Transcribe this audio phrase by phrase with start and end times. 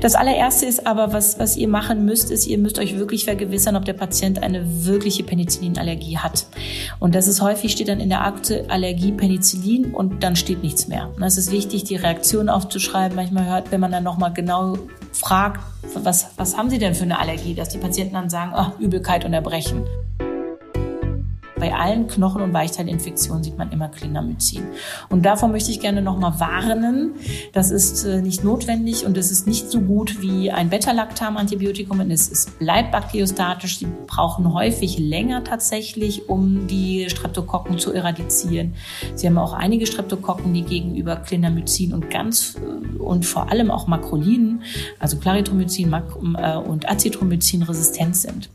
[0.00, 3.74] Das allererste ist aber, was, was ihr machen müsst, ist, ihr müsst euch wirklich vergewissern,
[3.74, 6.46] ob der Patient eine wirkliche Penicillinallergie hat.
[7.00, 10.86] Und das ist häufig, steht dann in der Akte Allergie Penicillin und dann steht nichts
[10.86, 11.10] mehr.
[11.16, 13.16] Und es ist wichtig, die Reaktion aufzuschreiben.
[13.16, 14.78] Manchmal hört, wenn man dann nochmal genau
[15.12, 15.60] fragt,
[15.94, 19.24] was, was haben Sie denn für eine Allergie, dass die Patienten dann sagen, ach, Übelkeit
[19.24, 19.84] und Erbrechen.
[21.58, 24.62] Bei allen Knochen- und Weichteilinfektionen sieht man immer Clindamycin.
[25.08, 27.14] Und davon möchte ich gerne nochmal warnen.
[27.52, 32.00] Das ist äh, nicht notwendig und es ist nicht so gut wie ein Beta-Lactam-Antibiotikum.
[32.10, 33.78] Es, bleibt bakteriostatisch.
[33.78, 38.74] Sie brauchen häufig länger tatsächlich, um die Streptokokken zu eradizieren.
[39.14, 43.86] Sie haben auch einige Streptokokken, die gegenüber Clindamycin und ganz äh, und vor allem auch
[43.86, 44.62] Makrolinen,
[44.98, 48.50] also Clarithromycin äh, und Azithromycin resistent sind.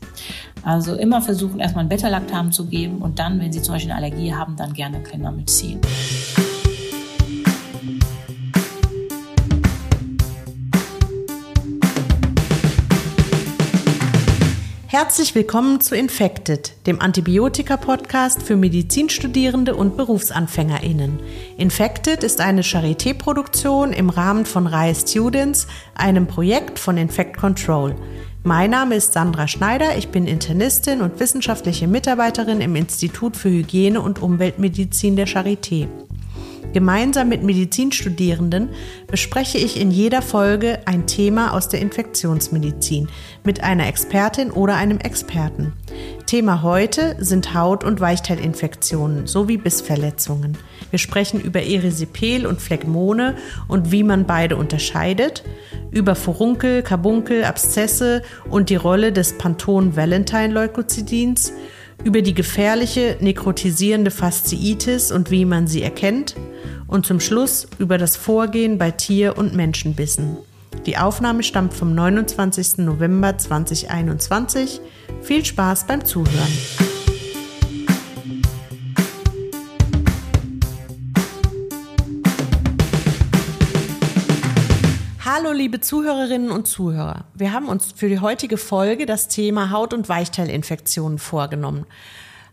[0.62, 4.04] Also immer versuchen, erstmal ein Beta-Lactam zu geben und dann, wenn Sie zum Beispiel eine
[4.04, 5.80] Allergie haben, dann gerne Clindamycin.
[14.94, 21.18] Herzlich willkommen zu Infected, dem Antibiotika-Podcast für Medizinstudierende und BerufsanfängerInnen.
[21.58, 27.96] Infected ist eine Charité-Produktion im Rahmen von RAE Students, einem Projekt von Infect Control.
[28.46, 34.02] Mein Name ist Sandra Schneider, ich bin Internistin und wissenschaftliche Mitarbeiterin im Institut für Hygiene
[34.02, 35.88] und Umweltmedizin der Charité.
[36.74, 38.68] Gemeinsam mit Medizinstudierenden
[39.06, 43.08] bespreche ich in jeder Folge ein Thema aus der Infektionsmedizin
[43.44, 45.72] mit einer Expertin oder einem Experten.
[46.26, 50.58] Thema heute sind Haut- und Weichteilinfektionen sowie Bissverletzungen.
[50.94, 53.34] Wir sprechen über Erisipel und Phlegmone
[53.66, 55.42] und wie man beide unterscheidet,
[55.90, 61.52] über Furunkel, Karbunkel, Abszesse und die Rolle des Panton-Valentine-Leukozidins,
[62.04, 66.36] über die gefährliche nekrotisierende Fasziitis und wie man sie erkennt
[66.86, 70.36] und zum Schluss über das Vorgehen bei Tier- und Menschenbissen.
[70.86, 72.78] Die Aufnahme stammt vom 29.
[72.78, 74.80] November 2021.
[75.22, 76.52] Viel Spaß beim Zuhören.
[85.36, 87.24] Hallo liebe Zuhörerinnen und Zuhörer.
[87.34, 91.86] Wir haben uns für die heutige Folge das Thema Haut- und Weichteilinfektionen vorgenommen.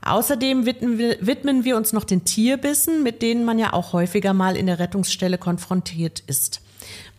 [0.04, 4.66] Außerdem widmen wir, uns noch den Tierbissen, mit denen man ja auch häufiger mal in
[4.66, 6.62] der Rettungsstelle konfrontiert ist.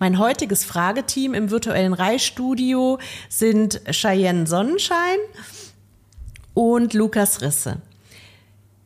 [0.00, 5.18] Mein heutiges Frageteam im virtuellen Reihstudio sind Cheyenne Sonnenschein
[6.54, 7.76] und Lukas Risse.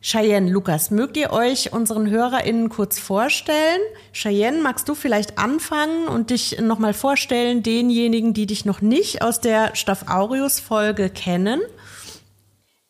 [0.09, 3.81] Cheyenne, Lukas, mögt ihr euch unseren HörerInnen kurz vorstellen?
[4.13, 9.41] Cheyenne, magst du vielleicht anfangen und dich nochmal vorstellen, denjenigen, die dich noch nicht aus
[9.41, 11.59] der Staph aureus-Folge kennen?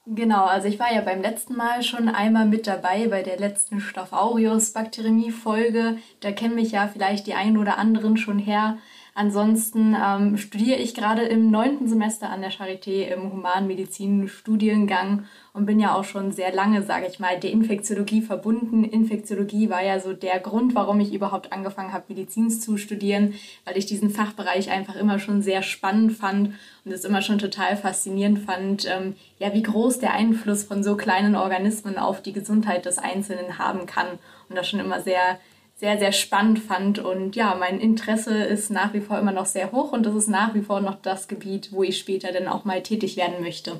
[0.05, 3.81] Genau, also ich war ja beim letzten Mal schon einmal mit dabei bei der letzten
[3.81, 5.97] Staph aureus Bakteriemie-Folge.
[6.19, 8.77] Da kennen mich ja vielleicht die einen oder anderen schon her.
[9.17, 15.23] Ansonsten ähm, studiere ich gerade im neunten Semester an der Charité im Humanmedizin-Studiengang
[15.53, 18.83] und bin ja auch schon sehr lange, sage ich mal, der Infektiologie verbunden.
[18.83, 23.33] Infektiologie war ja so der Grund, warum ich überhaupt angefangen habe, Medizin zu studieren,
[23.65, 26.53] weil ich diesen Fachbereich einfach immer schon sehr spannend fand
[26.85, 30.95] und es immer schon total faszinierend fand, ähm, ja, wie groß der Einfluss von so
[30.95, 35.39] kleinen Organismen auf die Gesundheit des Einzelnen haben kann und das schon immer sehr
[35.77, 36.99] sehr, sehr spannend fand.
[36.99, 40.27] Und ja, mein Interesse ist nach wie vor immer noch sehr hoch und das ist
[40.27, 43.79] nach wie vor noch das Gebiet, wo ich später dann auch mal tätig werden möchte.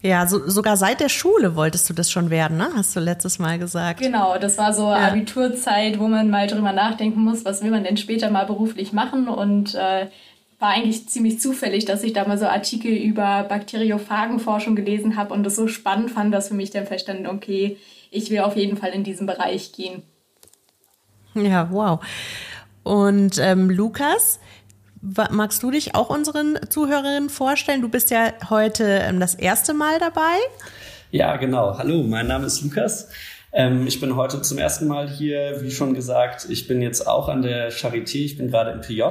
[0.00, 2.68] Ja, so, sogar seit der Schule wolltest du das schon werden, ne?
[2.76, 4.00] Hast du letztes Mal gesagt.
[4.00, 5.08] Genau, das war so ja.
[5.08, 9.28] Abiturzeit, wo man mal drüber nachdenken muss, was will man denn später mal beruflich machen
[9.28, 10.08] und äh,
[10.58, 15.42] war eigentlich ziemlich zufällig, dass ich da mal so Artikel über Bakteriophagenforschung gelesen habe und
[15.42, 17.78] das so spannend fand, dass für mich dann verstanden, okay,
[18.10, 20.02] ich will auf jeden Fall in diesen Bereich gehen.
[21.42, 22.00] Ja, wow.
[22.82, 24.38] Und ähm, Lukas,
[25.00, 27.82] magst du dich auch unseren Zuhörerinnen vorstellen?
[27.82, 30.36] Du bist ja heute ähm, das erste Mal dabei.
[31.10, 31.76] Ja, genau.
[31.78, 33.08] Hallo, mein Name ist Lukas.
[33.52, 36.46] Ähm, ich bin heute zum ersten Mal hier, wie schon gesagt.
[36.48, 38.24] Ich bin jetzt auch an der Charité.
[38.24, 39.02] Ich bin gerade im PJ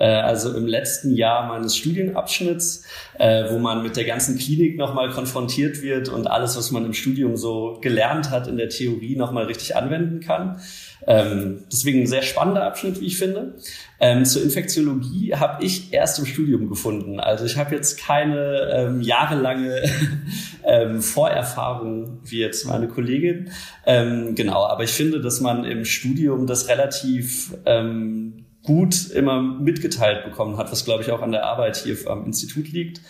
[0.00, 2.84] äh, also im letzten Jahr meines Studienabschnitts,
[3.18, 6.94] äh, wo man mit der ganzen Klinik nochmal konfrontiert wird und alles, was man im
[6.94, 10.60] Studium so gelernt hat, in der Theorie nochmal richtig anwenden kann.
[11.06, 13.54] Ähm, deswegen ein sehr spannender Abschnitt, wie ich finde.
[14.00, 17.20] Ähm, zur Infektiologie habe ich erst im Studium gefunden.
[17.20, 19.82] Also ich habe jetzt keine ähm, jahrelange
[20.64, 23.50] ähm, Vorerfahrung wie jetzt meine Kollegin.
[23.86, 30.24] Ähm, genau, aber ich finde, dass man im Studium das relativ ähm, gut immer mitgeteilt
[30.24, 33.00] bekommen hat, was glaube ich auch an der Arbeit hier am Institut liegt.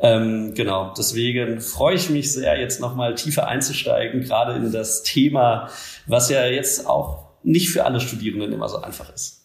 [0.00, 5.70] Ähm, genau, deswegen freue ich mich sehr, jetzt nochmal tiefer einzusteigen, gerade in das Thema,
[6.06, 9.38] was ja jetzt auch nicht für alle Studierenden immer so einfach ist.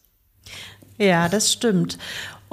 [0.98, 1.98] Ja, das stimmt.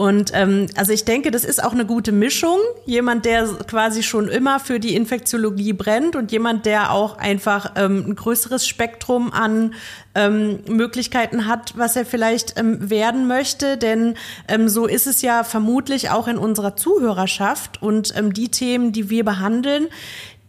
[0.01, 2.57] Und ähm, also ich denke, das ist auch eine gute Mischung.
[2.87, 8.07] Jemand, der quasi schon immer für die Infektiologie brennt und jemand, der auch einfach ähm,
[8.09, 9.75] ein größeres Spektrum an
[10.15, 13.77] ähm, Möglichkeiten hat, was er vielleicht ähm, werden möchte.
[13.77, 14.15] Denn
[14.49, 17.83] ähm, so ist es ja vermutlich auch in unserer Zuhörerschaft.
[17.83, 19.89] Und ähm, die Themen, die wir behandeln,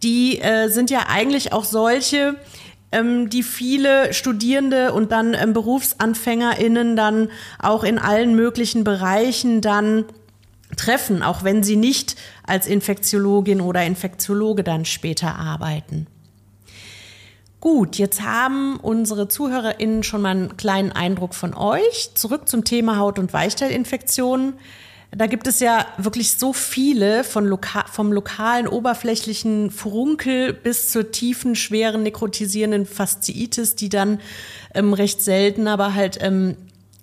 [0.02, 2.36] die äh, sind ja eigentlich auch solche,
[2.92, 7.28] ähm, die viele Studierende und dann ähm, BerufsanfängerInnen dann
[7.58, 10.04] auch in allen möglichen Bereichen dann
[10.76, 12.16] treffen, auch wenn sie nicht
[12.46, 16.06] als Infektiologin oder Infektiologe dann später arbeiten.
[17.60, 22.10] Gut, jetzt haben unsere ZuhörerInnen schon mal einen kleinen Eindruck von euch.
[22.14, 24.54] Zurück zum Thema Haut- und Weichteilинfektionen.
[25.14, 31.12] Da gibt es ja wirklich so viele von loka vom lokalen oberflächlichen Furunkel bis zur
[31.12, 34.20] tiefen, schweren, nekrotisierenden Fasziitis, die dann
[34.74, 36.56] ähm, recht selten, aber halt ähm,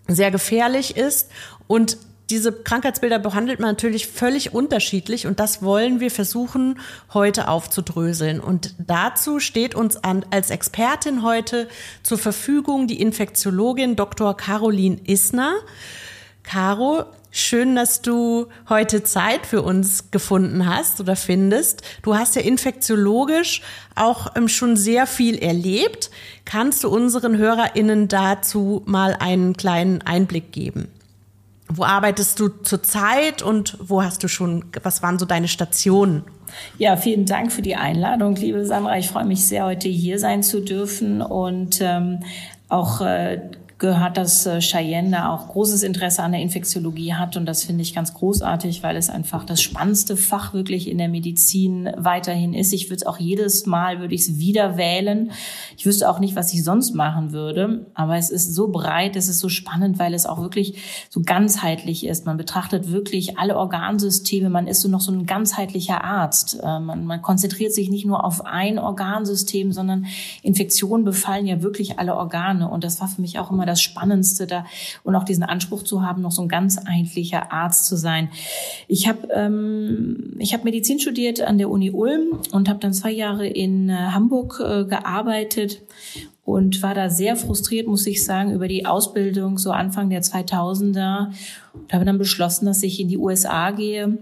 [0.07, 1.29] sehr gefährlich ist.
[1.67, 1.97] Und
[2.31, 6.79] diese Krankheitsbilder behandelt man natürlich völlig unterschiedlich und das wollen wir versuchen
[7.13, 8.39] heute aufzudröseln.
[8.39, 11.67] Und dazu steht uns an, als Expertin heute
[12.01, 14.35] zur Verfügung die Infektiologin Dr.
[14.35, 15.55] Caroline Isner.
[16.43, 21.83] Caro, Schön, dass du heute Zeit für uns gefunden hast oder findest.
[22.01, 23.61] Du hast ja infektiologisch
[23.95, 26.09] auch ähm, schon sehr viel erlebt.
[26.45, 30.87] Kannst du unseren HörerInnen dazu mal einen kleinen Einblick geben?
[31.67, 36.23] Wo arbeitest du zurzeit und wo hast du schon, was waren so deine Stationen?
[36.79, 38.97] Ja, vielen Dank für die Einladung, liebe Sandra.
[38.97, 42.23] Ich freue mich sehr, heute hier sein zu dürfen und ähm,
[42.69, 43.39] auch äh,
[43.79, 47.37] gehört, dass äh, Cheyenne da auch großes Interesse an der Infektiologie hat.
[47.37, 51.07] Und das finde ich ganz großartig, weil es einfach das spannendste Fach wirklich in der
[51.07, 52.73] Medizin weiterhin ist.
[52.73, 55.31] Ich würde es auch jedes Mal, würde ich es wieder wählen.
[55.77, 57.85] Ich wüsste auch nicht, was ich sonst machen würde.
[57.93, 62.05] Aber es ist so breit, es ist so spannend, weil es auch wirklich so ganzheitlich
[62.05, 62.25] ist.
[62.25, 64.49] Man betrachtet wirklich alle Organsysteme.
[64.49, 66.59] Man ist so noch so ein ganzheitlicher Arzt.
[66.61, 70.05] Äh, man, man konzentriert sich nicht nur auf ein Organsystem, sondern
[70.41, 72.69] Infektionen befallen ja wirklich alle Organe.
[72.69, 74.65] Und das war für mich auch immer das Spannendste da
[75.03, 78.29] und auch diesen Anspruch zu haben, noch so ein ganzheitlicher Arzt zu sein.
[78.87, 83.11] Ich habe ähm, ich habe Medizin studiert an der Uni Ulm und habe dann zwei
[83.11, 85.81] Jahre in äh, Hamburg äh, gearbeitet
[86.45, 91.27] und war da sehr frustriert, muss ich sagen, über die Ausbildung so Anfang der 2000er
[91.73, 94.17] und habe dann beschlossen, dass ich in die USA gehe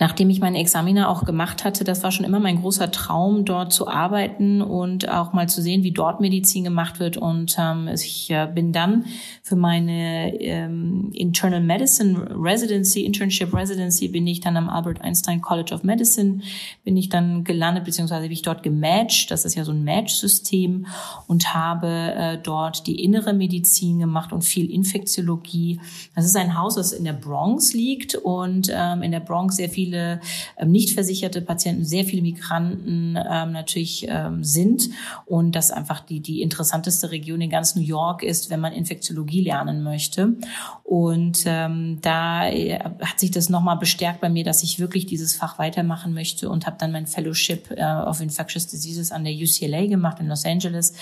[0.00, 3.72] nachdem ich meine Examiner auch gemacht hatte, das war schon immer mein großer Traum, dort
[3.72, 7.16] zu arbeiten und auch mal zu sehen, wie dort Medizin gemacht wird.
[7.16, 9.06] Und ähm, ich äh, bin dann
[9.42, 15.72] für meine ähm, Internal Medicine Residency, Internship Residency, bin ich dann am Albert Einstein College
[15.72, 16.40] of Medicine,
[16.84, 19.30] bin ich dann gelandet, beziehungsweise bin ich dort gematcht.
[19.30, 20.86] Das ist ja so ein Match-System
[21.28, 25.80] und habe äh, dort die innere Medizin gemacht und viel Infektiologie.
[26.16, 29.63] Das ist ein Haus, das in der Bronx liegt und ähm, in der Bronx sehr
[29.68, 30.20] viel viele
[30.56, 34.88] ähm, nicht versicherte Patienten, sehr viele Migranten ähm, natürlich ähm, sind
[35.26, 39.42] und das einfach die, die interessanteste Region in ganz New York ist, wenn man Infektiologie
[39.42, 40.36] lernen möchte.
[40.82, 45.36] Und ähm, da äh, hat sich das nochmal bestärkt bei mir, dass ich wirklich dieses
[45.36, 49.86] Fach weitermachen möchte und habe dann mein Fellowship äh, of Infectious Diseases an der UCLA
[49.86, 50.94] gemacht in Los Angeles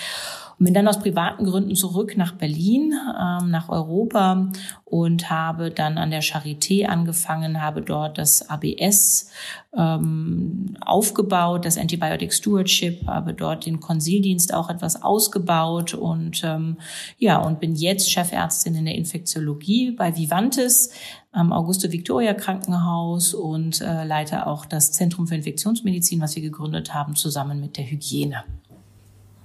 [0.64, 4.50] bin dann aus privaten Gründen zurück nach Berlin, ähm, nach Europa
[4.85, 9.31] und habe dann an der Charité angefangen, habe dort das ABS
[9.77, 16.77] ähm, aufgebaut, das Antibiotic Stewardship, habe dort den Konsildienst auch etwas ausgebaut und ähm,
[17.19, 20.93] ja und bin jetzt Chefärztin in der Infektiologie bei Vivantes
[21.32, 26.93] am Augusto Victoria Krankenhaus und äh, leite auch das Zentrum für Infektionsmedizin, was wir gegründet
[26.93, 28.44] haben, zusammen mit der Hygiene.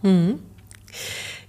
[0.02, 0.40] Mhm.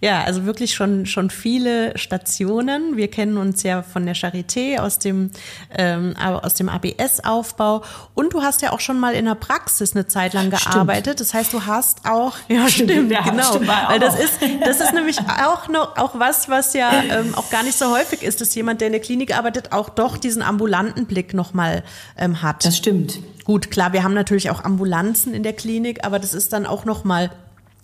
[0.01, 2.97] Ja, also wirklich schon, schon viele Stationen.
[2.97, 5.31] Wir kennen uns ja von der Charité aus dem,
[5.77, 7.83] ähm, aus dem ABS-Aufbau.
[8.15, 11.15] Und du hast ja auch schon mal in der Praxis eine Zeit lang gearbeitet.
[11.15, 11.21] Stimmt.
[11.21, 13.43] Das heißt, du hast auch, ja, stimmt, stimmt ja, genau.
[13.43, 17.51] Stimmt, Weil das ist, das ist nämlich auch noch, auch was, was ja ähm, auch
[17.51, 20.43] gar nicht so häufig ist, dass jemand, der in der Klinik arbeitet, auch doch diesen
[20.43, 21.83] ambulanten Blick nochmal
[22.17, 22.65] ähm, hat.
[22.65, 23.19] Das stimmt.
[23.43, 26.85] Gut, klar, wir haben natürlich auch Ambulanzen in der Klinik, aber das ist dann auch
[26.85, 27.31] nochmal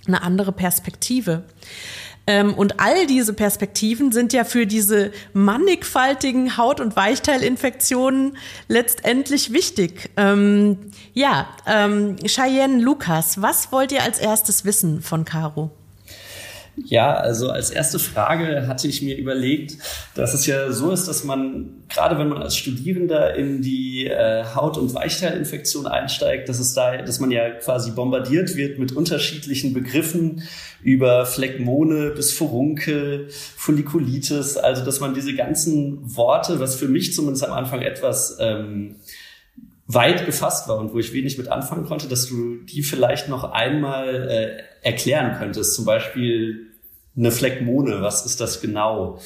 [0.06, 1.44] eine andere Perspektive.
[2.26, 10.10] Ähm, und all diese Perspektiven sind ja für diese mannigfaltigen Haut- und Weichteilinfektionen letztendlich wichtig.
[10.16, 10.78] Ähm,
[11.12, 15.70] ja, ähm, Cheyenne Lukas, was wollt ihr als erstes wissen von Caro?
[16.76, 19.78] Ja, also als erste Frage hatte ich mir überlegt,
[20.16, 24.44] dass es ja so ist, dass man, gerade wenn man als Studierender in die äh,
[24.54, 29.72] Haut- und Weichteilinfektion einsteigt, dass es da, dass man ja quasi bombardiert wird mit unterschiedlichen
[29.72, 30.42] Begriffen
[30.82, 37.44] über Phlegmone bis Furunkel, Follikulitis, also dass man diese ganzen Worte, was für mich zumindest
[37.44, 38.96] am Anfang etwas ähm,
[39.86, 43.44] weit gefasst war und wo ich wenig mit anfangen konnte, dass du die vielleicht noch
[43.52, 45.74] einmal äh, erklären könntest.
[45.74, 46.72] Zum Beispiel
[47.16, 49.18] eine Phlegmone, was ist das genau?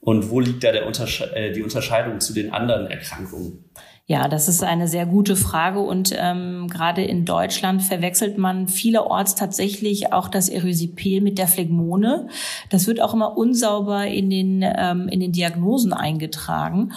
[0.00, 3.64] Und wo liegt da der Untersche äh, die Unterscheidung zu den anderen Erkrankungen?
[4.06, 9.36] Ja, das ist eine sehr gute Frage und ähm, gerade in Deutschland verwechselt man vielerorts
[9.36, 12.28] tatsächlich auch das Erysipel mit der Phlegmone.
[12.68, 16.92] Das wird auch immer unsauber in den ähm, in den Diagnosen eingetragen.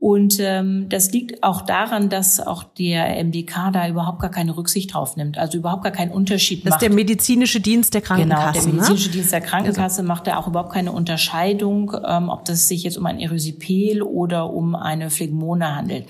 [0.00, 4.94] Und ähm, das liegt auch daran, dass auch der MDK da überhaupt gar keine Rücksicht
[4.94, 6.82] drauf nimmt, also überhaupt gar keinen Unterschied das macht.
[6.82, 8.60] Das ist der medizinische Dienst der Krankenkasse.
[8.60, 9.12] Genau, der medizinische ne?
[9.12, 10.08] Dienst der Krankenkasse also.
[10.08, 14.50] macht da auch überhaupt keine Unterscheidung, ähm, ob das sich jetzt um ein Erysipel oder
[14.50, 16.06] um eine Phlegmone handelt.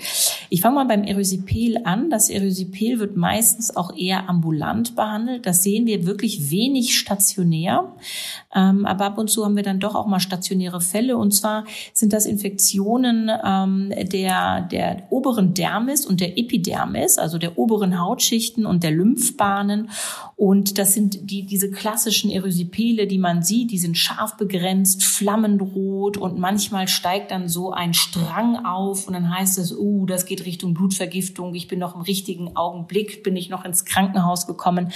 [0.49, 2.09] Ich fange mal beim Erysipel an.
[2.09, 5.45] Das Erysipel wird meistens auch eher ambulant behandelt.
[5.45, 7.91] Das sehen wir wirklich wenig stationär.
[8.55, 11.17] Ähm, aber ab und zu haben wir dann doch auch mal stationäre Fälle.
[11.17, 17.57] Und zwar sind das Infektionen, ähm, der, der oberen Dermis und der Epidermis, also der
[17.57, 19.89] oberen Hautschichten und der Lymphbahnen.
[20.35, 26.17] Und das sind die, diese klassischen Erysipele, die man sieht, die sind scharf begrenzt, flammendrot
[26.17, 30.45] und manchmal steigt dann so ein Strang auf und dann heißt es, uh, das geht
[30.45, 34.91] Richtung Blutvergiftung, ich bin noch im richtigen Augenblick, bin ich noch ins Krankenhaus gekommen.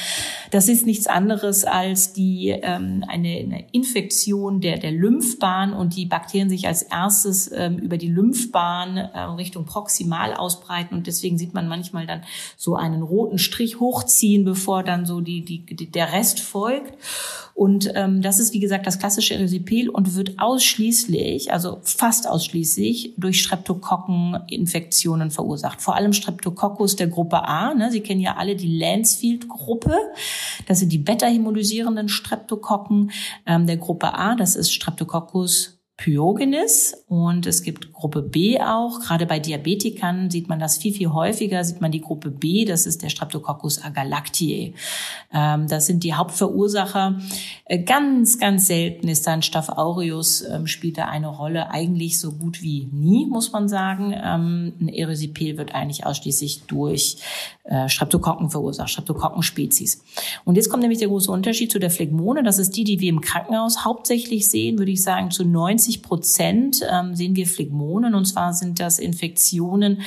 [0.51, 6.05] Das ist nichts anderes als die, ähm, eine, eine Infektion der, der Lymphbahn und die
[6.05, 11.37] Bakterien sich als erstes ähm, über die Lymphbahn Bahn äh, Richtung proximal ausbreiten und deswegen
[11.37, 12.23] sieht man manchmal dann
[12.57, 16.93] so einen roten Strich hochziehen, bevor dann so die, die, der Rest folgt.
[17.53, 23.13] Und ähm, das ist, wie gesagt, das klassische Erysipeal und wird ausschließlich, also fast ausschließlich,
[23.15, 25.81] durch Streptokokkeninfektionen verursacht.
[25.81, 27.73] Vor allem Streptococcus der Gruppe A.
[27.73, 27.91] Ne?
[27.91, 29.95] Sie kennen ja alle die Lansfield-Gruppe.
[30.67, 33.11] Das sind die beta-hämolysierenden Streptokokken
[33.45, 34.35] ähm, der Gruppe A.
[34.35, 38.99] Das ist Streptococcus Pyogenes und es gibt Gruppe B auch.
[38.99, 42.85] Gerade bei Diabetikern sieht man das viel, viel häufiger, sieht man die Gruppe B, das
[42.85, 44.73] ist der Streptococcus agalactiae.
[45.33, 47.21] Ähm, das sind die Hauptverursacher.
[47.63, 52.33] Äh, ganz, ganz selten ist dann Staph aureus, ähm, spielt da eine Rolle, eigentlich so
[52.33, 54.13] gut wie nie, muss man sagen.
[54.13, 57.17] Ähm, ein Erysipel wird eigentlich ausschließlich durch
[57.63, 60.03] äh, Streptokokken verursacht, Streptokokkenspezies.
[60.43, 62.43] Und jetzt kommt nämlich der große Unterschied zu der Phlegmone.
[62.43, 66.01] Das ist die, die wir im Krankenhaus hauptsächlich sehen, würde ich sagen, zu 90 90
[66.01, 68.15] Prozent ähm, sehen wir Phlegmonen.
[68.15, 70.01] Und zwar sind das Infektionen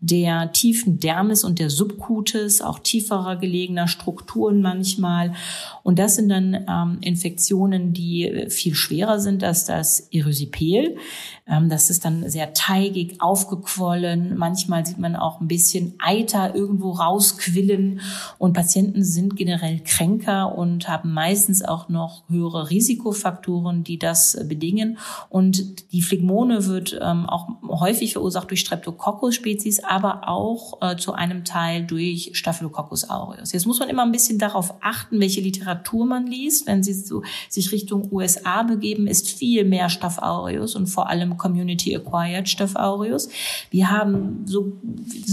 [0.00, 5.34] der tiefen Dermis und der Subcutis, auch tieferer gelegener Strukturen manchmal.
[5.82, 10.96] Und das sind dann ähm, Infektionen, die viel schwerer sind als das Erysipel.
[11.46, 14.36] Ähm, das ist dann sehr teigig, aufgequollen.
[14.36, 18.00] Manchmal sieht man auch ein bisschen Eiter irgendwo rausquillen.
[18.38, 24.98] Und Patienten sind generell kränker und haben meistens auch noch höhere Risikofaktoren, die das bedingen.
[25.28, 31.44] Und die Phlegmone wird ähm, auch häufig verursacht durch Streptococcus-Spezies, aber auch äh, zu einem
[31.44, 33.52] Teil durch Staphylococcus aureus.
[33.52, 36.66] Jetzt muss man immer ein bisschen darauf achten, welche Literatur man liest.
[36.66, 41.33] Wenn Sie so sich Richtung USA begeben, ist viel mehr Staph aureus und vor allem
[41.36, 43.28] Community Acquired Staph aureus.
[43.70, 44.72] Wir haben so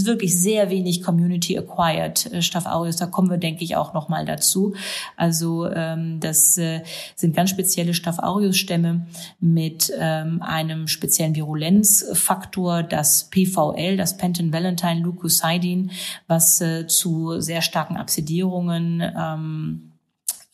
[0.04, 2.96] wirklich sehr wenig Community Acquired äh, Staph aureus.
[2.96, 4.74] Da kommen wir, denke ich, auch noch mal dazu.
[5.16, 6.82] Also ähm, das äh,
[7.14, 9.06] sind ganz spezielle Staph aureus Stämme
[9.40, 15.90] mit ähm, einem speziellen Virulenzfaktor, das PVL, das Penton-Valentine Leukocidin,
[16.26, 19.91] was äh, zu sehr starken Absidierungen ähm,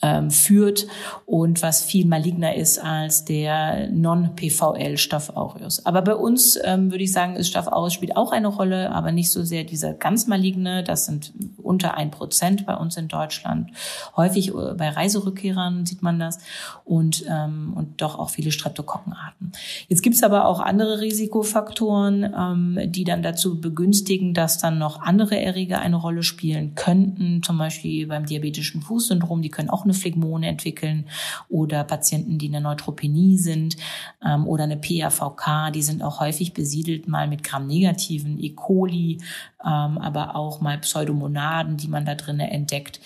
[0.00, 0.86] ähm, führt
[1.26, 5.84] und was viel maligner ist als der Non-PVL Staph aureus.
[5.84, 9.10] Aber bei uns ähm, würde ich sagen, ist Staph aureus spielt auch eine Rolle, aber
[9.10, 10.84] nicht so sehr dieser ganz maligne.
[10.84, 13.70] Das sind unter ein Prozent bei uns in Deutschland.
[14.16, 16.38] Häufig äh, bei Reiserückkehrern sieht man das
[16.84, 19.52] und ähm, und doch auch viele Streptokokkenarten.
[19.88, 25.40] Jetzt gibt's aber auch andere Risikofaktoren, ähm, die dann dazu begünstigen, dass dann noch andere
[25.40, 27.42] Erreger eine Rolle spielen könnten.
[27.42, 31.06] Zum Beispiel beim diabetischen Fußsyndrom, die können auch eine Phlegmone entwickeln
[31.48, 33.76] oder Patienten, die eine Neutropenie sind
[34.24, 38.50] ähm, oder eine PAVK, die sind auch häufig besiedelt mal mit Gram-negativen E.
[38.50, 39.18] coli,
[39.64, 43.00] ähm, aber auch mal Pseudomonaden, die man da drinnen entdeckt.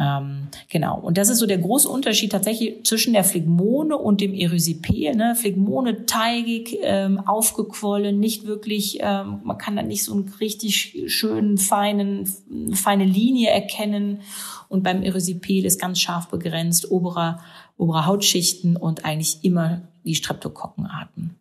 [0.00, 0.98] Ähm, genau.
[0.98, 5.14] Und das ist so der große Unterschied tatsächlich zwischen der Phlegmone und dem Erysipel.
[5.14, 5.36] Ne?
[5.36, 11.58] Phlegmone teigig, ähm, aufgequollen, nicht wirklich, ähm, man kann da nicht so einen richtig schönen,
[11.58, 12.26] feinen,
[12.72, 14.20] feine Linie erkennen.
[14.68, 17.40] Und beim Erysipel ist ganz scharf begrenzt, oberer
[17.76, 21.36] obere Hautschichten und eigentlich immer die Streptokokkenarten.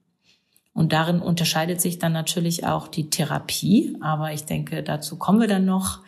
[0.73, 3.95] Und darin unterscheidet sich dann natürlich auch die Therapie.
[4.01, 5.99] Aber ich denke, dazu kommen wir dann noch.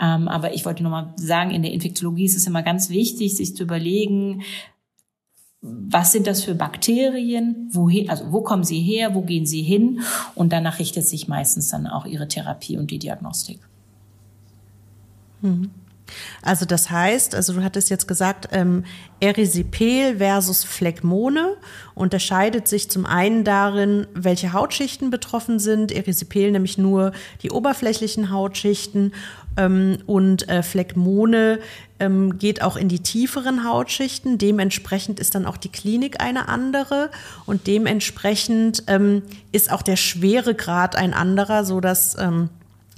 [0.00, 3.36] Ähm, aber ich wollte noch mal sagen, in der Infektiologie ist es immer ganz wichtig,
[3.36, 4.42] sich zu überlegen,
[5.60, 10.00] was sind das für Bakterien, wohin, also wo kommen sie her, wo gehen sie hin?
[10.34, 13.60] Und danach richtet sich meistens dann auch ihre Therapie und die Diagnostik.
[15.40, 15.70] Mhm.
[16.42, 18.84] Also das heißt, also du hattest jetzt gesagt, ähm,
[19.20, 21.56] Erisipel versus Phlegmone
[21.94, 25.92] unterscheidet sich zum einen darin, welche Hautschichten betroffen sind.
[25.92, 29.12] Erisipel nämlich nur die oberflächlichen Hautschichten
[29.56, 31.58] ähm, und äh, Phlegmone
[32.00, 34.36] ähm, geht auch in die tieferen Hautschichten.
[34.36, 37.10] Dementsprechend ist dann auch die Klinik eine andere
[37.46, 42.50] und dementsprechend ähm, ist auch der Schweregrad ein anderer, so dass ähm,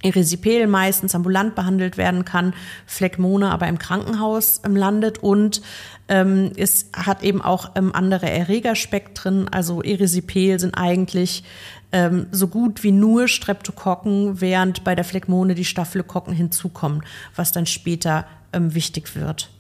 [0.03, 2.55] Erisipel meistens ambulant behandelt werden kann,
[2.87, 5.63] Phlegmone aber im Krankenhaus ähm, landet und
[6.09, 9.49] ähm, es hat eben auch ähm, andere Erregerspektren.
[9.49, 11.45] Also Erisipel sind eigentlich
[11.93, 17.03] ähm, so gut wie nur Streptokokken, während bei der Phlegmone die Staphylokokken hinzukommen,
[17.35, 19.51] was dann später ähm, wichtig wird.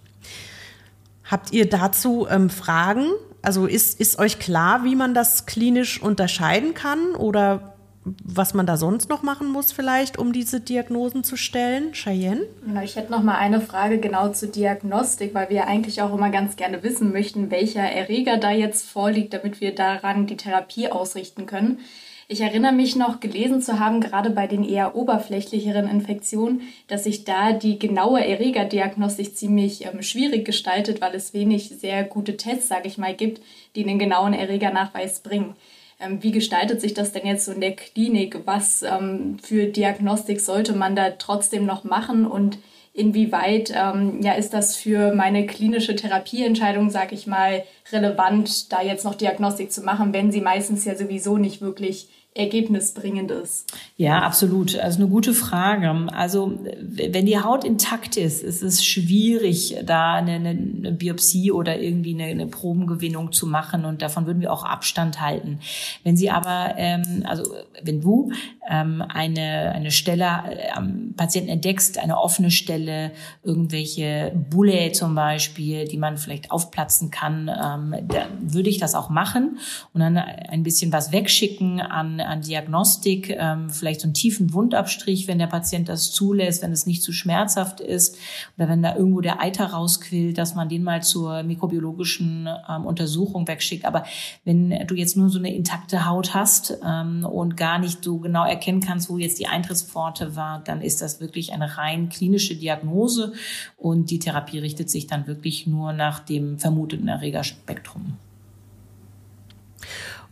[1.25, 3.07] Habt ihr dazu ähm, Fragen?
[3.43, 7.76] Also ist, ist euch klar, wie man das klinisch unterscheiden kann oder
[8.25, 11.93] was man da sonst noch machen muss vielleicht, um diese Diagnosen zu stellen?
[11.93, 12.47] Cheyenne?
[12.85, 16.57] Ich hätte noch mal eine Frage genau zur Diagnostik, weil wir eigentlich auch immer ganz
[16.57, 21.79] gerne wissen möchten, welcher Erreger da jetzt vorliegt, damit wir daran die Therapie ausrichten können.
[22.29, 27.25] Ich erinnere mich noch gelesen zu haben, gerade bei den eher oberflächlicheren Infektionen, dass sich
[27.25, 32.89] da die genaue Erregerdiagnostik ziemlich ähm, schwierig gestaltet, weil es wenig sehr gute Tests, sage
[32.89, 33.41] ich mal, gibt,
[33.77, 35.55] die den genauen Erregernachweis bringen.
[35.99, 38.41] Ähm, wie gestaltet sich das denn jetzt so in der Klinik?
[38.45, 42.59] Was ähm, für Diagnostik sollte man da trotzdem noch machen und
[42.93, 49.05] inwieweit ähm, ja, ist das für meine klinische Therapieentscheidung, sage ich mal, relevant, da jetzt
[49.05, 53.73] noch Diagnostik zu machen, wenn sie meistens ja sowieso nicht wirklich ergebnisbringend ist?
[53.97, 54.79] Ja, absolut.
[54.79, 55.91] Also eine gute Frage.
[56.13, 62.15] Also wenn die Haut intakt ist, ist es schwierig, da eine, eine Biopsie oder irgendwie
[62.15, 65.61] eine, eine, Probengewinnung zu machen und davon würden wir auch Abstand halten.
[66.05, 68.33] Wenn Sie aber, ähm, also wenn du
[68.69, 73.13] ähm, eine, eine Stelle äh, am Patienten entdeckst, eine offene Stelle,
[73.43, 79.09] irgendwelche Bulle zum Beispiel, die man vielleicht aufplatzen kann, ähm, dann würde ich das auch
[79.09, 79.59] machen
[79.93, 85.29] und dann ein bisschen was wegschicken an an Diagnostik, ähm, vielleicht so einen tiefen Wundabstrich,
[85.29, 88.19] wenn der Patient das zulässt, wenn es nicht zu schmerzhaft ist
[88.57, 93.49] oder wenn da irgendwo der Eiter rausquillt, dass man den mal zur mikrobiologischen ähm, Untersuchung
[93.49, 93.85] wegschickt.
[93.85, 94.05] Aber
[94.45, 98.45] wenn du jetzt nur so eine intakte Haut hast ähm, und gar nicht so genau
[98.57, 103.35] erkennen kannst, wo jetzt die Eintrittspforte war, dann ist das wirklich eine rein klinische Diagnose
[103.77, 108.17] und die Therapie richtet sich dann wirklich nur nach dem vermuteten Erregerspektrum.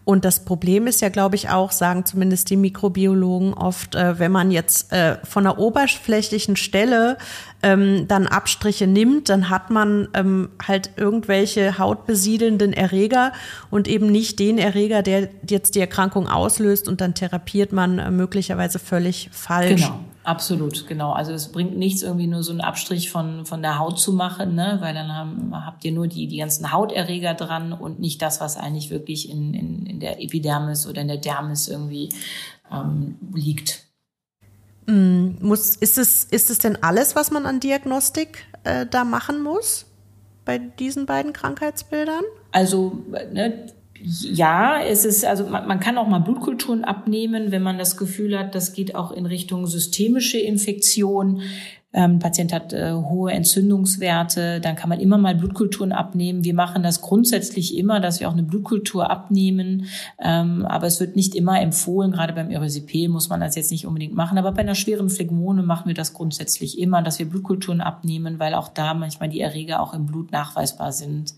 [0.05, 4.33] Und das Problem ist ja, glaube ich, auch, sagen zumindest die Mikrobiologen oft, äh, wenn
[4.33, 7.17] man jetzt äh, von einer oberflächlichen Stelle
[7.65, 13.33] ähm, dann Abstriche nimmt, dann hat man ähm, halt irgendwelche hautbesiedelnden Erreger
[13.71, 18.11] und eben nicht den Erreger, der jetzt die Erkrankung auslöst und dann therapiert man äh,
[18.11, 19.83] möglicherweise völlig falsch.
[19.83, 19.99] Genau.
[20.25, 21.13] Absolut, genau.
[21.13, 24.55] Also es bringt nichts, irgendwie nur so einen Abstrich von, von der Haut zu machen,
[24.55, 24.79] ne?
[24.81, 28.57] weil dann haben, habt ihr nur die, die ganzen Hauterreger dran und nicht das, was
[28.57, 32.09] eigentlich wirklich in, in, in der Epidermis oder in der Dermis irgendwie
[32.73, 33.85] ähm, liegt.
[34.87, 39.43] Mm, muss, ist, es, ist es denn alles, was man an Diagnostik äh, da machen
[39.43, 39.87] muss
[40.45, 42.25] bei diesen beiden Krankheitsbildern?
[42.53, 43.67] Also ne,
[44.05, 48.39] ja, es ist, also man, man, kann auch mal Blutkulturen abnehmen, wenn man das Gefühl
[48.39, 51.41] hat, das geht auch in Richtung systemische Infektion.
[51.95, 56.45] Ähm, Patient hat äh, hohe Entzündungswerte, dann kann man immer mal Blutkulturen abnehmen.
[56.45, 59.87] Wir machen das grundsätzlich immer, dass wir auch eine Blutkultur abnehmen,
[60.21, 62.13] ähm, aber es wird nicht immer empfohlen.
[62.13, 65.63] Gerade beim Erysipel muss man das jetzt nicht unbedingt machen, aber bei einer schweren Phlegmone
[65.63, 69.81] machen wir das grundsätzlich immer, dass wir Blutkulturen abnehmen, weil auch da manchmal die Erreger
[69.81, 71.35] auch im Blut nachweisbar sind.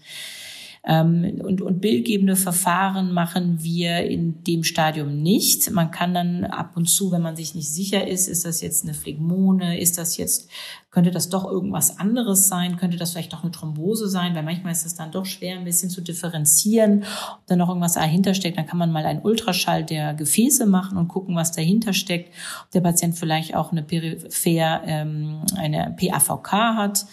[0.88, 5.68] Ähm, und, und bildgebende Verfahren machen wir in dem Stadium nicht.
[5.72, 8.84] Man kann dann ab und zu, wenn man sich nicht sicher ist, ist das jetzt
[8.84, 10.48] eine Phlegmone, ist das jetzt,
[10.90, 14.72] könnte das doch irgendwas anderes sein, könnte das vielleicht doch eine Thrombose sein, weil manchmal
[14.72, 18.56] ist es dann doch schwer, ein bisschen zu differenzieren, ob da noch irgendwas dahinter steckt.
[18.56, 22.70] Dann kann man mal einen Ultraschall der Gefäße machen und gucken, was dahinter steckt, ob
[22.70, 27.06] der Patient vielleicht auch eine peripher, ähm, eine PAVK hat.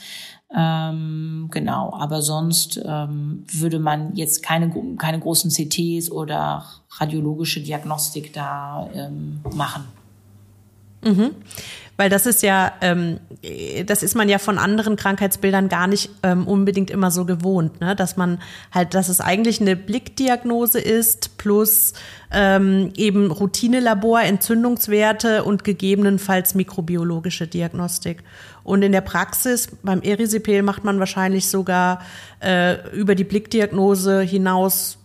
[0.56, 8.34] Ähm, genau, aber sonst ähm, würde man jetzt keine, keine großen CTs oder radiologische Diagnostik
[8.34, 9.86] da ähm, machen.
[11.04, 11.32] Mhm.
[11.98, 13.20] weil das ist ja, ähm,
[13.86, 17.94] das ist man ja von anderen Krankheitsbildern gar nicht ähm, unbedingt immer so gewohnt, ne?
[17.94, 18.40] dass man
[18.72, 21.92] halt, dass es eigentlich eine Blickdiagnose ist plus
[22.32, 28.24] ähm, eben Routinelabor, Entzündungswerte und gegebenenfalls mikrobiologische Diagnostik.
[28.64, 32.02] Und in der Praxis beim Erisipel macht man wahrscheinlich sogar
[32.42, 34.98] äh, über die Blickdiagnose hinaus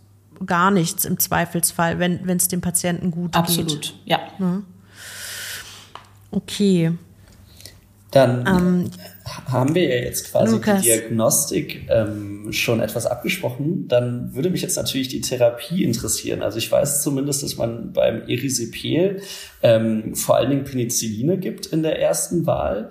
[0.47, 3.77] gar nichts im Zweifelsfall, wenn es dem Patienten gut Absolut, geht.
[3.79, 4.21] Absolut, ja.
[4.39, 4.63] ja.
[6.31, 6.93] Okay.
[8.11, 8.91] Dann ähm,
[9.53, 10.81] haben wir ja jetzt quasi Lukas.
[10.81, 13.87] die Diagnostik ähm, schon etwas abgesprochen.
[13.87, 16.43] Dann würde mich jetzt natürlich die Therapie interessieren.
[16.43, 19.21] Also ich weiß zumindest, dass man beim Erisipel
[19.63, 22.89] ähm, vor allen Dingen Penicilline gibt in der ersten Wahl.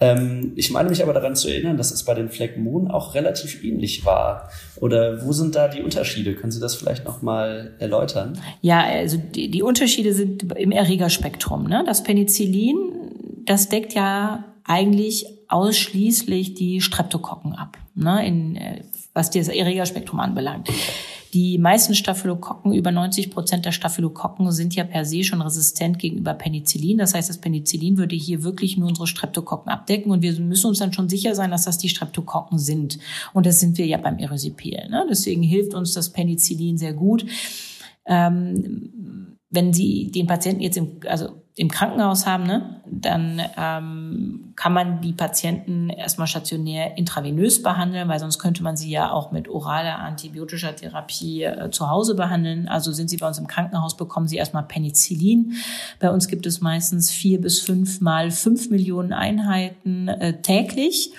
[0.00, 3.62] Ähm, ich meine mich aber daran zu erinnern, dass es bei den Phlegmonen auch relativ
[3.62, 4.48] ähnlich war.
[4.76, 6.34] Oder wo sind da die Unterschiede?
[6.34, 8.38] Können Sie das vielleicht nochmal erläutern?
[8.62, 11.64] Ja, also die, die Unterschiede sind im Erregerspektrum.
[11.64, 11.84] Ne?
[11.86, 12.76] Das Penicillin,
[13.44, 18.26] das deckt ja eigentlich ausschließlich die Streptokokken ab, ne?
[18.26, 18.82] in, äh,
[19.12, 20.70] was das Erregerspektrum anbelangt.
[21.32, 26.34] Die meisten Staphylokokken, über 90 Prozent der Staphylokokken sind ja per se schon resistent gegenüber
[26.34, 26.98] Penicillin.
[26.98, 30.78] Das heißt, das Penicillin würde hier wirklich nur unsere Streptokokken abdecken und wir müssen uns
[30.78, 32.98] dann schon sicher sein, dass das die Streptokokken sind.
[33.32, 34.88] Und das sind wir ja beim Erysipel.
[34.88, 35.06] Ne?
[35.08, 37.24] Deswegen hilft uns das Penicillin sehr gut.
[38.06, 44.72] Ähm, wenn Sie den Patienten jetzt im, also im Krankenhaus haben, ne, dann ähm, kann
[44.72, 49.46] man die Patienten erstmal stationär intravenös behandeln, weil sonst könnte man sie ja auch mit
[49.46, 52.66] oraler antibiotischer Therapie äh, zu Hause behandeln.
[52.66, 55.52] Also sind sie bei uns im Krankenhaus, bekommen sie erstmal Penicillin.
[55.98, 61.12] Bei uns gibt es meistens vier bis fünf mal fünf Millionen Einheiten äh, täglich.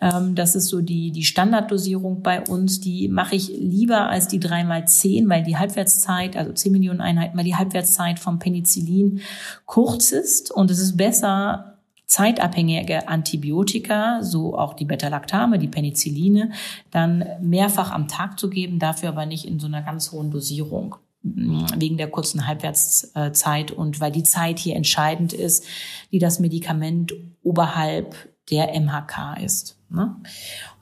[0.00, 2.80] Ähm, das ist so die, die Standarddosierung bei uns.
[2.80, 7.00] Die mache ich lieber als die drei mal zehn, weil die Halbwertszeit, also zehn Millionen
[7.00, 9.20] Einheiten, weil die Halbwertszeit vom Penicillin
[9.66, 10.50] kurz ist.
[10.50, 11.74] Und es ist besser,
[12.06, 16.52] zeitabhängige Antibiotika, so auch die Beta-Lactame, die Penicilline,
[16.90, 20.96] dann mehrfach am Tag zu geben, dafür aber nicht in so einer ganz hohen Dosierung
[21.22, 25.64] mm, wegen der kurzen Halbwertszeit und weil die Zeit hier entscheidend ist,
[26.12, 28.14] die das Medikament oberhalb
[28.50, 29.76] der MHK ist.
[29.88, 30.16] Ne?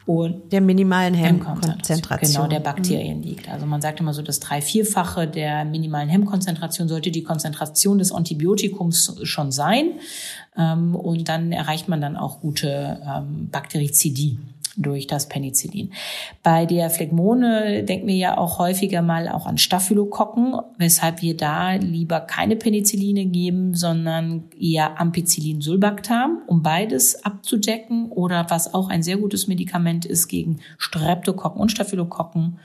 [0.04, 2.32] Und der minimalen Hemmkonzentration.
[2.32, 3.24] Genau, der Bakterien mhm.
[3.24, 3.48] liegt.
[3.48, 8.10] Also man sagt immer so, das drei-, vierfache der minimalen Hemmkonzentration sollte die Konzentration des
[8.10, 9.92] Antibiotikums schon sein.
[10.56, 14.38] Ähm, und dann erreicht man dann auch gute ähm, Bakterizidie
[14.76, 15.92] durch das Penicillin.
[16.42, 21.74] Bei der Phlegmone denken wir ja auch häufiger mal auch an Staphylokokken, weshalb wir da
[21.74, 29.18] lieber keine Penicilline geben, sondern eher Ampicillin-Sulbactam, um beides abzudecken oder was auch ein sehr
[29.18, 32.58] gutes Medikament ist gegen Streptokokken und Staphylokokken,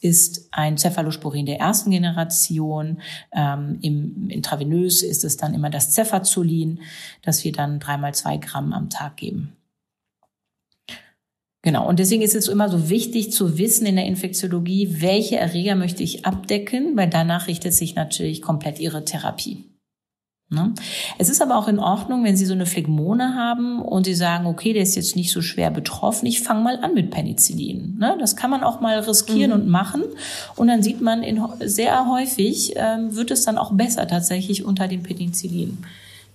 [0.00, 3.00] ist ein Cephalosporin der ersten Generation.
[3.32, 6.80] Ähm, Im intravenös ist es dann immer das Cefazolin,
[7.22, 9.52] das wir dann dreimal zwei Gramm am Tag geben.
[11.62, 11.88] Genau.
[11.88, 16.02] Und deswegen ist es immer so wichtig zu wissen in der Infektiologie, welche Erreger möchte
[16.02, 19.64] ich abdecken, weil danach richtet sich natürlich komplett Ihre Therapie.
[20.52, 20.74] Ne?
[21.18, 24.46] Es ist aber auch in Ordnung, wenn Sie so eine Phlegmone haben und Sie sagen,
[24.46, 27.96] okay, der ist jetzt nicht so schwer betroffen, ich fange mal an mit Penicillin.
[27.98, 28.16] Ne?
[28.20, 29.62] Das kann man auch mal riskieren mhm.
[29.62, 30.02] und machen.
[30.56, 34.88] Und dann sieht man in, sehr häufig, ähm, wird es dann auch besser tatsächlich unter
[34.88, 35.78] dem Penicillin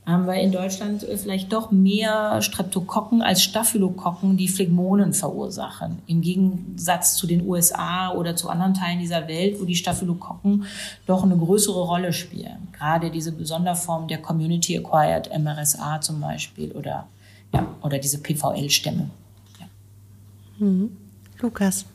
[0.07, 5.99] haben wir in Deutschland äh, vielleicht doch mehr Streptokokken als Staphylokokken, die Phlegmonen verursachen.
[6.07, 10.65] Im Gegensatz zu den USA oder zu anderen Teilen dieser Welt, wo die Staphylokokken
[11.05, 12.69] doch eine größere Rolle spielen.
[12.71, 17.07] Gerade diese Sonderform der Community Acquired MRSA zum Beispiel oder,
[17.53, 19.09] ja, oder diese PVL-Stämme.
[19.59, 20.65] Ja.
[20.65, 21.06] Mhm.
[21.39, 21.85] Lukas.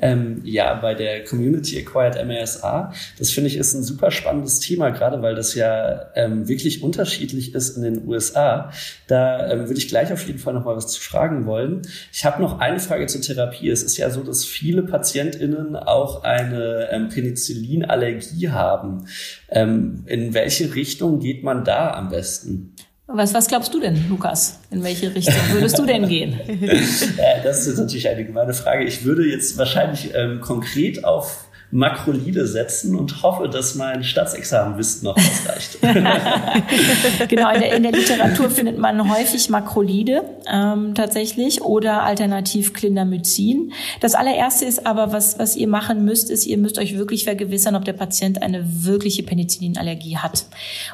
[0.00, 4.90] Ähm, ja, bei der Community Acquired MRSA, das finde ich ist ein super spannendes Thema,
[4.90, 8.72] gerade weil das ja ähm, wirklich unterschiedlich ist in den USA.
[9.06, 11.82] Da ähm, würde ich gleich auf jeden Fall noch mal was zu fragen wollen.
[12.12, 13.68] Ich habe noch eine Frage zur Therapie.
[13.68, 19.06] Es ist ja so, dass viele PatientInnen auch eine ähm, Penicillinallergie haben.
[19.48, 22.74] Ähm, in welche Richtung geht man da am besten?
[23.10, 24.60] Was, was glaubst du denn, Lukas?
[24.70, 26.38] In welche Richtung würdest du denn gehen?
[27.42, 28.84] das ist natürlich eine gemeine Frage.
[28.84, 35.16] Ich würde jetzt wahrscheinlich ähm, konkret auf Makrolide setzen und hoffe, dass mein Staatsexamenwissen noch
[35.16, 35.78] ausreicht.
[37.28, 43.72] genau, in der, in der, Literatur findet man häufig Makrolide ähm, tatsächlich oder alternativ Clindamycin.
[44.00, 47.76] Das allererste ist aber, was, was ihr machen müsst, ist, ihr müsst euch wirklich vergewissern,
[47.76, 50.46] ob der Patient eine wirkliche Penicillinallergie hat.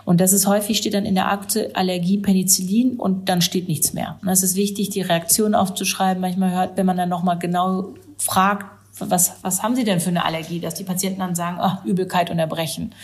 [0.04, 3.92] Und das ist häufig, steht dann in der Akte Allergie Penicillin und dann steht nichts
[3.92, 4.18] mehr.
[4.22, 6.20] Und es ist wichtig, die Reaktion aufzuschreiben.
[6.20, 10.24] Manchmal hört, wenn man dann nochmal genau fragt, was, was haben Sie denn für eine
[10.24, 12.94] Allergie, dass die Patienten dann sagen, ach, Übelkeit und Erbrechen.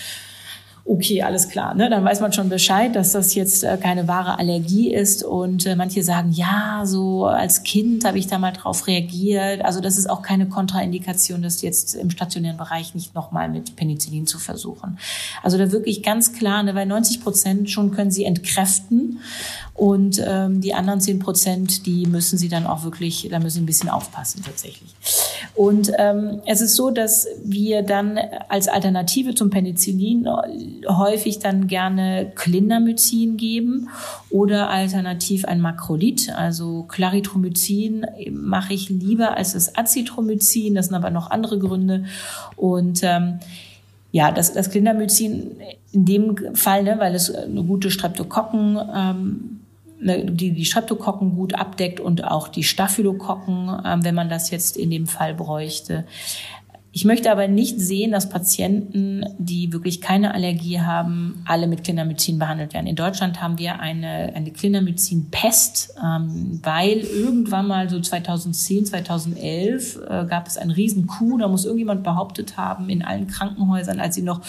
[0.85, 1.74] okay, alles klar.
[1.74, 1.88] Ne?
[1.88, 5.22] Dann weiß man schon Bescheid, dass das jetzt äh, keine wahre Allergie ist.
[5.22, 9.64] Und äh, manche sagen, ja, so als Kind habe ich da mal drauf reagiert.
[9.64, 14.26] Also das ist auch keine Kontraindikation, das jetzt im stationären Bereich nicht nochmal mit Penicillin
[14.26, 14.98] zu versuchen.
[15.42, 19.20] Also da wirklich ganz klar, ne, weil 90 Prozent schon können sie entkräften.
[19.74, 23.62] Und ähm, die anderen 10 Prozent, die müssen sie dann auch wirklich, da müssen sie
[23.62, 24.94] ein bisschen aufpassen tatsächlich.
[25.54, 30.28] Und ähm, es ist so, dass wir dann als Alternative zum Penicillin
[30.87, 33.88] häufig dann gerne Clindamycin geben
[34.28, 40.74] oder alternativ ein Makrolid, also Claritromycin mache ich lieber als das Azithromycin.
[40.74, 42.04] Das sind aber noch andere Gründe.
[42.56, 43.40] Und ähm,
[44.12, 45.52] ja, das, das Clindamycin
[45.92, 49.59] in dem Fall, ne, weil es eine gute Streptokokken ähm,
[50.00, 54.90] die die Streptokokken gut abdeckt und auch die Staphylokokken, ähm, wenn man das jetzt in
[54.90, 56.04] dem Fall bräuchte.
[56.92, 62.40] Ich möchte aber nicht sehen, dass Patienten, die wirklich keine Allergie haben, alle mit Clindamycin
[62.40, 62.88] behandelt werden.
[62.88, 70.26] In Deutschland haben wir eine, eine Clindamycin-Pest, ähm, weil irgendwann mal so 2010, 2011 äh,
[70.28, 71.38] gab es einen riesen Coup.
[71.38, 74.40] Da muss irgendjemand behauptet haben, in allen Krankenhäusern, als sie noch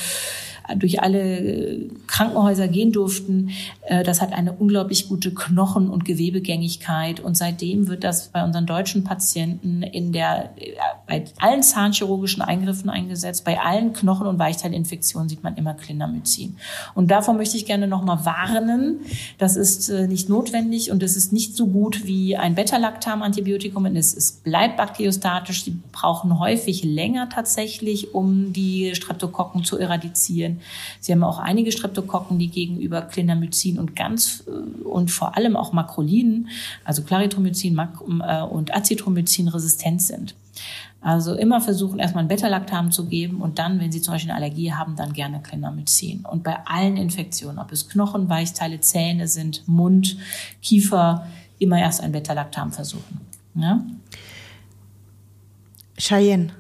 [0.77, 3.51] durch alle Krankenhäuser gehen durften.
[3.81, 7.19] Äh, das hat eine unglaublich gute Knochen- und Gewebegängigkeit.
[7.19, 10.71] Und seitdem wird das bei unseren deutschen Patienten in der, äh,
[11.07, 13.45] bei allen zahnchirurgischen Eingriffen eingesetzt.
[13.45, 16.57] Bei allen Knochen- und Weichteilinfektionen sieht man immer Clindamycin.
[16.95, 18.99] Und davor möchte ich gerne nochmal warnen.
[19.37, 23.85] Das ist äh, nicht notwendig und es ist nicht so gut wie ein Beta-Lactam-Antibiotikum.
[23.95, 25.63] Es, es bleibt bakteriostatisch.
[25.63, 30.50] Sie brauchen häufig länger tatsächlich, um die Streptokokken zu eradizieren.
[30.99, 35.73] Sie haben auch einige Streptokokken, die gegenüber Clindamycin und ganz äh, und vor allem auch
[35.73, 36.49] Makrolinen,
[36.83, 40.35] also Claritromycin äh, und Azithromycin resistent sind.
[41.01, 44.37] Also immer versuchen, erstmal ein Beta-Lactam zu geben und dann, wenn Sie zum Beispiel eine
[44.37, 46.25] Allergie haben, dann gerne Clindamycin.
[46.25, 50.17] Und bei allen Infektionen, ob es Knochen, Weichteile, Zähne sind, Mund,
[50.61, 51.25] Kiefer,
[51.57, 53.21] immer erst ein Beta-Lactam versuchen.
[53.55, 53.83] Ja?
[55.97, 56.53] Cheyenne.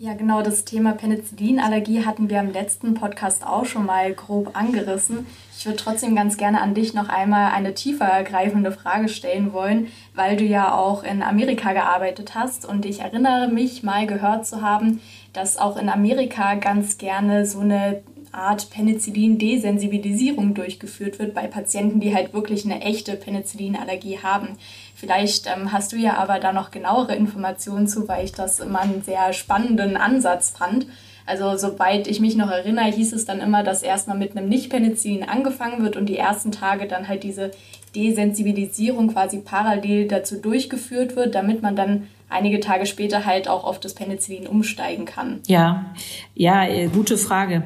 [0.00, 5.26] Ja, genau, das Thema Penicillinallergie hatten wir im letzten Podcast auch schon mal grob angerissen.
[5.58, 9.88] Ich würde trotzdem ganz gerne an dich noch einmal eine tiefer ergreifende Frage stellen wollen,
[10.14, 14.62] weil du ja auch in Amerika gearbeitet hast und ich erinnere mich mal gehört zu
[14.62, 15.00] haben,
[15.32, 22.14] dass auch in Amerika ganz gerne so eine Art Penicillin-Desensibilisierung durchgeführt wird bei Patienten, die
[22.14, 24.58] halt wirklich eine echte Penicillinallergie haben.
[24.98, 28.80] Vielleicht ähm, hast du ja aber da noch genauere Informationen zu, weil ich das immer
[28.80, 30.88] einen sehr spannenden Ansatz fand.
[31.24, 35.22] Also soweit ich mich noch erinnere, hieß es dann immer, dass erstmal mit einem Nicht-Penicillin
[35.22, 37.52] angefangen wird und die ersten Tage dann halt diese
[37.94, 43.78] Desensibilisierung quasi parallel dazu durchgeführt wird, damit man dann einige Tage später halt auch auf
[43.78, 45.40] das Penicillin umsteigen kann.
[45.46, 45.94] Ja,
[46.34, 47.62] ja, äh, gute Frage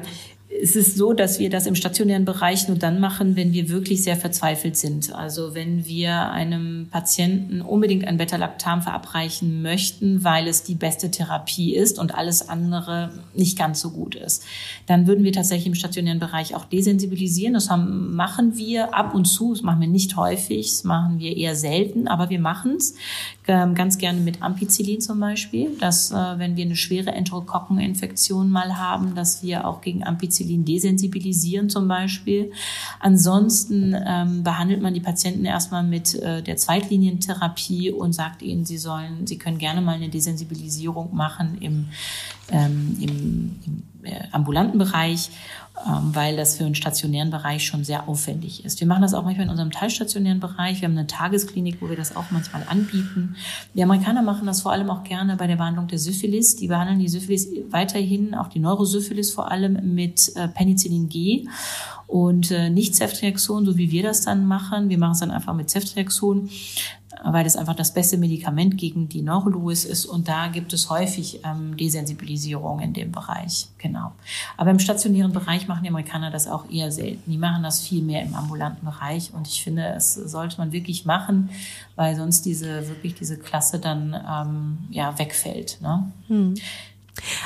[0.61, 4.03] es ist so, dass wir das im stationären Bereich nur dann machen, wenn wir wirklich
[4.03, 5.13] sehr verzweifelt sind.
[5.13, 11.75] Also wenn wir einem Patienten unbedingt ein Beta-Lactam verabreichen möchten, weil es die beste Therapie
[11.75, 14.43] ist und alles andere nicht ganz so gut ist,
[14.85, 17.53] dann würden wir tatsächlich im stationären Bereich auch desensibilisieren.
[17.53, 21.35] Das haben, machen wir ab und zu, das machen wir nicht häufig, das machen wir
[21.35, 22.95] eher selten, aber wir machen es
[23.45, 29.15] ganz gerne mit Ampicillin zum Beispiel, dass äh, wenn wir eine schwere Enterokokkeninfektion mal haben,
[29.15, 32.51] dass wir auch gegen Ampicillin desensibilisieren zum Beispiel.
[32.99, 38.77] Ansonsten ähm, behandelt man die Patienten erstmal mit äh, der Zweitlinientherapie und sagt ihnen, sie
[38.77, 41.87] sollen, sie können gerne mal eine Desensibilisierung machen im,
[42.49, 48.07] ähm, im, im äh, ambulanten Bereich ähm, weil das für einen stationären Bereich schon sehr
[48.07, 48.79] aufwendig ist.
[48.79, 50.81] Wir machen das auch manchmal in unserem teilstationären Bereich.
[50.81, 53.35] Wir haben eine Tagesklinik, wo wir das auch manchmal anbieten.
[53.73, 56.55] Die Amerikaner machen das vor allem auch gerne bei der Behandlung der Syphilis.
[56.55, 61.47] Die behandeln die Syphilis weiterhin, auch die Neurosyphilis vor allem mit äh, Penicillin G
[62.05, 64.89] und äh, nicht Ceftriaxon, so wie wir das dann machen.
[64.89, 66.49] Wir machen es dann einfach mit Ceftriaxon
[67.23, 71.41] weil das einfach das beste Medikament gegen die Neuroluis ist und da gibt es häufig
[71.43, 73.67] ähm, Desensibilisierung in dem Bereich.
[73.77, 74.11] Genau.
[74.57, 77.31] Aber im stationären Bereich machen die Amerikaner das auch eher selten.
[77.31, 81.05] Die machen das viel mehr im ambulanten Bereich und ich finde, es sollte man wirklich
[81.05, 81.49] machen,
[81.95, 85.79] weil sonst diese wirklich diese Klasse dann ähm, ja wegfällt.
[85.81, 86.11] Ne?
[86.27, 86.55] Hm.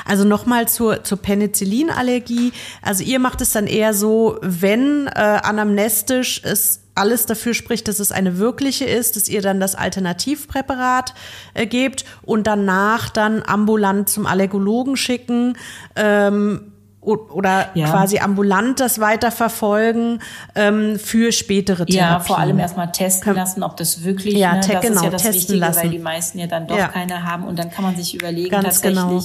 [0.04, 2.52] Also nochmal zur, zur Penicillinallergie.
[2.82, 5.10] Also ihr macht es dann eher so, wenn äh,
[5.42, 11.14] anamnestisch es alles dafür spricht, dass es eine wirkliche ist, dass ihr dann das Alternativpräparat
[11.54, 15.56] äh, gebt und danach dann ambulant zum Allergologen schicken.
[15.96, 17.88] Ähm, oder ja.
[17.90, 20.20] quasi ambulant das weiterverfolgen
[20.54, 21.96] ähm, für spätere Therapien.
[21.96, 25.10] Ja, vor allem erstmal testen lassen, ob das wirklich, ja, ne, das genau, ist ja
[25.10, 25.80] das testen Wichtige, lassen.
[25.82, 26.88] weil die meisten ja dann doch Ja.
[26.88, 28.98] keine haben und dann kann man sich überlegen Ganz tatsächlich.
[28.98, 29.22] genau.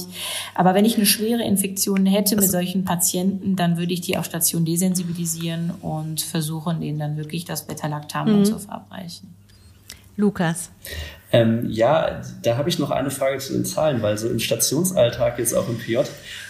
[0.54, 4.24] Aber wenn ich eine schwere Infektion hätte mit solchen Patienten, dann würde ich die auf
[4.24, 8.44] Station desensibilisieren und versuchen, denen dann wirklich das Beta-Lactam Mhm.
[8.44, 9.34] zu verabreichen.
[10.16, 10.70] Lukas.
[11.34, 15.36] Ähm, ja, da habe ich noch eine Frage zu den Zahlen, weil so im Stationsalltag
[15.40, 15.98] jetzt auch im PJ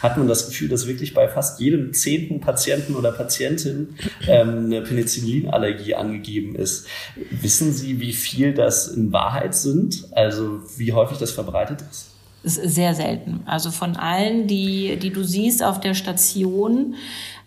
[0.02, 3.96] hat man das Gefühl, dass wirklich bei fast jedem zehnten Patienten oder Patientin
[4.28, 6.86] ähm, eine Penicillinallergie angegeben ist.
[7.30, 10.04] Wissen Sie, wie viel das in Wahrheit sind?
[10.12, 12.10] Also wie häufig das verbreitet ist?
[12.42, 13.40] Ist sehr selten.
[13.46, 16.94] Also von allen, die, die du siehst auf der Station,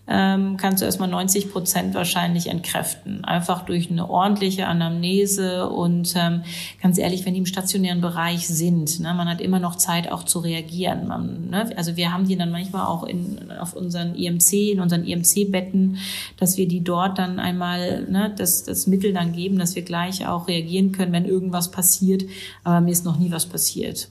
[0.08, 3.24] ähm, kannst du erstmal 90 Prozent wahrscheinlich entkräften.
[3.24, 6.42] Einfach durch eine ordentliche Anamnese und ähm,
[6.82, 10.24] ganz ehrlich, wenn die im stationären Bereich sind, ne, man hat immer noch Zeit auch
[10.24, 11.08] zu reagieren.
[11.08, 15.04] Man, ne, also wir haben die dann manchmal auch in, auf unseren IMC, in unseren
[15.04, 15.98] IMC-Betten,
[16.38, 20.26] dass wir die dort dann einmal ne, das, das Mittel dann geben, dass wir gleich
[20.26, 22.24] auch reagieren können, wenn irgendwas passiert.
[22.64, 24.08] Aber mir ist noch nie was passiert.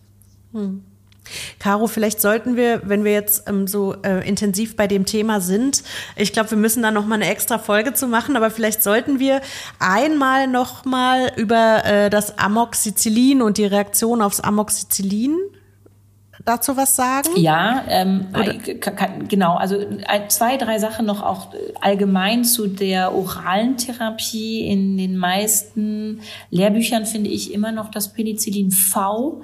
[1.60, 5.84] Caro, vielleicht sollten wir, wenn wir jetzt ähm, so äh, intensiv bei dem Thema sind,
[6.16, 9.20] ich glaube, wir müssen da noch mal eine extra Folge zu machen, aber vielleicht sollten
[9.20, 9.42] wir
[9.80, 15.36] einmal noch mal über äh, das Amoxicillin und die Reaktion aufs Amoxicillin
[16.46, 17.30] dazu was sagen?
[17.36, 18.28] Ja, ähm,
[18.80, 19.56] ka- ka- genau.
[19.56, 24.62] Also ein- zwei, drei Sachen noch auch äh, allgemein zu der oralen Therapie.
[24.66, 29.42] In den meisten Lehrbüchern finde ich immer noch das Penicillin V.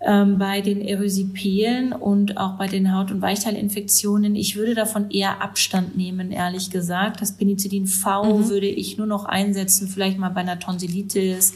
[0.00, 4.36] Ähm, bei den Erysipelen und auch bei den Haut- und Weichteilinfektionen.
[4.36, 7.22] Ich würde davon eher Abstand nehmen, ehrlich gesagt.
[7.22, 11.54] Das Penicillin V würde ich nur noch einsetzen, vielleicht mal bei einer Tonsillitis,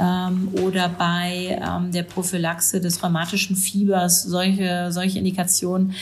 [0.00, 5.94] ähm, oder bei ähm, der Prophylaxe des rheumatischen Fiebers, solche, solche Indikationen,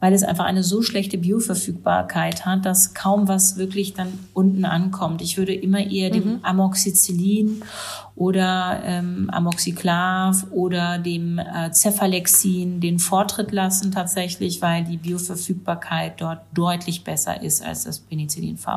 [0.00, 5.20] weil es einfach eine so schlechte Bioverfügbarkeit hat, dass kaum was wirklich dann unten ankommt.
[5.20, 7.62] Ich würde immer eher dem Amoxicillin
[8.16, 16.40] oder ähm, Amoxiclav oder dem äh, Cephalexin den Vortritt lassen tatsächlich, weil die Bioverfügbarkeit dort
[16.52, 18.76] deutlich besser ist als das Penicillin V.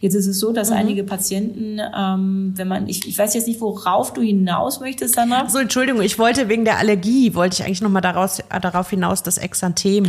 [0.00, 3.60] Jetzt ist es so, dass einige Patienten, ähm, wenn man, ich, ich weiß jetzt nicht,
[3.60, 5.48] worauf du hinaus möchtest, Sandra.
[5.48, 8.88] So, Entschuldigung, ich wollte wegen der Allergie, wollte ich eigentlich noch mal daraus, äh, darauf
[8.88, 10.06] hinaus, das Exanthem.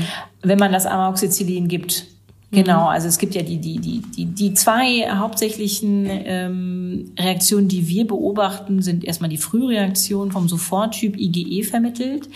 [0.49, 2.05] Wenn man das Amoxicillin gibt.
[2.51, 7.87] Genau, also es gibt ja die, die, die, die, die zwei hauptsächlichen ähm, Reaktionen, die
[7.87, 12.27] wir beobachten, sind erstmal die Frühreaktion vom Soforttyp IgE vermittelt,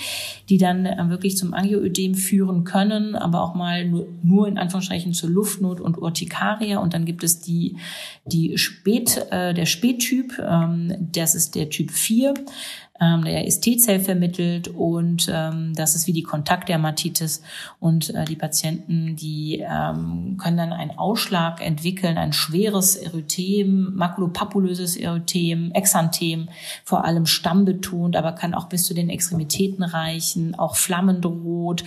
[0.49, 5.13] die dann äh, wirklich zum Angioödem führen können, aber auch mal nur, nur in Anführungsstrichen
[5.13, 6.77] zur Luftnot und Urtikaria.
[6.77, 7.77] Und dann gibt es die,
[8.25, 12.35] die Spät, äh, der Spättyp, ähm, das ist der Typ 4.
[13.01, 17.41] Ähm, der ist T-Zell vermittelt und ähm, das ist wie die Kontaktdermatitis.
[17.79, 24.95] Und äh, die Patienten, die ähm, können dann einen Ausschlag entwickeln, ein schweres Erythem, makulopapulöses
[24.95, 26.49] Erythem, Exanthem,
[26.83, 31.83] vor allem stammbetont, aber kann auch bis zu den Extremitäten reichen, auch flammendrot,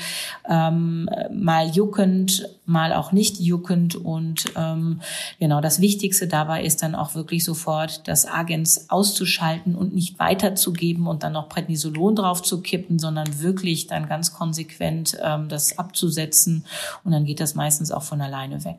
[0.49, 3.96] ähm, mal juckend, mal auch nicht juckend.
[3.96, 5.00] Und ähm,
[5.38, 11.07] genau das Wichtigste dabei ist dann auch wirklich sofort das Agens auszuschalten und nicht weiterzugeben
[11.07, 16.64] und dann noch Prednisolon drauf zu kippen, sondern wirklich dann ganz konsequent ähm, das abzusetzen.
[17.05, 18.79] Und dann geht das meistens auch von alleine weg.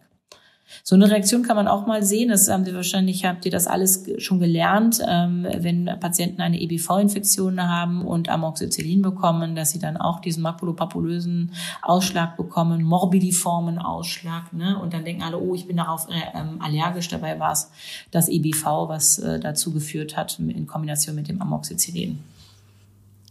[0.84, 2.30] So eine Reaktion kann man auch mal sehen.
[2.30, 7.62] Das haben Sie wahrscheinlich, habt ihr das alles schon gelernt, ähm, wenn Patienten eine EBV-Infektion
[7.68, 11.52] haben und Amoxicillin bekommen, dass sie dann auch diesen makulopapulösen
[11.82, 14.80] Ausschlag bekommen, morbidiformen Ausschlag, ne?
[14.80, 17.08] Und dann denken alle, oh, ich bin darauf äh, ähm, allergisch.
[17.08, 17.72] Dabei war es
[18.12, 22.20] das EBV, was äh, dazu geführt hat in Kombination mit dem Amoxicillin.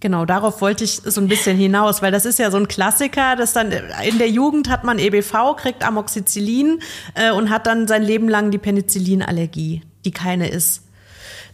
[0.01, 3.35] Genau, darauf wollte ich so ein bisschen hinaus, weil das ist ja so ein Klassiker,
[3.35, 6.81] dass dann in der Jugend hat man EBV, kriegt Amoxicillin
[7.15, 10.83] äh, und hat dann sein Leben lang die Penicillinallergie, die keine ist.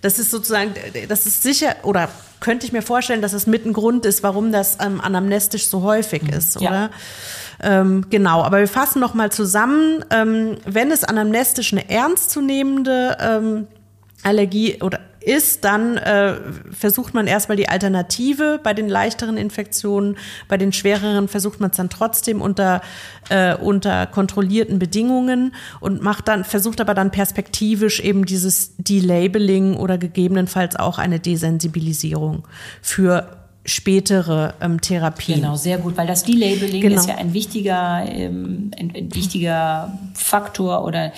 [0.01, 0.75] Das ist sozusagen,
[1.09, 2.09] das ist sicher, oder
[2.41, 5.83] könnte ich mir vorstellen, dass es mit ein Grund ist, warum das ähm, anamnestisch so
[5.83, 6.69] häufig ist, Ja.
[6.69, 6.91] oder?
[7.63, 13.67] Ähm, genau, aber wir fassen noch mal zusammen, ähm, wenn es anamnestisch eine ernstzunehmende ähm,
[14.25, 16.35] Allergie oder ist, dann äh,
[16.71, 20.17] versucht man erstmal die Alternative bei den leichteren Infektionen.
[20.49, 22.83] Bei den schwereren versucht man es dann trotzdem unter,
[23.29, 29.99] äh, unter kontrollierten Bedingungen und macht dann, versucht aber dann perspektivisch eben dieses Delabeling oder
[29.99, 32.47] gegebenenfalls auch eine Desensibilisierung
[32.81, 35.41] für spätere ähm, Therapien.
[35.41, 37.01] Genau, sehr gut, weil das Delabeling genau.
[37.01, 41.13] ist ja ein wichtiger, ähm, ein, ein, wichtiger Faktor oder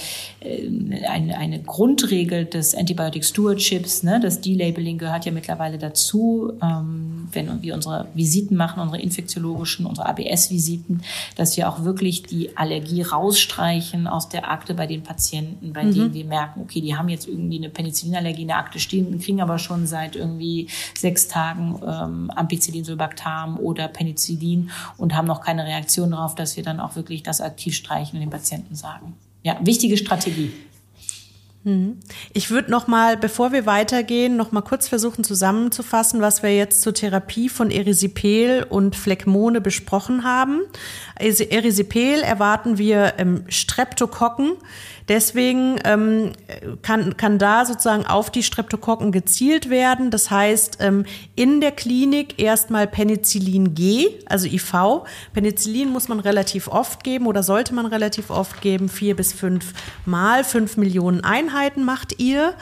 [0.44, 4.02] eine, eine Grundregel des Antibiotic Stewardships.
[4.02, 4.20] Ne?
[4.20, 10.06] Das Delabeling gehört ja mittlerweile dazu, ähm, wenn wir unsere Visiten machen, unsere infektiologischen, unsere
[10.08, 11.02] ABS-Visiten,
[11.36, 15.94] dass wir auch wirklich die Allergie rausstreichen aus der Akte bei den Patienten, bei mhm.
[15.94, 19.40] denen wir merken, okay, die haben jetzt irgendwie eine Penicillinallergie in der Akte stehen, kriegen
[19.40, 25.64] aber schon seit irgendwie sechs Tagen ähm, Ampicillin, Sulbactam oder Penicillin und haben noch keine
[25.64, 29.14] Reaktion darauf, dass wir dann auch wirklich das aktiv streichen und den Patienten sagen.
[29.44, 30.50] Ja, wichtige Strategie.
[31.64, 31.98] Mhm.
[32.34, 36.82] Ich würde noch mal, bevor wir weitergehen, noch mal kurz versuchen zusammenzufassen, was wir jetzt
[36.82, 40.60] zur Therapie von Erisipel und Phlegmone besprochen haben.
[41.18, 44.52] Erisipel erwarten wir ähm, Streptokokken.
[45.06, 46.32] Deswegen ähm,
[46.80, 50.10] kann, kann da sozusagen auf die Streptokokken gezielt werden.
[50.10, 51.04] Das heißt, ähm,
[51.34, 55.04] in der Klinik erstmal Penicillin G, also IV.
[55.34, 59.74] Penicillin muss man relativ oft geben oder sollte man relativ oft geben, vier bis fünf
[60.06, 61.53] Mal, fünf Millionen Einheiten
[61.84, 62.54] macht ihr.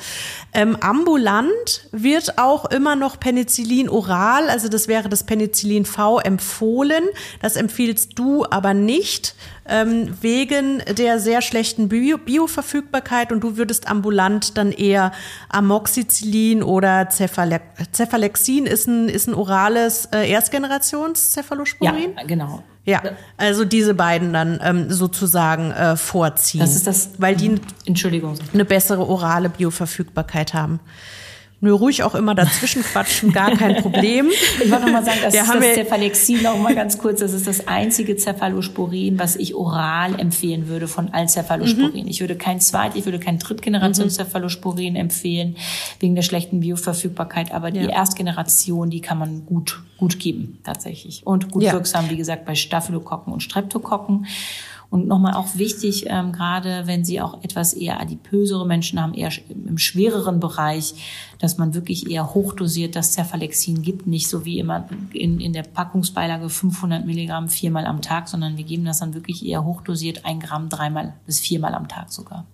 [0.52, 7.04] Ähm, ambulant wird auch immer noch Penicillin oral, also das wäre das Penicillin V empfohlen.
[7.40, 9.34] Das empfiehlst du aber nicht
[9.66, 15.12] ähm, wegen der sehr schlechten Bio Bioverfügbarkeit und du würdest ambulant dann eher
[15.48, 17.60] Amoxicillin oder Cephale
[17.92, 22.14] Cephalexin ist ein, ist ein orales äh, Erstgenerations-Cephalosporin?
[22.16, 22.62] Ja, genau.
[22.84, 23.00] Ja,
[23.36, 26.60] also diese beiden dann ähm, sozusagen äh, vorziehen.
[26.60, 28.36] Das ist das, weil die Entschuldigung.
[28.52, 30.80] eine bessere orale Bioverfügbarkeit haben.
[31.64, 34.28] Nur ruhig auch immer dazwischen quatschen, gar kein Problem.
[34.60, 37.20] Ich wollte noch mal sagen, das ja, ist das Cephalexin noch mal ganz kurz.
[37.20, 42.04] Das ist das einzige Cephalosporin, was ich oral empfehlen würde von allen Cephalosporin.
[42.04, 42.10] Mhm.
[42.10, 44.10] Ich würde kein zweit, ich würde kein Drittgeneration mhm.
[44.10, 45.54] Cephalosporin empfehlen
[46.00, 47.52] wegen der schlechten Bioverfügbarkeit.
[47.52, 47.90] Aber die ja.
[47.90, 51.72] Erstgeneration, die kann man gut gut geben tatsächlich und gut ja.
[51.72, 54.26] wirksam, wie gesagt, bei Staphylokokken und Streptokokken.
[54.92, 59.30] Und nochmal auch wichtig, ähm, gerade wenn Sie auch etwas eher adipösere Menschen haben, eher
[59.48, 64.86] im schwereren Bereich, dass man wirklich eher hochdosiert das Cephalexin gibt, nicht so wie immer
[65.14, 69.46] in, in der Packungsbeilage 500 Milligramm viermal am Tag, sondern wir geben das dann wirklich
[69.46, 72.44] eher hochdosiert, ein Gramm dreimal bis viermal am Tag sogar.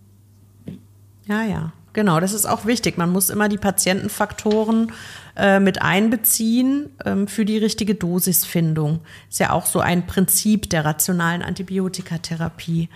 [1.27, 1.73] Ja, ja.
[1.93, 2.99] Genau, das ist auch wichtig.
[2.99, 4.93] Man muss immer die Patientenfaktoren
[5.39, 9.01] äh, mit einbeziehen ähm, für die richtige Dosisfindung.
[9.31, 12.89] Ist ja auch so ein Prinzip der rationalen Antibiotikatherapie.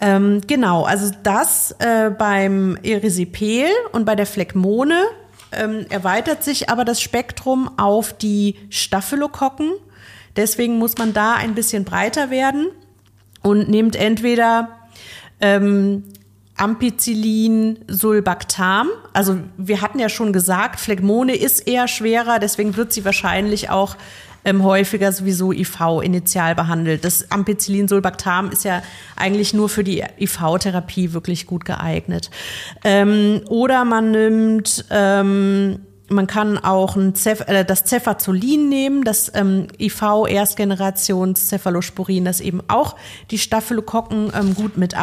[0.00, 5.02] Ähm, genau, also das äh, beim Erisipel und bei der Phlegmone
[5.50, 9.72] ähm, erweitert sich aber das Spektrum auf die Staphylokokken.
[10.36, 12.68] Deswegen muss man da ein bisschen breiter werden
[13.42, 14.68] und nimmt entweder
[15.40, 16.04] ähm,
[16.58, 18.88] Ampicillin, Sulbactam.
[19.12, 23.96] Also wir hatten ja schon gesagt, Phlegmone ist eher schwerer, deswegen wird sie wahrscheinlich auch
[24.44, 27.04] ähm, häufiger sowieso IV initial behandelt.
[27.04, 28.82] Das Ampicillin, Sulbactam ist ja
[29.16, 32.30] eigentlich nur für die IV-Therapie wirklich gut geeignet.
[32.84, 35.80] Ähm, oder man nimmt ähm,
[36.10, 42.62] man kann auch Cef äh, das Cefazolin nehmen, das ähm, IV Erstgenerations Cephalosporin, das eben
[42.68, 42.96] auch
[43.30, 44.96] die Staphylokokken ähm, gut mit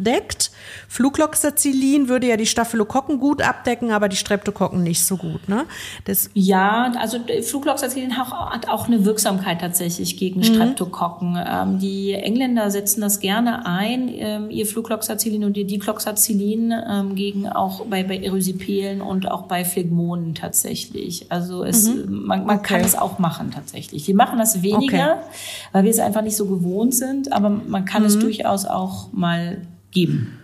[0.00, 0.50] abdeckt.
[0.88, 5.48] Flugloxacillin würde ja die Staphylokokken gut abdecken, aber die Streptokokken nicht so gut.
[5.48, 5.66] Ne?
[6.04, 10.44] Das ja, also Flugloxacillin hat auch eine Wirksamkeit tatsächlich gegen mhm.
[10.44, 11.38] Streptokokken.
[11.46, 17.48] Ähm, die Engländer setzen das gerne ein, ähm, ihr Flugloxacillin und ihr Dicloxacillin ähm, gegen
[17.48, 21.26] auch bei, bei Erysipelen und auch bei Phlegmonen tatsächlich.
[21.30, 22.24] Also es, mhm.
[22.26, 22.74] man, man okay.
[22.74, 24.04] kann es auch machen tatsächlich.
[24.04, 25.30] Die machen das weniger, okay.
[25.72, 28.08] weil wir es einfach nicht so gewohnt sind, aber man kann mhm.
[28.08, 29.58] es durchaus auch mal
[29.90, 30.38] geben.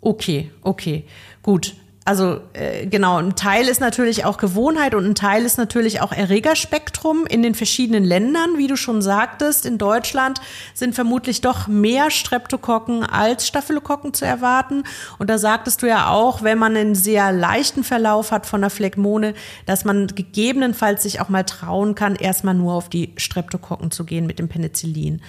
[0.00, 1.04] Okay, okay,
[1.42, 1.74] gut.
[2.06, 6.12] Also äh, genau, ein Teil ist natürlich auch Gewohnheit und ein Teil ist natürlich auch
[6.12, 8.58] Erregerspektrum in den verschiedenen Ländern.
[8.58, 10.38] Wie du schon sagtest, in Deutschland
[10.74, 14.82] sind vermutlich doch mehr Streptokokken als Staphylokokken zu erwarten.
[15.18, 18.68] Und da sagtest du ja auch, wenn man einen sehr leichten Verlauf hat von der
[18.68, 19.32] Phlegmone,
[19.64, 24.26] dass man gegebenenfalls sich auch mal trauen kann, erstmal nur auf die Streptokokken zu gehen
[24.26, 25.22] mit dem Penicillin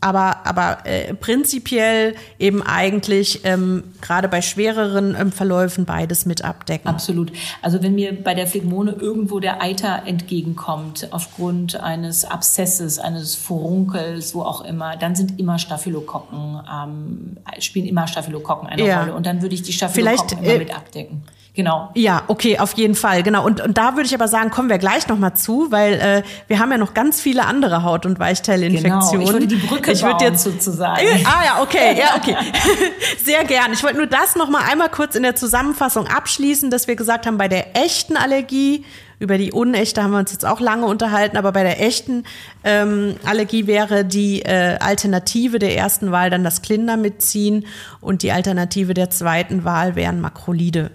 [0.00, 6.88] aber, aber äh, prinzipiell eben eigentlich ähm, gerade bei schwereren ähm, Verläufen beides mit abdecken.
[6.88, 7.32] Absolut.
[7.62, 14.34] Also wenn mir bei der Phlegmone irgendwo der Eiter entgegenkommt aufgrund eines Abszesses, eines Furunkels,
[14.34, 19.00] wo auch immer, dann sind immer Staphylokokken, ähm, spielen immer Staphylokokken eine ja.
[19.00, 19.14] Rolle.
[19.14, 21.22] Und dann würde ich die Staphylokokken Vielleicht, immer äh, mit abdecken.
[21.56, 21.90] Genau.
[21.94, 23.42] Ja, okay, auf jeden Fall, genau.
[23.42, 26.58] Und, und da würde ich aber sagen, kommen wir gleich nochmal zu, weil äh, wir
[26.58, 29.10] haben ja noch ganz viele andere Haut- und Weichteilinfektionen.
[29.10, 31.00] Genau, ich würde die Brücke ich bauen, jetzt, sozusagen.
[31.00, 32.36] Äh, ah ja, okay, ja, okay.
[33.24, 33.72] Sehr gern.
[33.72, 37.38] Ich wollte nur das nochmal einmal kurz in der Zusammenfassung abschließen, dass wir gesagt haben,
[37.38, 38.84] bei der echten Allergie
[39.18, 42.24] Über die unechte haben wir uns jetzt auch lange unterhalten, aber bei der echten
[42.64, 47.64] ähm, Allergie wäre die äh, Alternative der ersten Wahl dann das Clindamycin
[48.02, 50.90] und die Alternative der zweiten Wahl wären Makrolide.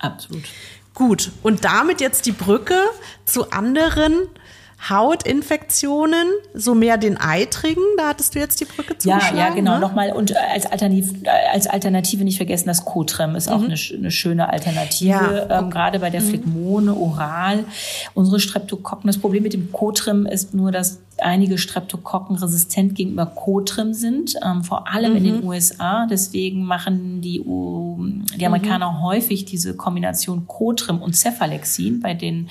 [0.00, 0.44] Absolut.
[0.94, 2.78] Gut, und damit jetzt die Brücke
[3.24, 4.28] zu anderen
[4.88, 9.36] Hautinfektionen, so mehr den eitrigen, da hattest du jetzt die Brücke zugeschlagen.
[9.36, 9.74] Ja, ja, genau.
[9.74, 9.80] Ne?
[9.80, 11.14] Nochmal und als Alternative,
[11.52, 13.54] als Alternative nicht vergessen, das Cotrem ist mhm.
[13.54, 15.46] auch eine, eine, schöne Alternative, ja, okay.
[15.50, 16.28] ähm, gerade bei der mhm.
[16.28, 17.64] Phlegmone oral.
[18.14, 23.92] Unsere Streptokokken, das Problem mit dem Cotrem ist nur, dass einige Streptokokken resistent gegenüber Cotrem
[23.92, 25.16] sind, ähm, vor allem mhm.
[25.18, 26.06] in den USA.
[26.10, 27.42] Deswegen machen die,
[28.38, 29.02] die Amerikaner mhm.
[29.02, 32.48] häufig diese Kombination Cotrem und Cephalexin bei den äh,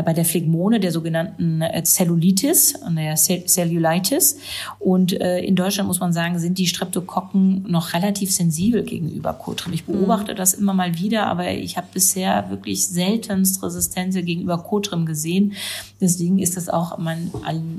[0.00, 4.38] bei der Phlegmone, der sogenannten äh, Zellulitis und der Cellulitis.
[4.78, 9.74] Und äh, in Deutschland muss man sagen, sind die Streptokokken noch relativ sensibel gegenüber Kotrim.
[9.74, 10.36] Ich beobachte mhm.
[10.36, 15.52] das immer mal wieder, aber ich habe bisher wirklich seltenst Resistenz gegenüber Kotrim gesehen.
[16.00, 17.30] Deswegen ist das auch mein,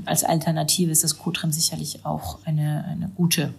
[0.04, 3.52] als Alternative ist das Kotrim sicherlich auch eine, eine gute.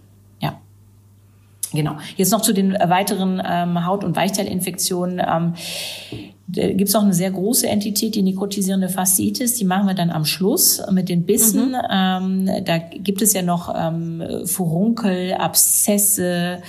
[1.76, 1.98] Genau.
[2.16, 5.22] Jetzt noch zu den weiteren ähm, Haut- und Weichteilinfektionen.
[5.26, 5.54] Ähm,
[6.48, 10.26] gibt es noch eine sehr große Entität, die nikotisierende Fasziitis, die machen wir dann am
[10.26, 11.70] Schluss mit den Bissen.
[11.70, 12.48] Mhm.
[12.48, 16.62] Ähm, da gibt es ja noch ähm, Furunkel, Abszesse,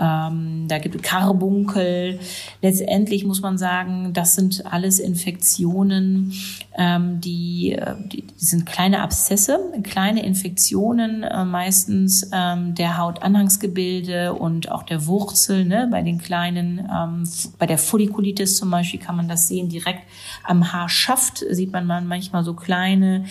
[0.00, 2.18] ähm, da gibt es Karbunkel.
[2.62, 6.32] Letztendlich muss man sagen, das sind alles Infektionen,
[6.78, 14.70] die, äh, die, die sind kleine Abszesse, kleine Infektionen, äh, meistens ähm, der Hautanhangsgebilde und
[14.70, 15.64] auch der Wurzel.
[15.64, 15.88] Ne?
[15.90, 20.02] Bei den kleinen, ähm, bei der Follikulitis zum Beispiel kann man das sehen, direkt
[20.44, 23.24] am Haarschaft sieht man manchmal so kleine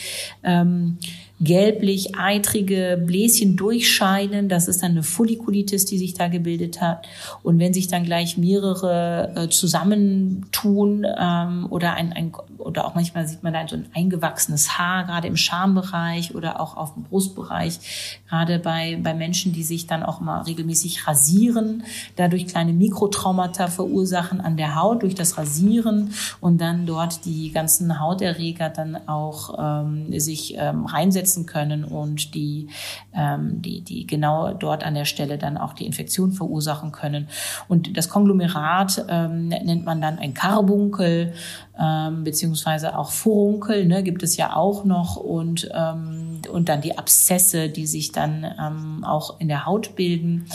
[0.44, 0.98] ähm,
[1.42, 4.50] gelblich-eitrige Bläschen durchscheinen.
[4.50, 7.08] Das ist dann eine Follikulitis, die sich da gebildet hat.
[7.44, 13.29] Und wenn sich dann gleich mehrere äh, zusammentun ähm, oder ein, ein oder auch manchmal
[13.30, 18.22] sieht man da so ein eingewachsenes Haar, gerade im Schambereich oder auch auf dem Brustbereich,
[18.28, 21.84] gerade bei, bei Menschen, die sich dann auch mal regelmäßig rasieren,
[22.16, 26.12] dadurch kleine Mikrotraumata verursachen an der Haut durch das Rasieren
[26.42, 32.34] und dann dort die ganzen Hauterreger dann auch ähm, sich ähm, reinsetzen setzen können und
[32.34, 32.68] die,
[33.14, 37.28] ähm, die, die genau dort an der Stelle dann auch die Infektion verursachen können.
[37.68, 41.34] Und das Konglomerat ähm, nennt man dann ein Karbunkel
[41.80, 46.98] ähm, beziehungsweise auch Furunkel, ne, gibt es ja auch noch und, ähm, und dann die
[46.98, 50.46] Abszesse, die sich dann ähm, auch in der Haut bilden,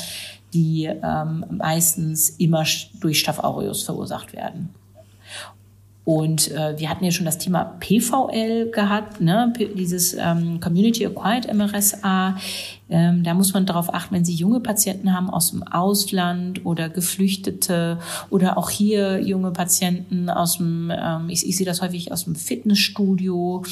[0.53, 2.64] die ähm, meistens immer
[3.01, 4.75] durch Staph aureus verursacht werden.
[6.05, 9.53] Und äh, wir hatten ja schon das Thema PVL gehabt, ne?
[9.75, 12.37] dieses ähm, Community Acquired MRSA.
[12.91, 16.91] Ähm, da muss man darauf achten, wenn Sie junge Patienten haben aus dem Ausland oder
[16.91, 22.24] Geflüchtete oder auch hier junge Patienten aus dem, ähm, ich, ich sehe das häufig aus
[22.24, 23.64] dem Fitnessstudio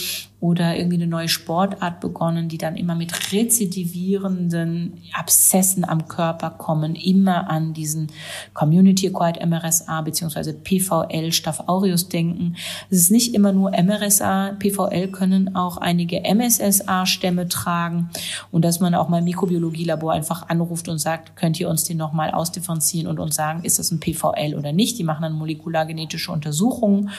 [0.43, 6.97] oder irgendwie eine neue Sportart begonnen, die dann immer mit rezidivierenden Abszessen am Körper kommen,
[6.97, 8.09] immer an diesen
[8.53, 12.57] Community Acquired MRSA beziehungsweise PVL Staph aureus denken.
[12.91, 18.11] Es ist nicht immer nur MRSA, PVL können auch einige MSSA-Stämme tragen
[18.51, 21.97] und dass man auch mal im Mikrobiologielabor einfach anruft und sagt, könnt ihr uns den
[21.97, 24.99] nochmal ausdifferenzieren und uns sagen, ist das ein PVL oder nicht?
[24.99, 27.11] Die machen dann molekulargenetische Untersuchungen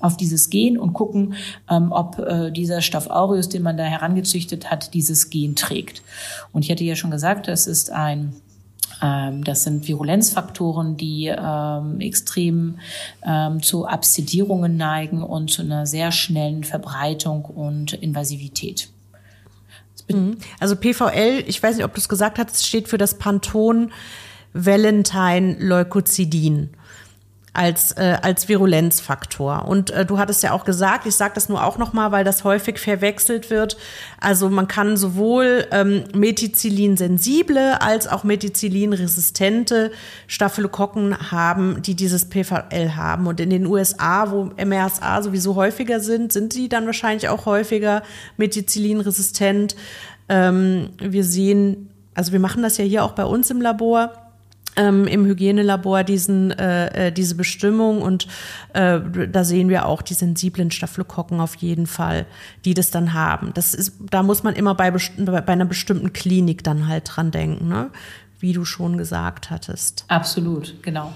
[0.00, 1.34] auf dieses Gen und gucken,
[1.70, 6.02] ähm, ob äh, dieser Staph aureus, den man da herangezüchtet hat, dieses Gen trägt.
[6.52, 8.34] Und ich hatte ja schon gesagt, das ist ein
[9.02, 12.78] ähm, das sind Virulenzfaktoren, die ähm, extrem
[13.24, 18.90] ähm, zu Abszedierungen neigen und zu einer sehr schnellen Verbreitung und Invasivität.
[20.10, 20.36] Mhm.
[20.60, 23.92] Also PVL, ich weiß nicht, ob du es gesagt hast, steht für das Panton
[24.54, 26.70] Valentine Leukocidin
[27.54, 29.68] als, äh, als Virulenzfaktor.
[29.68, 32.44] Und äh, du hattest ja auch gesagt, ich sage das nur auch nochmal, weil das
[32.44, 33.76] häufig verwechselt wird.
[34.20, 39.92] Also man kann sowohl ähm, Methicillin-sensible als auch Methicillin-resistente
[40.28, 43.26] Staphylokokken haben, die dieses PVL haben.
[43.26, 48.02] Und in den USA, wo MRSA sowieso häufiger sind, sind die dann wahrscheinlich auch häufiger
[48.38, 49.76] Methicillin-resistent.
[50.30, 54.21] Ähm, wir sehen, also wir machen das ja hier auch bei uns im Labor
[54.76, 58.26] ähm, im Hygienelabor diesen, äh, äh, diese Bestimmung und
[58.72, 59.00] äh,
[59.30, 62.26] da sehen wir auch die sensiblen Staphylokokken auf jeden Fall,
[62.64, 63.52] die das dann haben.
[63.54, 67.68] Das ist, da muss man immer bei, bei einer bestimmten Klinik dann halt dran denken,
[67.68, 67.90] ne?
[68.40, 70.04] wie du schon gesagt hattest.
[70.08, 71.12] Absolut, genau.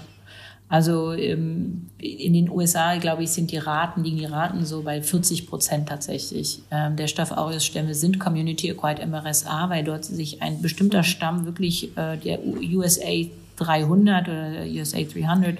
[0.69, 5.01] Also ähm, in den USA, glaube ich, sind die Raten, liegen die Raten so bei
[5.01, 6.61] 40 Prozent tatsächlich.
[6.71, 11.45] Ähm, der Staph aureus Stämme sind Community Acquired MRSA, weil dort sich ein bestimmter Stamm
[11.45, 13.25] wirklich äh, der USA
[13.57, 15.59] 300 oder USA 300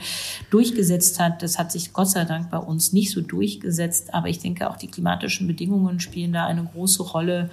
[0.50, 1.43] durchgesetzt hat.
[1.43, 4.78] Das hat sich Gott sei Dank bei uns nicht so durchgesetzt, aber ich denke auch
[4.78, 7.50] die klimatischen Bedingungen spielen da eine große Rolle.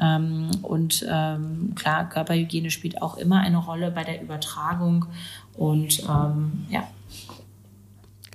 [0.00, 5.06] Ähm, und ähm, klar, Körperhygiene spielt auch immer eine Rolle bei der Übertragung.
[5.54, 6.88] Und ähm, ja,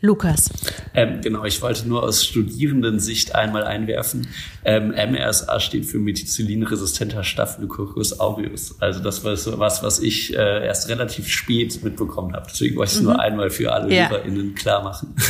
[0.02, 0.50] Lukas.
[0.94, 4.28] Ähm, genau, ich wollte nur aus Studierendensicht einmal einwerfen.
[4.64, 8.76] Ähm, MRSA steht für Methicillin-resistenter Staphylococcus aureus.
[8.80, 12.46] Also das war so was, was ich äh, erst relativ spät mitbekommen habe.
[12.48, 13.08] Deswegen wollte ich es mhm.
[13.08, 14.10] nur einmal für alle ja.
[14.10, 15.16] HörerInnen klar machen.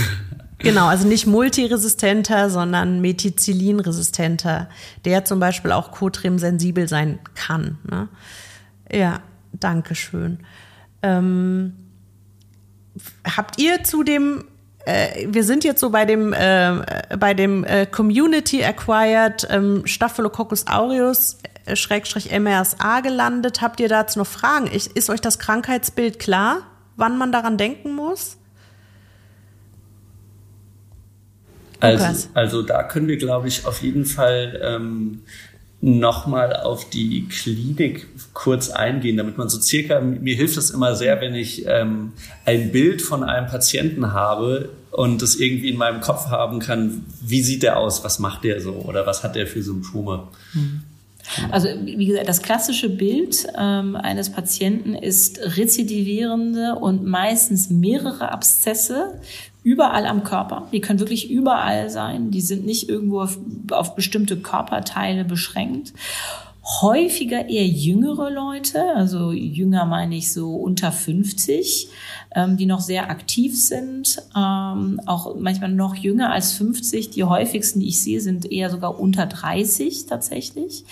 [0.59, 4.69] Genau, also nicht multiresistenter, sondern Methicillin-resistenter,
[5.05, 7.77] der zum Beispiel auch Cotrim-sensibel sein kann.
[7.87, 8.07] Ne?
[8.91, 9.21] Ja,
[9.53, 10.39] danke schön.
[11.03, 11.73] Ähm,
[13.23, 14.45] habt ihr zu dem
[14.87, 16.81] äh, wir sind jetzt so bei dem, äh,
[17.19, 23.61] bei dem äh, Community Acquired ähm, Staphylococcus aureus äh, Schrägstrich MRSA gelandet.
[23.61, 24.69] Habt ihr dazu noch Fragen?
[24.71, 26.61] Ich, ist euch das Krankheitsbild klar,
[26.95, 28.37] wann man daran denken muss?
[31.81, 35.21] Also, also da können wir, glaube ich, auf jeden Fall ähm,
[35.79, 41.21] nochmal auf die Klinik kurz eingehen, damit man so circa, mir hilft das immer sehr,
[41.21, 42.13] wenn ich ähm,
[42.45, 47.43] ein Bild von einem Patienten habe und das irgendwie in meinem Kopf haben kann, wie
[47.43, 50.23] sieht der aus, was macht der so oder was hat der für Symptome.
[50.53, 50.81] Mhm.
[51.51, 59.19] Also wie gesagt, das klassische Bild ähm, eines Patienten ist rezidivierende und meistens mehrere Abszesse
[59.67, 60.67] überall am Körper.
[60.71, 62.31] Die können wirklich überall sein.
[62.31, 63.37] Die sind nicht irgendwo auf,
[63.71, 65.91] auf bestimmte Körperteile beschränkt
[66.81, 71.87] häufiger eher jüngere Leute, also jünger meine ich so unter 50,
[72.35, 77.09] ähm, die noch sehr aktiv sind, ähm, auch manchmal noch jünger als 50.
[77.11, 80.83] Die häufigsten, die ich sehe, sind eher sogar unter 30 tatsächlich.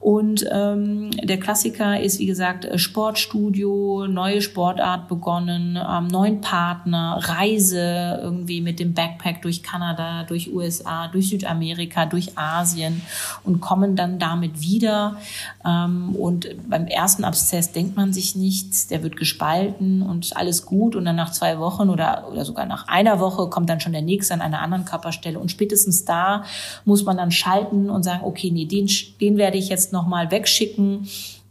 [0.00, 7.18] Und ähm, der Klassiker ist, wie gesagt, äh, Sportstudio, neue Sportart begonnen, ähm, neuen Partner,
[7.20, 13.02] Reise irgendwie mit dem Backpack durch Kanada, durch USA, durch Südamerika, durch Asien
[13.44, 15.18] und kommen dann damit wieder.
[15.66, 20.77] Ähm, und beim ersten Abszess denkt man sich nichts, der wird gespalten und alles gut
[20.78, 23.92] gut und dann nach zwei Wochen oder, oder sogar nach einer Woche kommt dann schon
[23.92, 25.38] der nächste an einer anderen Körperstelle.
[25.38, 26.44] Und spätestens da
[26.84, 28.88] muss man dann schalten und sagen, okay, nee, den,
[29.20, 31.08] den werde ich jetzt nochmal wegschicken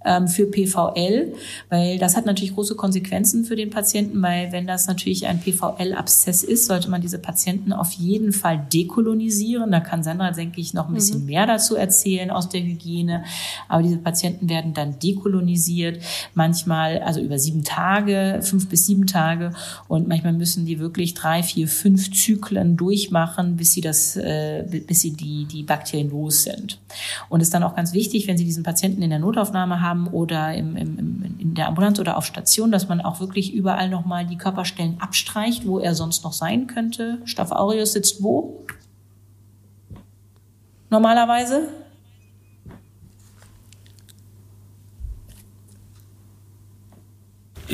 [0.08, 1.34] ähm, für PVL,
[1.70, 6.44] weil das hat natürlich große Konsequenzen für den Patienten, weil wenn das natürlich ein PVL-Abszess
[6.44, 9.72] ist, sollte man diese Patienten auf jeden Fall dekolonisieren.
[9.72, 11.26] Da kann Sandra, denke ich, noch ein bisschen mhm.
[11.28, 13.26] mehr dazu erzählen aus der Hygiene.
[13.68, 16.02] Aber diese Patienten werden dann dekolonisiert,
[16.34, 19.52] manchmal also über sieben Tage, fünf bis sieben Tage
[19.88, 25.02] und manchmal müssen die wirklich drei, vier, fünf Zyklen durchmachen, bis sie das, äh, bis
[25.02, 26.80] sie die, die Bakterien los sind.
[27.30, 29.97] Und es ist dann auch ganz wichtig, wenn Sie diesen Patienten in der Notaufnahme haben,
[29.98, 33.90] haben oder im, im, in der Ambulanz oder auf Station, dass man auch wirklich überall
[33.90, 37.20] nochmal die Körperstellen abstreicht, wo er sonst noch sein könnte.
[37.26, 38.66] Staph aureus sitzt wo?
[40.90, 41.68] Normalerweise?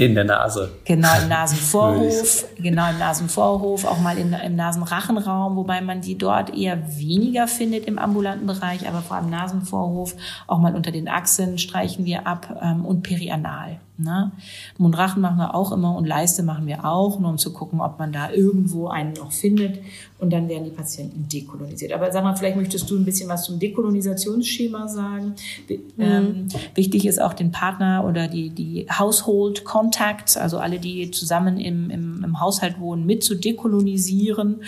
[0.04, 0.72] In der Nase.
[0.86, 6.56] Genau, im Nasenvorhof, genau im Nasenvorhof, auch mal in, im Nasenrachenraum, wobei man die dort
[6.56, 10.16] eher weniger findet im ambulanten Bereich, aber vor allem Nasenvorhof,
[10.48, 13.80] auch mal unter den Achseln streichen wir ab ähm, und perianal.
[13.96, 14.32] Ne?
[14.80, 18.00] Mundrachen machen wir auch immer und Leiste machen wir auch, nur um zu gucken, ob
[18.00, 19.80] man da irgendwo einen noch findet.
[20.18, 21.92] Und dann werden die Patienten dekolonisiert.
[21.92, 25.36] Aber mal, vielleicht möchtest du ein bisschen was zum Dekolonisationsschema sagen.
[25.70, 25.84] Mhm.
[26.00, 31.60] Ähm, wichtig ist auch den Partner oder die, die Household Contact, also alle, die zusammen
[31.60, 34.62] im, im, im Haushalt wohnen, mit zu dekolonisieren.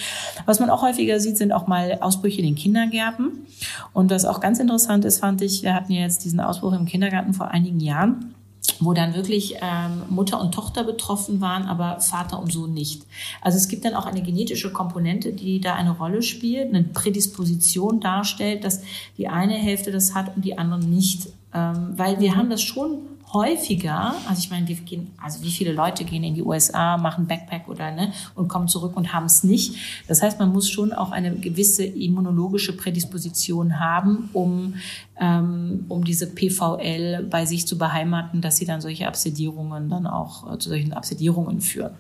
[0.46, 3.46] Was man auch häufiger sieht, sind auch mal Ausbrüche in den Kindergärten.
[3.92, 6.86] Und was auch ganz interessant ist, fand ich, wir hatten ja jetzt diesen Ausbruch im
[6.86, 8.36] Kindergarten vor einigen Jahren
[8.80, 13.04] wo dann wirklich ähm, Mutter und Tochter betroffen waren, aber Vater und Sohn nicht.
[13.42, 18.00] Also es gibt dann auch eine genetische Komponente, die da eine Rolle spielt, eine Prädisposition
[18.00, 18.82] darstellt, dass
[19.18, 21.28] die eine Hälfte das hat und die andere nicht.
[21.54, 23.00] Ähm, weil wir haben das schon
[23.36, 27.28] häufiger, also ich meine, wir gehen, also wie viele Leute gehen in die USA, machen
[27.28, 29.76] Backpack oder ne und kommen zurück und haben es nicht.
[30.08, 34.76] Das heißt, man muss schon auch eine gewisse immunologische Prädisposition haben, um
[35.20, 40.52] ähm, um diese PVL bei sich zu beheimaten, dass sie dann solche Absedierungen dann auch
[40.52, 41.94] äh, zu solchen Absedierungen führen.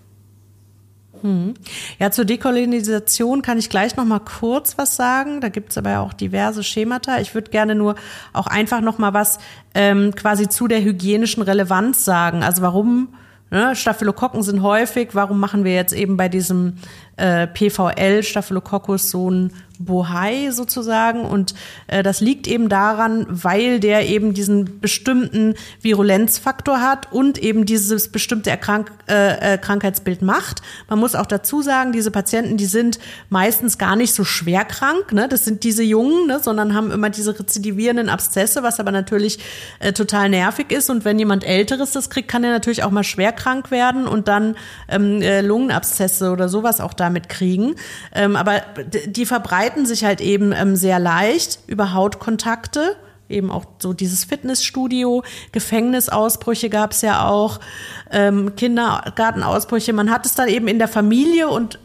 [1.21, 1.53] Hm.
[1.99, 5.41] Ja, zur Dekolonisation kann ich gleich noch mal kurz was sagen.
[5.41, 7.19] Da gibt es aber ja auch diverse Schemata.
[7.19, 7.95] Ich würde gerne nur
[8.33, 9.39] auch einfach noch mal was
[9.73, 12.43] ähm, quasi zu der hygienischen Relevanz sagen.
[12.43, 13.09] Also warum
[13.51, 16.75] ne, Staphylokokken sind häufig, warum machen wir jetzt eben bei diesem
[17.17, 21.25] äh, PVL, Staphylococcus, so ein Bohai sozusagen.
[21.25, 21.53] Und
[21.87, 28.11] äh, das liegt eben daran, weil der eben diesen bestimmten Virulenzfaktor hat und eben dieses
[28.11, 30.61] bestimmte Erkrank äh, äh, Krankheitsbild macht.
[30.89, 32.99] Man muss auch dazu sagen, diese Patienten, die sind
[33.29, 35.11] meistens gar nicht so schwer krank.
[35.11, 35.27] Ne?
[35.27, 36.39] Das sind diese Jungen, ne?
[36.41, 39.39] sondern haben immer diese rezidivierenden Abszesse, was aber natürlich
[39.79, 40.89] äh, total nervig ist.
[40.89, 44.27] Und wenn jemand Älteres das kriegt, kann er natürlich auch mal schwer krank werden und
[44.27, 44.55] dann
[44.87, 47.75] ähm, äh, Lungenabszesse oder sowas auch damit kriegen.
[48.13, 48.61] Ähm, aber
[49.05, 52.95] die verbreiten sich halt eben ähm, sehr leicht über Hautkontakte.
[53.27, 57.59] Eben auch so dieses Fitnessstudio, Gefängnisausbrüche gab es ja auch,
[58.11, 59.93] ähm, Kindergartenausbrüche.
[59.93, 61.79] Man hat es dann eben in der Familie und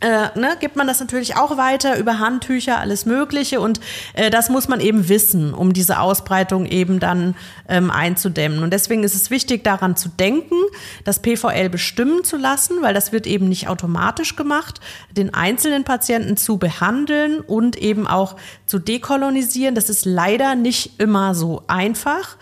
[0.00, 3.60] äh, ne, gibt man das natürlich auch weiter über Handtücher, alles Mögliche.
[3.60, 3.80] Und
[4.12, 7.34] äh, das muss man eben wissen, um diese Ausbreitung eben dann
[7.66, 8.62] ähm, einzudämmen.
[8.62, 10.56] Und deswegen ist es wichtig, daran zu denken,
[11.04, 14.80] das PVL bestimmen zu lassen, weil das wird eben nicht automatisch gemacht,
[15.12, 18.36] den einzelnen Patienten zu behandeln und eben auch
[18.66, 19.74] zu dekolonisieren.
[19.74, 22.36] Das ist leider nicht immer so einfach.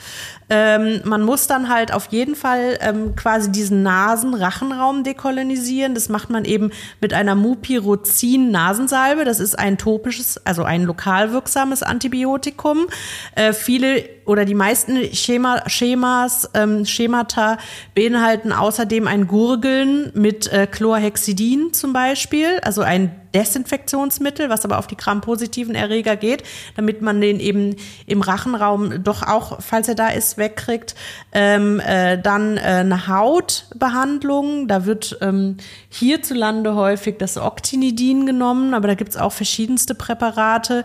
[0.51, 5.95] Ähm, man muss dann halt auf jeden Fall ähm, quasi diesen Nasen-Rachenraum dekolonisieren.
[5.95, 6.71] Das macht man eben
[7.01, 9.25] mit einer Mupirocin-Nasensalbe.
[9.25, 12.87] Das ist ein topisches, also ein lokal wirksames Antibiotikum.
[13.35, 17.59] Äh, viele oder die meisten Schema, Schemas, ähm, Schemata
[17.95, 24.87] beinhalten außerdem ein Gurgeln mit äh, Chlorhexidin zum Beispiel, also ein Desinfektionsmittel, was aber auf
[24.87, 26.45] die Gram-positiven Erreger geht,
[26.77, 30.95] damit man den eben im Rachenraum doch auch, falls er da ist, wegkriegt.
[31.33, 35.57] Ähm, äh, dann äh, eine Hautbehandlung, da wird ähm,
[35.89, 40.85] hierzulande häufig das Octinidin genommen, aber da gibt's auch verschiedenste Präparate.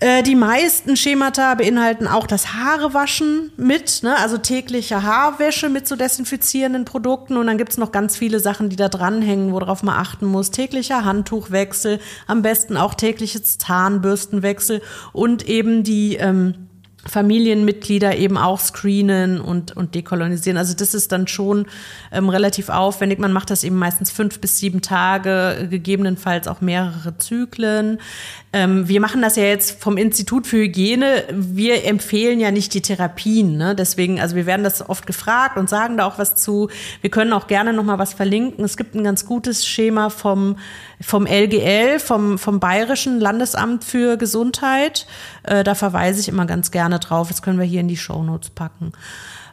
[0.00, 4.16] Äh, die meisten Schemata beinhalten auch das Haarewaschen mit, ne?
[4.18, 7.36] also tägliche Haarwäsche mit so desinfizierenden Produkten.
[7.36, 10.50] Und dann gibt's noch ganz viele Sachen, die da dranhängen, worauf man achten muss.
[10.50, 14.82] Täglicher Handtuchwechsel, am besten auch tägliches Zahnbürstenwechsel
[15.12, 16.68] und eben die ähm,
[17.08, 20.58] Familienmitglieder eben auch screenen und, und dekolonisieren.
[20.58, 21.66] Also das ist dann schon
[22.12, 23.18] ähm, relativ aufwendig.
[23.18, 27.98] Man macht das eben meistens fünf bis sieben Tage, gegebenenfalls auch mehrere Zyklen.
[28.58, 31.22] Ähm, wir machen das ja jetzt vom Institut für Hygiene.
[31.30, 33.56] Wir empfehlen ja nicht die Therapien.
[33.56, 33.76] Ne?
[33.76, 36.68] Deswegen, also wir werden das oft gefragt und sagen da auch was zu.
[37.00, 38.64] Wir können auch gerne noch mal was verlinken.
[38.64, 40.56] Es gibt ein ganz gutes Schema vom
[41.00, 45.06] vom LGL, vom, vom Bayerischen Landesamt für Gesundheit.
[45.44, 47.28] Äh, da verweise ich immer ganz gerne drauf.
[47.28, 48.90] Das können wir hier in die Shownotes packen.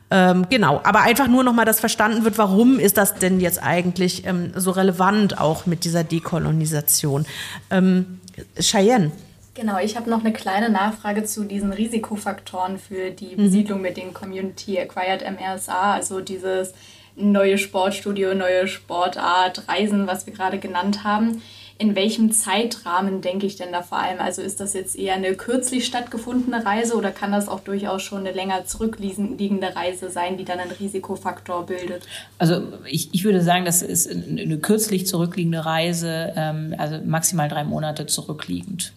[0.10, 4.26] Ähm, genau, aber einfach nur nochmal, dass verstanden wird, warum ist das denn jetzt eigentlich
[4.26, 7.26] ähm, so relevant auch mit dieser Dekolonisation.
[7.70, 8.20] Ähm,
[8.60, 9.12] Cheyenne.
[9.54, 13.44] Genau, ich habe noch eine kleine Nachfrage zu diesen Risikofaktoren für die mhm.
[13.44, 13.84] Besiedlung mhm.
[13.84, 16.74] mit den Community Acquired MRSA, also dieses
[17.16, 21.42] neue Sportstudio, neue Sportart, Reisen, was wir gerade genannt haben.
[21.78, 24.20] In welchem Zeitrahmen denke ich denn da vor allem?
[24.20, 28.20] Also ist das jetzt eher eine kürzlich stattgefundene Reise oder kann das auch durchaus schon
[28.20, 32.08] eine länger zurückliegende Reise sein, die dann einen Risikofaktor bildet?
[32.38, 37.66] Also ich, ich würde sagen, das ist eine kürzlich zurückliegende Reise, ähm, also maximal drei
[37.66, 38.94] Monate zurückliegend.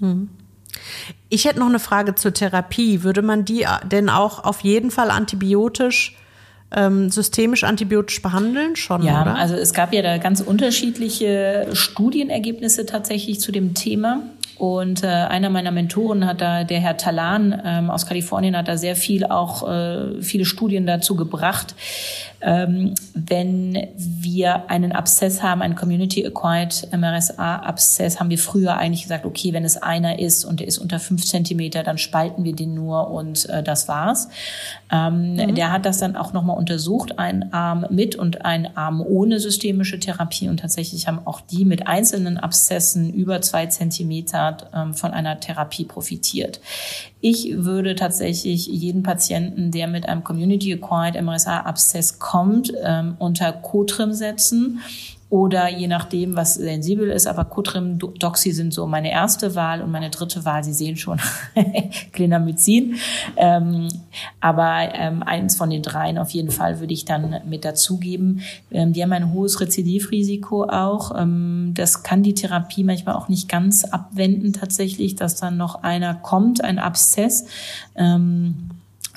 [0.00, 0.28] Hm.
[1.30, 3.02] Ich hätte noch eine Frage zur Therapie.
[3.02, 6.16] Würde man die denn auch auf jeden Fall antibiotisch
[6.74, 9.36] ähm, systemisch antibiotisch behandeln schon, ja, oder?
[9.36, 14.22] also es gab ja da ganz unterschiedliche Studienergebnisse tatsächlich zu dem Thema.
[14.58, 18.76] Und äh, einer meiner Mentoren hat da, der Herr Talan ähm, aus Kalifornien, hat da
[18.76, 21.76] sehr viel auch äh, viele Studien dazu gebracht,
[22.40, 29.52] ähm, wenn wir einen Abszess haben, einen Community-Acquired MRSA-Abszess, haben wir früher eigentlich gesagt, okay,
[29.52, 33.10] wenn es einer ist und der ist unter fünf Zentimeter, dann spalten wir den nur
[33.10, 34.28] und äh, das war's.
[34.92, 35.54] Ähm, mhm.
[35.54, 39.98] Der hat das dann auch nochmal untersucht, einen Arm mit und einen Arm ohne systemische
[39.98, 45.40] Therapie und tatsächlich haben auch die mit einzelnen Abszessen über zwei Zentimeter ähm, von einer
[45.40, 46.60] Therapie profitiert.
[47.20, 54.80] Ich würde tatsächlich jeden Patienten, der mit einem Community-Acquired MRSA-Abszess kommt, ähm, unter Cotrim setzen
[55.30, 57.26] oder je nachdem, was sensibel ist.
[57.26, 60.62] Aber Cotrim, Doxy sind so meine erste Wahl und meine dritte Wahl.
[60.62, 61.20] Sie sehen schon,
[62.12, 62.96] Clindamycin.
[63.36, 63.88] Ähm,
[64.40, 68.42] aber ähm, eins von den dreien auf jeden Fall würde ich dann mit dazugeben.
[68.70, 71.18] Ähm, die haben ein hohes Rezidivrisiko auch.
[71.18, 76.14] Ähm, das kann die Therapie manchmal auch nicht ganz abwenden tatsächlich, dass dann noch einer
[76.14, 77.46] kommt, ein Abszess.
[77.96, 78.70] Ähm,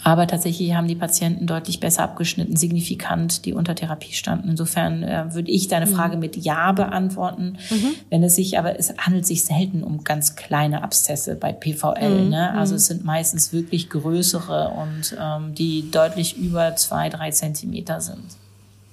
[0.04, 4.50] aber tatsächlich haben die Patienten deutlich besser abgeschnitten, signifikant, die unter Therapie standen.
[4.50, 5.96] Insofern äh, würde ich deine mhm.
[5.96, 7.58] Frage mit Ja beantworten.
[7.70, 7.92] Mhm.
[8.10, 12.24] Wenn es sich, aber es handelt sich selten um ganz kleine Abszesse bei PVL.
[12.24, 12.30] Mhm.
[12.30, 12.52] Ne?
[12.54, 12.78] Also mhm.
[12.78, 18.38] es sind meistens wirklich größere und ähm, die deutlich über zwei, drei Zentimeter sind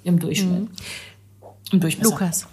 [0.03, 0.61] im Durchschnitt.
[0.61, 0.69] Mhm.
[1.71, 2.11] Im Durchmesser.
[2.11, 2.47] Lukas.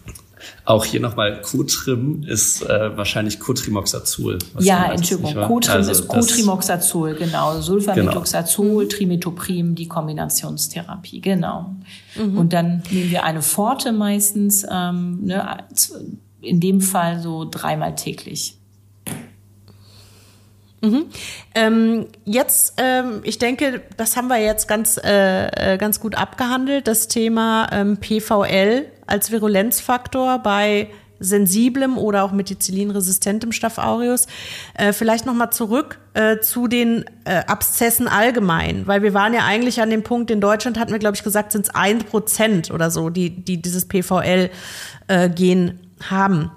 [0.64, 4.38] Auch hier nochmal Cotrim ist äh, wahrscheinlich Cotrimoxazol.
[4.59, 5.34] Ja, Entschuldigung.
[5.47, 7.61] Cotrim also ist Cotrimoxazol, genau.
[7.61, 8.97] Sulfamethoxazol, genau.
[8.97, 11.76] Trimetoprim, die Kombinationstherapie, genau.
[12.16, 12.38] Mhm.
[12.38, 15.64] Und dann nehmen wir eine Pforte meistens, ähm, ne,
[16.40, 18.57] in dem Fall so dreimal täglich.
[20.82, 21.07] Mhm.
[21.55, 26.86] Ähm, jetzt, ähm, ich denke, das haben wir jetzt ganz, äh, äh ganz gut abgehandelt,
[26.86, 30.88] das Thema ähm, PVL als Virulenzfaktor bei
[31.18, 34.26] sensiblem oder auch methicillinresistentem Staph aureus.
[34.74, 39.80] Äh, vielleicht nochmal zurück äh, zu den äh, Abszessen allgemein, weil wir waren ja eigentlich
[39.80, 42.90] an dem Punkt, in Deutschland hatten wir, glaube ich, gesagt, sind es ein Prozent oder
[42.90, 45.72] so, die, die dieses PVL-Gen äh,
[46.04, 46.50] haben.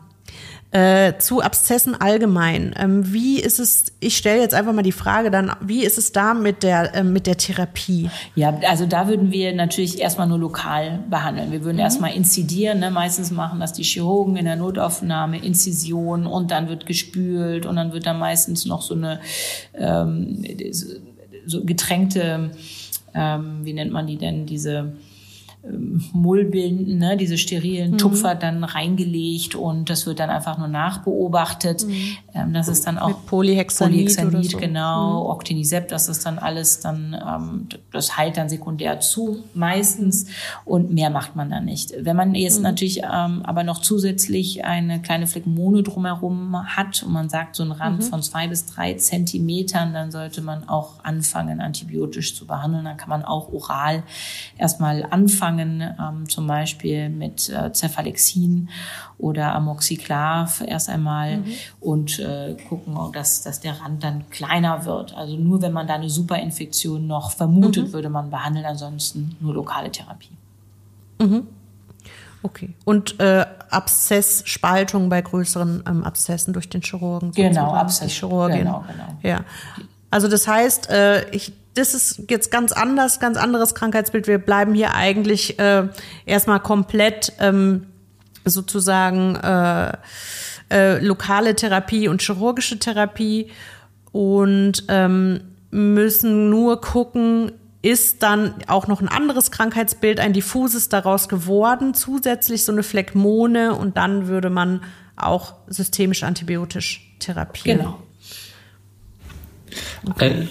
[0.71, 2.75] Äh, zu Abszessen allgemein.
[2.77, 6.11] Ähm, wie ist es, ich stelle jetzt einfach mal die Frage dann, wie ist es
[6.11, 8.11] da mit der, äh, mit der Therapie?
[8.35, 11.51] Ja, also da würden wir natürlich erstmal nur lokal behandeln.
[11.51, 11.83] Wir würden mhm.
[11.83, 12.81] erstmal inzidieren.
[12.81, 12.91] Ne?
[12.91, 17.91] Meistens machen das die Chirurgen in der Notaufnahme, Inzision und dann wird gespült und dann
[17.91, 19.21] wird da meistens noch so eine
[19.73, 20.45] ähm,
[21.47, 22.51] so getränkte,
[23.15, 24.93] ähm, wie nennt man die denn, diese
[26.13, 27.97] Mullbinden, ne, diese sterilen mhm.
[27.97, 31.85] Tupfer dann reingelegt und das wird dann einfach nur nachbeobachtet.
[31.85, 32.17] Mhm.
[32.33, 34.57] Ähm, das ist dann auch Mit Polyhexanid, Polyhexanid so.
[34.57, 35.29] genau, mhm.
[35.31, 40.29] Octinisept, das ist dann alles dann, ähm, das heilt dann sekundär zu, meistens mhm.
[40.63, 41.93] und mehr macht man dann nicht.
[41.99, 42.63] Wenn man jetzt mhm.
[42.63, 47.73] natürlich ähm, aber noch zusätzlich eine kleine Phlegmone drumherum hat und man sagt so einen
[47.73, 48.03] Rand mhm.
[48.03, 52.85] von zwei bis drei Zentimetern, dann sollte man auch anfangen, antibiotisch zu behandeln.
[52.85, 54.03] Dann kann man auch oral
[54.57, 58.69] erstmal anfangen anfangen, ähm, zum Beispiel mit äh, Cephalexin
[59.17, 61.45] oder Amoxiclav erst einmal mhm.
[61.79, 65.15] und äh, gucken, dass, dass der Rand dann kleiner wird.
[65.15, 67.93] Also nur wenn man da eine Superinfektion noch vermutet, mhm.
[67.93, 70.31] würde man behandeln, ansonsten nur lokale Therapie.
[71.19, 71.47] Mhm.
[72.41, 72.73] Okay.
[72.85, 77.31] Und äh, Abszessspaltung bei größeren ähm, Abszessen durch den Chirurgen.
[77.33, 78.13] Genau, Abszess.
[78.13, 78.59] Chirurgin.
[78.59, 79.17] Genau, genau.
[79.23, 79.41] Ja.
[80.09, 84.27] Also das heißt, äh, ich das ist jetzt ganz anders, ganz anderes Krankheitsbild.
[84.27, 85.87] Wir bleiben hier eigentlich äh,
[86.25, 87.87] erstmal komplett ähm,
[88.45, 89.93] sozusagen äh,
[90.71, 93.51] äh, lokale Therapie und chirurgische Therapie
[94.11, 95.41] und ähm,
[95.71, 97.51] müssen nur gucken,
[97.81, 103.73] ist dann auch noch ein anderes Krankheitsbild, ein diffuses daraus geworden, zusätzlich so eine Phlegmone
[103.73, 104.81] und dann würde man
[105.15, 107.79] auch systemisch antibiotisch therapieren.
[107.79, 108.03] Genau.
[110.09, 110.47] Okay.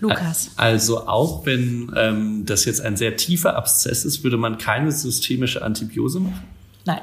[0.00, 0.50] Lukas.
[0.56, 5.62] Also auch wenn ähm, das jetzt ein sehr tiefer Abszess ist, würde man keine systemische
[5.62, 6.44] Antibiose machen?
[6.84, 7.00] Nein.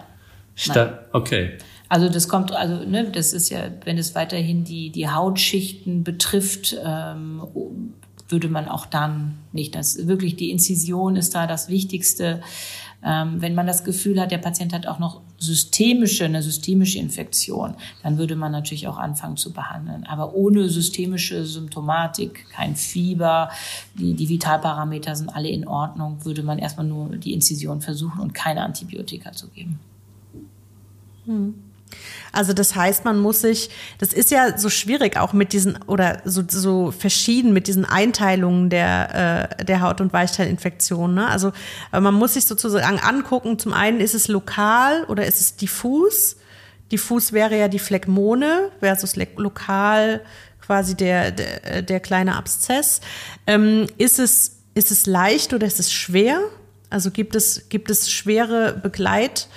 [0.55, 1.09] Statt, Nein.
[1.13, 1.51] Okay.
[1.89, 6.75] Also das kommt, also ne, das ist ja, wenn es weiterhin die die Hautschichten betrifft,
[6.83, 7.43] ähm,
[8.29, 9.75] würde man auch dann nicht.
[9.75, 12.41] Das wirklich die Inzision ist da das Wichtigste.
[13.05, 17.75] Ähm, wenn man das Gefühl hat, der Patient hat auch noch systemische, eine systemische Infektion,
[18.01, 20.05] dann würde man natürlich auch anfangen zu behandeln.
[20.05, 23.49] Aber ohne systemische Symptomatik, kein Fieber,
[23.95, 28.33] die, die Vitalparameter sind alle in Ordnung, würde man erstmal nur die Inzision versuchen und
[28.33, 29.79] keine Antibiotika zu geben.
[31.25, 31.55] Hm.
[32.31, 33.69] Also das heißt, man muss sich,
[33.99, 38.69] das ist ja so schwierig auch mit diesen oder so, so verschieden mit diesen Einteilungen
[38.69, 41.15] der, äh, der Haut- und Weichteilinfektionen.
[41.15, 41.27] Ne?
[41.27, 41.51] Also
[41.91, 46.37] man muss sich sozusagen angucken, zum einen ist es lokal oder ist es diffus.
[46.91, 50.21] Diffus wäre ja die Phlegmone versus lokal
[50.59, 53.01] quasi der, der, der kleine Abszess.
[53.45, 56.39] Ähm, ist, es, ist es leicht oder ist es schwer?
[56.89, 59.47] Also gibt es, gibt es schwere Begleit-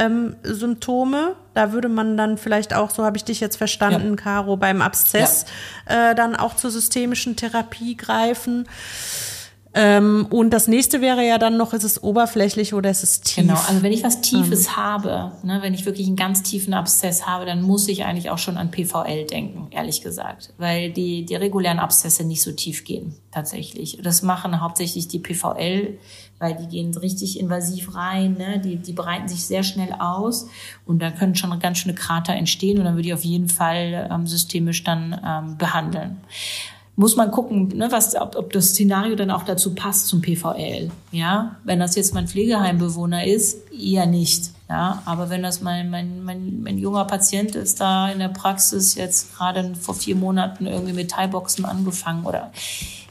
[0.00, 1.36] ähm, Symptome.
[1.54, 4.16] Da würde man dann vielleicht auch, so habe ich dich jetzt verstanden, ja.
[4.16, 5.44] Caro, beim Abszess
[5.88, 6.10] ja.
[6.10, 8.66] äh, dann auch zur systemischen Therapie greifen.
[9.72, 13.44] Ähm, und das nächste wäre ja dann noch, ist es oberflächlich oder ist es tief?
[13.44, 14.76] Genau, also wenn ich was Tiefes ähm.
[14.76, 18.38] habe, ne, wenn ich wirklich einen ganz tiefen Abszess habe, dann muss ich eigentlich auch
[18.38, 20.54] schon an PVL denken, ehrlich gesagt.
[20.58, 24.00] Weil die, die regulären Abszesse nicht so tief gehen, tatsächlich.
[24.02, 25.98] Das machen hauptsächlich die PVL,
[26.40, 28.58] weil die gehen richtig invasiv rein, ne?
[28.58, 30.48] die, die breiten sich sehr schnell aus
[30.86, 34.08] und da können schon ganz schöne Krater entstehen und dann würde ich auf jeden Fall
[34.10, 36.16] ähm, systemisch dann ähm, behandeln
[36.96, 40.90] muss man gucken, ne, was, ob, ob das Szenario dann auch dazu passt zum PVL.
[41.12, 44.50] Ja, wenn das jetzt mein Pflegeheimbewohner ist, eher nicht.
[44.68, 48.94] Ja, aber wenn das mein, mein, mein, mein junger Patient ist, da in der Praxis
[48.94, 52.52] jetzt gerade vor vier Monaten irgendwie mit Thai-Boxen angefangen oder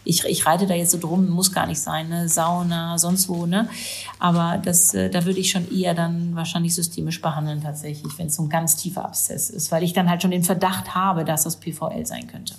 [0.05, 2.29] ich, ich reite da jetzt so drum, muss gar nicht sein, ne?
[2.29, 3.69] Sauna, sonst wo, ne?
[4.17, 8.35] Aber das, äh, da würde ich schon eher dann wahrscheinlich systemisch behandeln tatsächlich, wenn es
[8.35, 11.43] so ein ganz tiefer Abszess ist, weil ich dann halt schon den Verdacht habe, dass
[11.43, 12.55] das PVL sein könnte.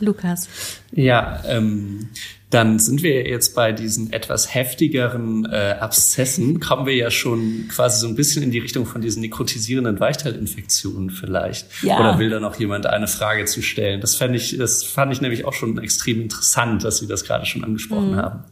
[0.00, 0.48] Lukas.
[0.92, 2.08] Ja, ähm,
[2.50, 8.00] dann sind wir jetzt bei diesen etwas heftigeren äh, Abszessen, kommen wir ja schon quasi
[8.00, 11.66] so ein bisschen in die Richtung von diesen nekrotisierenden Weichteilinfektionen vielleicht.
[11.82, 11.98] Ja.
[11.98, 14.00] Oder will da noch jemand eine Frage zu stellen?
[14.00, 17.46] Das fand ich, das fand ich nämlich auch schon extrem interessant, dass Sie das gerade
[17.46, 18.16] schon angesprochen mhm.
[18.16, 18.44] haben.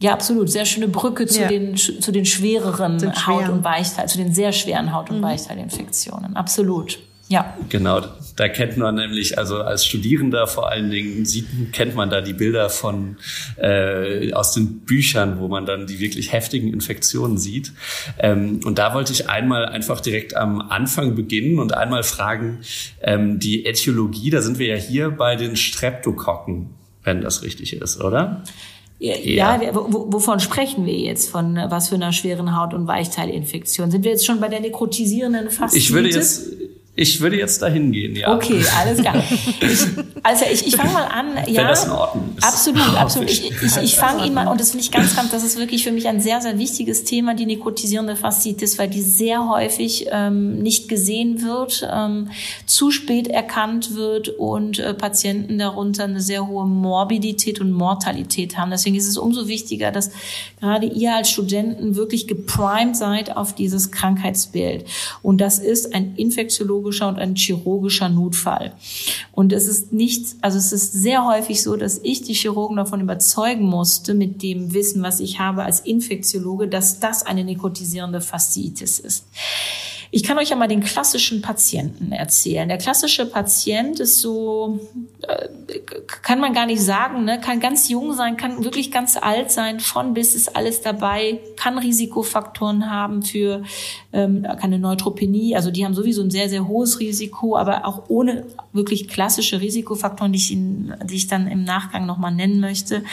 [0.00, 0.50] Ja, absolut.
[0.50, 1.48] Sehr schöne Brücke zu, ja.
[1.48, 5.24] den, zu den schwereren Haut- und Weichteil, zu den sehr schweren Haut- und mhm.
[5.24, 6.36] Weichteilinfektionen.
[6.36, 6.98] Absolut.
[7.30, 7.56] Ja.
[7.68, 8.02] Genau,
[8.34, 12.32] da kennt man nämlich, also als Studierender vor allen Dingen, sieht, kennt man da die
[12.32, 13.18] Bilder von
[13.56, 17.72] äh, aus den Büchern, wo man dann die wirklich heftigen Infektionen sieht.
[18.18, 22.62] Ähm, und da wollte ich einmal einfach direkt am Anfang beginnen und einmal fragen,
[23.00, 26.70] ähm, die Äthiologie, da sind wir ja hier bei den Streptokokken,
[27.04, 28.42] wenn das richtig ist, oder?
[28.98, 29.72] Ja, ja.
[29.72, 31.30] wovon sprechen wir jetzt?
[31.30, 33.90] Von was für einer schweren Haut- und Weichteilinfektion?
[33.90, 35.88] Sind wir jetzt schon bei der nekrotisierenden Fasziitis?
[35.88, 36.59] Ich würde jetzt
[37.00, 38.34] ich würde jetzt dahin gehen, ja.
[38.34, 39.16] Okay, alles klar.
[39.60, 39.86] Ich,
[40.22, 41.28] also ich, ich fange mal an.
[41.46, 42.44] Ja, Wenn das in Ordnung ist.
[42.44, 43.30] Absolut, absolut.
[43.30, 45.82] Ich, ich, ich fange ihn mal, und das finde ich ganz, ganz, das ist wirklich
[45.82, 50.58] für mich ein sehr, sehr wichtiges Thema, die nekrotisierende Faszitis, weil die sehr häufig ähm,
[50.58, 52.28] nicht gesehen wird, ähm,
[52.66, 58.70] zu spät erkannt wird und äh, Patienten darunter eine sehr hohe Morbidität und Mortalität haben.
[58.70, 60.10] Deswegen ist es umso wichtiger, dass
[60.60, 64.84] gerade ihr als Studenten wirklich geprimed seid auf dieses Krankheitsbild.
[65.22, 68.72] Und das ist ein Infektiologisches neurologischer und ein chirurgischer Notfall.
[69.32, 73.00] Und es ist nicht, also es ist sehr häufig so, dass ich die Chirurgen davon
[73.00, 78.98] überzeugen musste, mit dem Wissen, was ich habe als Infektiologe, dass das eine nekrotisierende Fasziitis
[78.98, 79.26] ist.
[80.12, 82.68] Ich kann euch ja mal den klassischen Patienten erzählen.
[82.68, 84.80] Der klassische Patient ist so,
[85.28, 85.48] äh,
[86.06, 87.40] kann man gar nicht sagen, ne?
[87.40, 91.78] kann ganz jung sein, kann wirklich ganz alt sein, von bis ist alles dabei, kann
[91.78, 93.62] Risikofaktoren haben für
[94.12, 98.46] ähm, keine Neutropenie, also die haben sowieso ein sehr, sehr hohes Risiko, aber auch ohne
[98.72, 103.04] wirklich klassische Risikofaktoren, die ich, Ihnen, die ich dann im Nachgang nochmal nennen möchte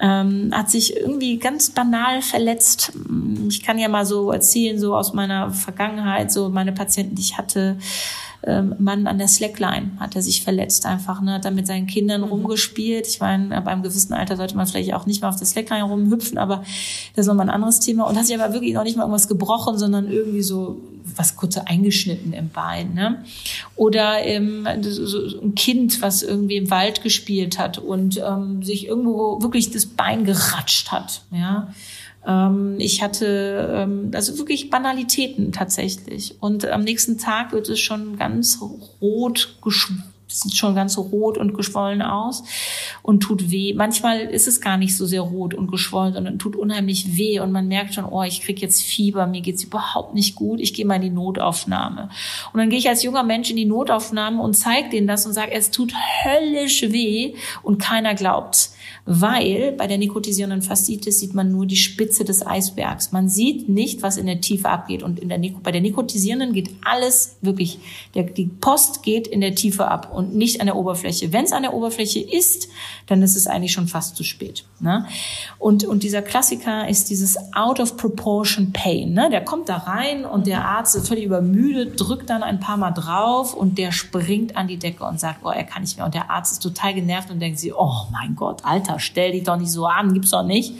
[0.00, 2.92] ähm, hat sich irgendwie ganz banal verletzt.
[3.48, 7.38] Ich kann ja mal so erzählen, so aus meiner Vergangenheit, so meine Patienten, die ich
[7.38, 7.78] hatte,
[8.44, 11.86] ähm, Mann an der Slackline hat er sich verletzt einfach, ne, hat dann mit seinen
[11.86, 12.28] Kindern mhm.
[12.28, 13.06] rumgespielt.
[13.06, 15.84] Ich meine, ab einem gewissen Alter sollte man vielleicht auch nicht mal auf der Slackline
[15.84, 16.64] rumhüpfen, aber
[17.14, 18.04] das ist nochmal ein anderes Thema.
[18.04, 20.80] Und hat sich aber wirklich noch nicht mal irgendwas gebrochen, sondern irgendwie so
[21.14, 22.94] was kurz eingeschnitten im Bein.
[22.94, 23.24] Ne?
[23.76, 29.40] Oder ähm, so ein Kind, was irgendwie im Wald gespielt hat und ähm, sich irgendwo
[29.42, 31.22] wirklich das Bein geratscht hat.
[31.30, 31.68] Ja?
[32.26, 36.36] Ähm, ich hatte ähm, also wirklich Banalitäten tatsächlich.
[36.40, 38.60] Und am nächsten Tag wird es schon ganz
[39.00, 39.56] rot
[40.28, 42.42] sieht schon ganz rot und geschwollen aus
[43.02, 43.74] und tut weh.
[43.74, 47.52] Manchmal ist es gar nicht so sehr rot und geschwollen, sondern tut unheimlich weh und
[47.52, 50.84] man merkt schon, oh, ich krieg jetzt Fieber, mir geht's überhaupt nicht gut, ich gehe
[50.84, 52.10] mal in die Notaufnahme.
[52.52, 55.32] Und dann gehe ich als junger Mensch in die Notaufnahme und zeige denen das und
[55.32, 55.92] sage, es tut
[56.24, 62.24] höllisch weh und keiner glaubt's weil bei der nikotisierenden Faszitis sieht man nur die Spitze
[62.24, 63.12] des Eisbergs.
[63.12, 65.04] Man sieht nicht, was in der Tiefe abgeht.
[65.04, 67.78] Und in der, bei der nikotisierenden geht alles wirklich,
[68.14, 71.32] der, die Post geht in der Tiefe ab und nicht an der Oberfläche.
[71.32, 72.68] Wenn es an der Oberfläche ist,
[73.06, 74.64] dann ist es eigentlich schon fast zu spät.
[74.80, 75.06] Ne?
[75.58, 79.12] Und, und dieser Klassiker ist dieses out of proportion pain.
[79.12, 79.28] Ne?
[79.30, 82.92] Der kommt da rein und der Arzt ist völlig übermüdet, drückt dann ein paar Mal
[82.92, 86.06] drauf und der springt an die Decke und sagt, oh, er kann nicht mehr.
[86.06, 89.44] Und der Arzt ist total genervt und denkt sich, oh mein Gott, Alter, stell dich
[89.44, 90.74] doch nicht so an, gibt's doch nicht.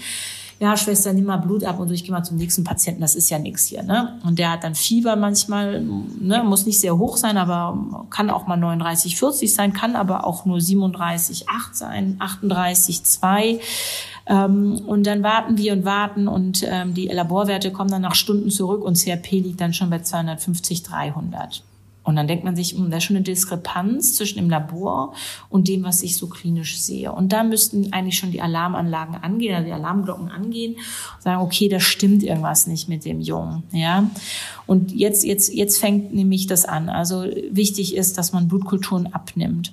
[0.59, 3.29] Ja, Schwester, nimm mal Blut ab und ich gehe mal zum nächsten Patienten, das ist
[3.29, 3.83] ja nichts hier.
[3.83, 4.19] Ne?
[4.25, 8.47] Und der hat dann Fieber manchmal, ne, muss nicht sehr hoch sein, aber kann auch
[8.47, 13.61] mal 39, 40 sein, kann aber auch nur 37, 8 sein, 38, 2.
[14.29, 18.51] Ähm, und dann warten wir und warten und ähm, die Laborwerte kommen dann nach Stunden
[18.51, 21.63] zurück und CRP liegt dann schon bei 250, 300.
[22.07, 25.13] Und dann denkt man sich, hm, da ist schon eine Diskrepanz zwischen dem Labor
[25.49, 27.11] und dem, was ich so klinisch sehe.
[27.11, 31.69] Und da müssten eigentlich schon die Alarmanlagen angehen, also die Alarmglocken angehen und sagen, okay,
[31.69, 34.09] da stimmt irgendwas nicht mit dem Jungen, ja.
[34.67, 36.89] Und jetzt, jetzt, jetzt fängt nämlich das an.
[36.89, 39.73] Also wichtig ist, dass man Blutkulturen abnimmt.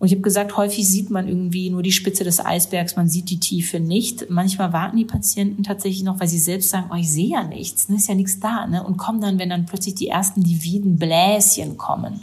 [0.00, 3.30] Und ich habe gesagt, häufig sieht man irgendwie nur die Spitze des Eisbergs, man sieht
[3.30, 4.30] die Tiefe nicht.
[4.30, 7.88] Manchmal warten die Patienten tatsächlich noch, weil sie selbst sagen, oh, ich sehe ja nichts,
[7.88, 8.82] ne, ist ja nichts da, ne?
[8.82, 12.20] Und kommen dann, wenn dann plötzlich die ersten lividen Bläschen kommen,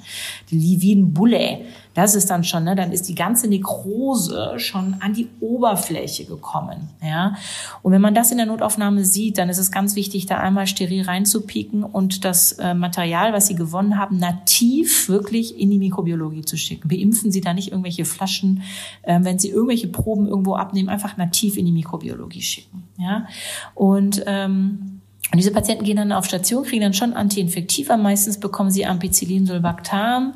[0.50, 1.60] die lividen Bulle,
[2.00, 6.90] das ist dann schon, ne, dann ist die ganze Nekrose schon an die Oberfläche gekommen.
[7.04, 7.36] Ja?
[7.82, 10.68] Und wenn man das in der Notaufnahme sieht, dann ist es ganz wichtig, da einmal
[10.68, 16.46] steril reinzupieken und das äh, Material, was Sie gewonnen haben, nativ wirklich in die Mikrobiologie
[16.46, 16.88] zu schicken.
[16.88, 18.62] Beimpfen Sie da nicht irgendwelche Flaschen,
[19.02, 22.84] äh, wenn Sie irgendwelche Proben irgendwo abnehmen, einfach nativ in die Mikrobiologie schicken.
[22.98, 23.28] Ja?
[23.74, 24.99] Und ähm,
[25.32, 27.98] und diese Patienten gehen dann auf Station, kriegen dann schon Antiinfektiva.
[27.98, 30.34] Meistens bekommen sie Ampicillin, Sulbactam.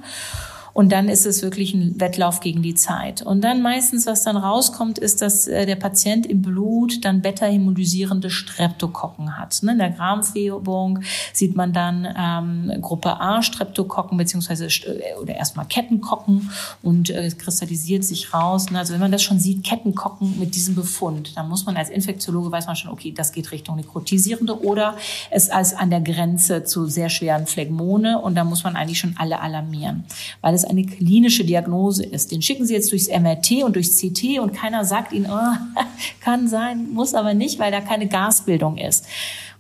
[0.73, 3.21] Und dann ist es wirklich ein Wettlauf gegen die Zeit.
[3.21, 8.29] Und dann meistens, was dann rauskommt, ist, dass äh, der Patient im Blut dann beta-hämolysierende
[8.29, 9.61] Streptokokken hat.
[9.61, 10.99] Ne, in der Gramfärbung
[11.31, 16.49] sieht man dann ähm, Gruppe A Streptokokken beziehungsweise äh, oder erstmal Kettenkokken
[16.81, 18.71] und äh, kristallisiert sich raus.
[18.71, 21.89] Ne, also wenn man das schon sieht, Kettenkokken mit diesem Befund, dann muss man als
[21.89, 24.95] Infektiologe weiß man schon, okay, das geht Richtung nekrotisierende oder
[25.29, 29.15] es als an der Grenze zu sehr schweren Phlegmone und da muss man eigentlich schon
[29.17, 30.05] alle alarmieren,
[30.41, 32.31] weil es eine klinische Diagnose ist.
[32.31, 35.81] Den schicken Sie jetzt durchs MRT und durchs CT und keiner sagt Ihnen, oh,
[36.21, 39.05] kann sein, muss aber nicht, weil da keine Gasbildung ist.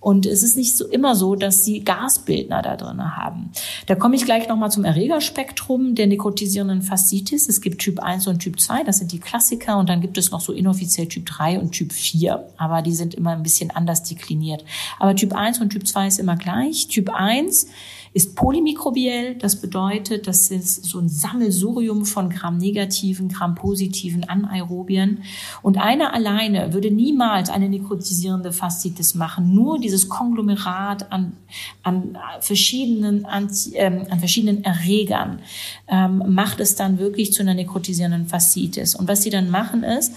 [0.03, 3.51] Und es ist nicht so immer so, dass sie Gasbildner da drin haben.
[3.85, 7.47] Da komme ich gleich nochmal zum Erregerspektrum der nekrotisierenden Faszitis.
[7.47, 9.77] Es gibt Typ 1 und Typ 2, das sind die Klassiker.
[9.77, 12.49] Und dann gibt es noch so inoffiziell Typ 3 und Typ 4.
[12.57, 14.65] Aber die sind immer ein bisschen anders dekliniert.
[14.99, 16.89] Aber Typ 1 und Typ 2 ist immer gleich.
[16.89, 17.67] Typ 1
[18.13, 19.35] ist polymikrobiell.
[19.35, 25.23] Das bedeutet, das ist so ein Sammelsurium von Gram-negativen, Gram-positiven Anaerobien.
[25.61, 29.53] Und einer alleine würde niemals eine nekrotisierende Faszitis machen.
[29.55, 31.33] Nur dieses Konglomerat an,
[31.81, 35.39] an verschiedenen, Anti, ähm, an verschiedenen Erregern
[35.87, 38.93] ähm, macht es dann wirklich zu einer nekrotisierenden Faszitis.
[38.95, 40.13] Und was sie dann machen ist,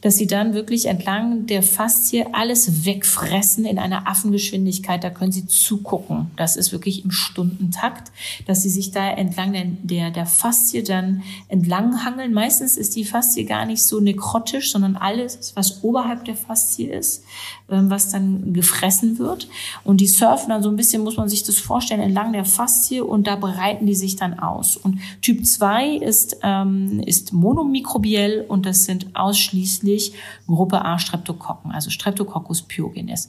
[0.00, 5.02] dass sie dann wirklich entlang der Faszie alles wegfressen in einer Affengeschwindigkeit.
[5.02, 6.30] Da können sie zugucken.
[6.36, 8.12] Das ist wirklich im Stundentakt,
[8.46, 12.32] dass sie sich da entlang der, der, der Faszie dann entlang hangeln.
[12.32, 17.24] Meistens ist die Faszie gar nicht so nekrotisch, sondern alles, was oberhalb der Faszie ist,
[17.68, 19.48] was dann gefressen wird.
[19.84, 23.00] Und die surfen dann so ein bisschen, muss man sich das vorstellen, entlang der Faszie
[23.00, 24.76] und da bereiten die sich dann aus.
[24.76, 30.12] Und Typ 2 ist, ähm, ist monomikrobiell und das sind ausschließlich ausschließlich
[30.46, 33.28] Gruppe A Streptokokken, also Streptococcus pyogenes.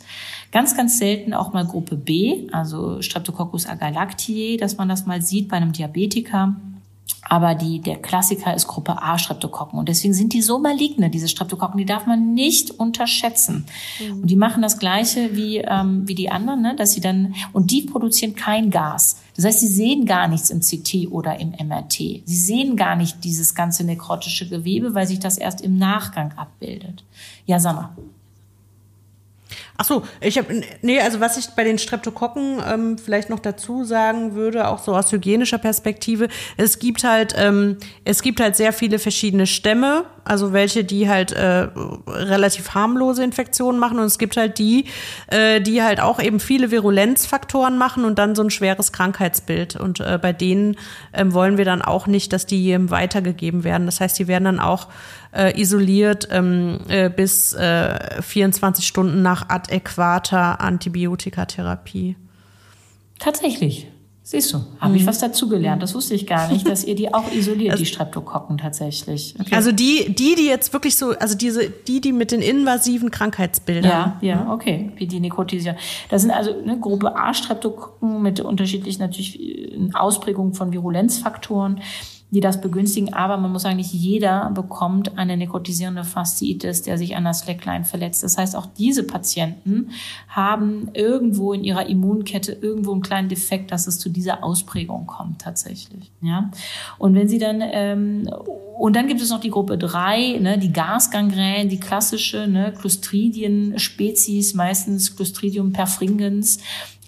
[0.51, 5.49] Ganz, ganz selten auch mal Gruppe B, also Streptococcus agalactiae, dass man das mal sieht
[5.49, 6.55] bei einem Diabetiker.
[7.29, 9.77] Aber die, der Klassiker ist Gruppe A Streptokokken.
[9.77, 13.65] Und deswegen sind die so maligne, diese Streptokokken, die darf man nicht unterschätzen.
[13.99, 14.21] Mhm.
[14.21, 16.75] Und die machen das Gleiche wie, ähm, wie die anderen, ne?
[16.75, 19.21] dass sie dann, und die produzieren kein Gas.
[19.35, 21.93] Das heißt, sie sehen gar nichts im CT oder im MRT.
[21.93, 27.03] Sie sehen gar nicht dieses ganze nekrotische Gewebe, weil sich das erst im Nachgang abbildet.
[27.45, 27.89] Ja, sag mal.
[29.81, 33.85] Ach so, ich habe nee, also was ich bei den Streptokokken ähm, vielleicht noch dazu
[33.85, 36.27] sagen würde, auch so aus hygienischer Perspektive,
[36.57, 41.31] es gibt halt ähm, es gibt halt sehr viele verschiedene Stämme, also welche die halt
[41.31, 41.69] äh,
[42.07, 44.83] relativ harmlose Infektionen machen und es gibt halt die,
[45.27, 50.01] äh, die halt auch eben viele Virulenzfaktoren machen und dann so ein schweres Krankheitsbild und
[50.01, 50.75] äh, bei denen
[51.13, 53.85] äh, wollen wir dann auch nicht, dass die weitergegeben werden.
[53.85, 54.89] Das heißt, die werden dann auch
[55.31, 62.15] äh, isoliert ähm, äh, bis äh, 24 Stunden nach adäquater Antibiotikatherapie.
[63.19, 63.87] Tatsächlich.
[64.31, 65.07] Siehst du, habe ich mhm.
[65.07, 65.81] was dazugelernt.
[65.81, 69.33] Das wusste ich gar nicht, dass ihr die auch isoliert, also, die Streptokokken tatsächlich.
[69.39, 69.55] Okay.
[69.55, 73.89] Also die, die, die jetzt wirklich so, also diese, die, die mit den invasiven Krankheitsbildern.
[73.91, 74.51] Ja, ja, mhm.
[74.51, 75.77] okay, wie die Nekrotisieren.
[76.09, 81.81] Das sind also eine Gruppe A Streptokokken mit unterschiedlichen natürlich äh, Ausprägungen von Virulenzfaktoren
[82.31, 83.13] die das begünstigen.
[83.13, 87.85] Aber man muss sagen, nicht jeder bekommt eine nekrotisierende Fasziitis, der sich an der Slackline
[87.85, 88.23] verletzt.
[88.23, 89.89] Das heißt, auch diese Patienten
[90.27, 95.41] haben irgendwo in ihrer Immunkette irgendwo einen kleinen Defekt, dass es zu dieser Ausprägung kommt
[95.41, 96.11] tatsächlich.
[96.21, 96.51] Ja,
[96.97, 98.29] und wenn sie dann ähm,
[98.79, 104.53] und dann gibt es noch die Gruppe drei, ne, die Gasgangrän, die klassische ne, Clostridien-Spezies,
[104.53, 106.59] meistens Clostridium perfringens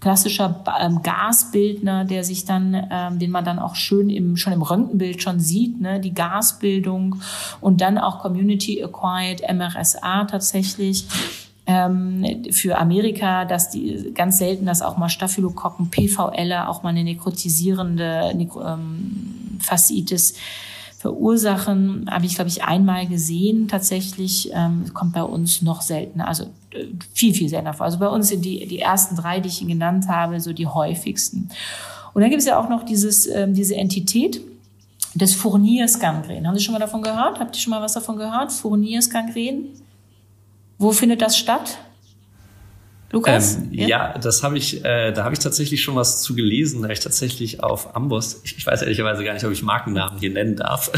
[0.01, 4.63] klassischer ähm, Gasbildner, der sich dann, ähm, den man dann auch schön im, schon im
[4.63, 7.21] Röntgenbild schon sieht, ne, die Gasbildung
[7.61, 11.05] und dann auch Community Acquired MRSA tatsächlich
[11.67, 17.03] ähm, für Amerika, dass die ganz selten, dass auch mal Staphylokokken, PVL, auch mal eine
[17.03, 20.33] nekrotisierende Nekro, ähm, Fasziitis
[21.01, 23.67] verursachen, habe ich, glaube ich, einmal gesehen.
[23.67, 27.85] Tatsächlich ähm, kommt bei uns noch seltener, also äh, viel, viel seltener vor.
[27.87, 30.67] Also bei uns sind die, die ersten drei, die ich Ihnen genannt habe, so die
[30.67, 31.49] häufigsten.
[32.13, 34.41] Und dann gibt es ja auch noch dieses, ähm, diese Entität
[35.15, 36.47] des Fourniers-Gangren.
[36.47, 37.39] Haben Sie schon mal davon gehört?
[37.39, 38.51] Habt ihr schon mal was davon gehört?
[38.51, 39.69] Fourniers-Gangren?
[40.77, 41.79] Wo findet das statt?
[43.11, 43.55] Lukas?
[43.55, 43.87] Ähm, ja?
[43.87, 44.13] ja?
[44.17, 47.63] das habe ich, äh, da habe ich tatsächlich schon was zu gelesen, da ich tatsächlich
[47.63, 50.91] auf Amboss, ich, ich weiß ehrlicherweise gar nicht, ob ich Markennamen hier nennen darf,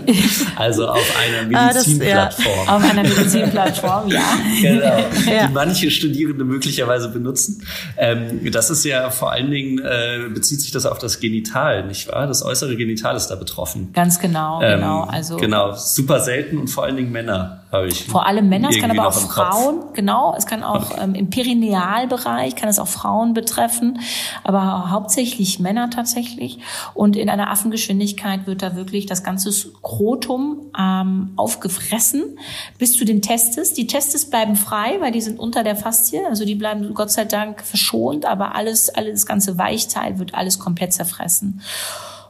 [0.56, 2.66] also auf einer ah, Medizinplattform.
[2.66, 2.76] Ja.
[2.76, 4.38] Auf einer Medizinplattform, ja.
[4.60, 4.84] genau,
[5.30, 5.46] ja.
[5.46, 7.62] die manche Studierende möglicherweise benutzen.
[7.96, 12.08] Ähm, das ist ja vor allen Dingen, äh, bezieht sich das auf das Genital, nicht
[12.08, 12.26] wahr?
[12.26, 13.92] Das äußere Genital ist da betroffen.
[13.92, 15.02] Ganz genau, ähm, genau.
[15.02, 17.57] Also genau, super selten und vor allen Dingen Männer.
[18.08, 22.56] Vor allem Männer, es kann aber auch Frauen, genau, es kann auch ähm, im Perinealbereich,
[22.56, 24.00] kann es auch Frauen betreffen,
[24.42, 26.60] aber hauptsächlich Männer tatsächlich.
[26.94, 32.38] Und in einer Affengeschwindigkeit wird da wirklich das ganze Skrotum ähm, aufgefressen
[32.78, 33.74] bis zu den Testes.
[33.74, 37.26] Die Testes bleiben frei, weil die sind unter der Faszie, also die bleiben Gott sei
[37.26, 41.60] Dank verschont, aber alles, alles das ganze Weichteil wird alles komplett zerfressen.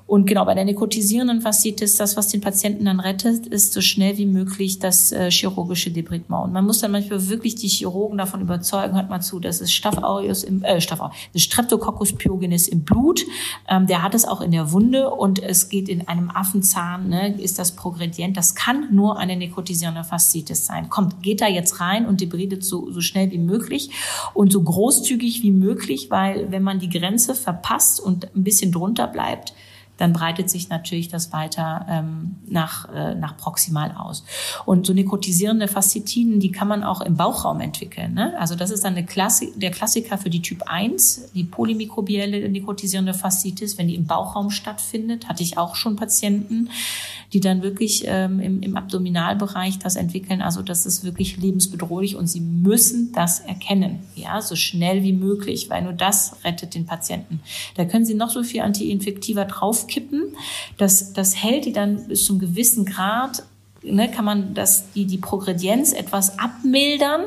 [0.09, 4.17] Und genau, bei der nekrotisierenden Faszitis, das, was den Patienten dann rettet, ist so schnell
[4.17, 6.47] wie möglich das äh, chirurgische Debridement.
[6.47, 9.71] Und man muss dann manchmal wirklich die Chirurgen davon überzeugen, hört mal zu, das ist
[9.71, 13.21] Staph aureus im, äh, Staph aureus, Streptococcus pyogenes im Blut.
[13.69, 17.39] Ähm, der hat es auch in der Wunde und es geht in einem Affenzahn, ne,
[17.39, 18.35] ist das progredient.
[18.39, 20.89] Das kann nur eine nekrotisierende Faszitis sein.
[20.89, 23.91] Kommt, geht da jetzt rein und debridet so, so schnell wie möglich
[24.33, 29.07] und so großzügig wie möglich, weil wenn man die Grenze verpasst und ein bisschen drunter
[29.07, 29.53] bleibt,
[29.99, 34.25] dann breitet sich natürlich das weiter ähm, nach, äh, nach proximal aus.
[34.65, 38.15] Und so nekrotisierende Faszitiden, die kann man auch im Bauchraum entwickeln.
[38.15, 38.35] Ne?
[38.39, 43.13] Also das ist dann eine Klassi der Klassiker für die Typ 1, die polymikrobielle nekrotisierende
[43.13, 46.71] Faszitis, wenn die im Bauchraum stattfindet, hatte ich auch schon Patienten,
[47.33, 50.41] die dann wirklich ähm, im, im Abdominalbereich das entwickeln.
[50.41, 55.69] Also das ist wirklich lebensbedrohlich und sie müssen das erkennen, ja, so schnell wie möglich,
[55.69, 57.41] weil nur das rettet den Patienten.
[57.75, 59.45] Da können sie noch so viel Antiinfektiva
[59.89, 60.37] draufkippen.
[60.77, 63.43] Das, das hält die dann bis zum gewissen Grad,
[63.83, 67.23] ne, kann man das, die, die Progredienz etwas abmildern.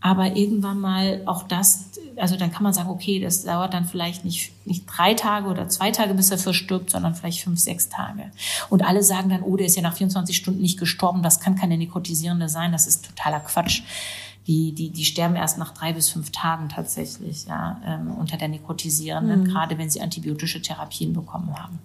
[0.00, 4.24] Aber irgendwann mal auch das, also dann kann man sagen, okay, das dauert dann vielleicht
[4.24, 8.30] nicht, nicht drei Tage oder zwei Tage, bis er verstirbt, sondern vielleicht fünf, sechs Tage.
[8.70, 11.56] Und alle sagen dann, oh, der ist ja nach 24 Stunden nicht gestorben, das kann
[11.56, 13.82] keine Nikotisierende sein, das ist totaler Quatsch.
[14.48, 18.48] Die, die, die sterben erst nach drei bis fünf Tagen tatsächlich, ja, ähm, unter der
[18.48, 19.44] Nikotisierenden, mhm.
[19.44, 21.78] gerade wenn sie antibiotische Therapien bekommen haben.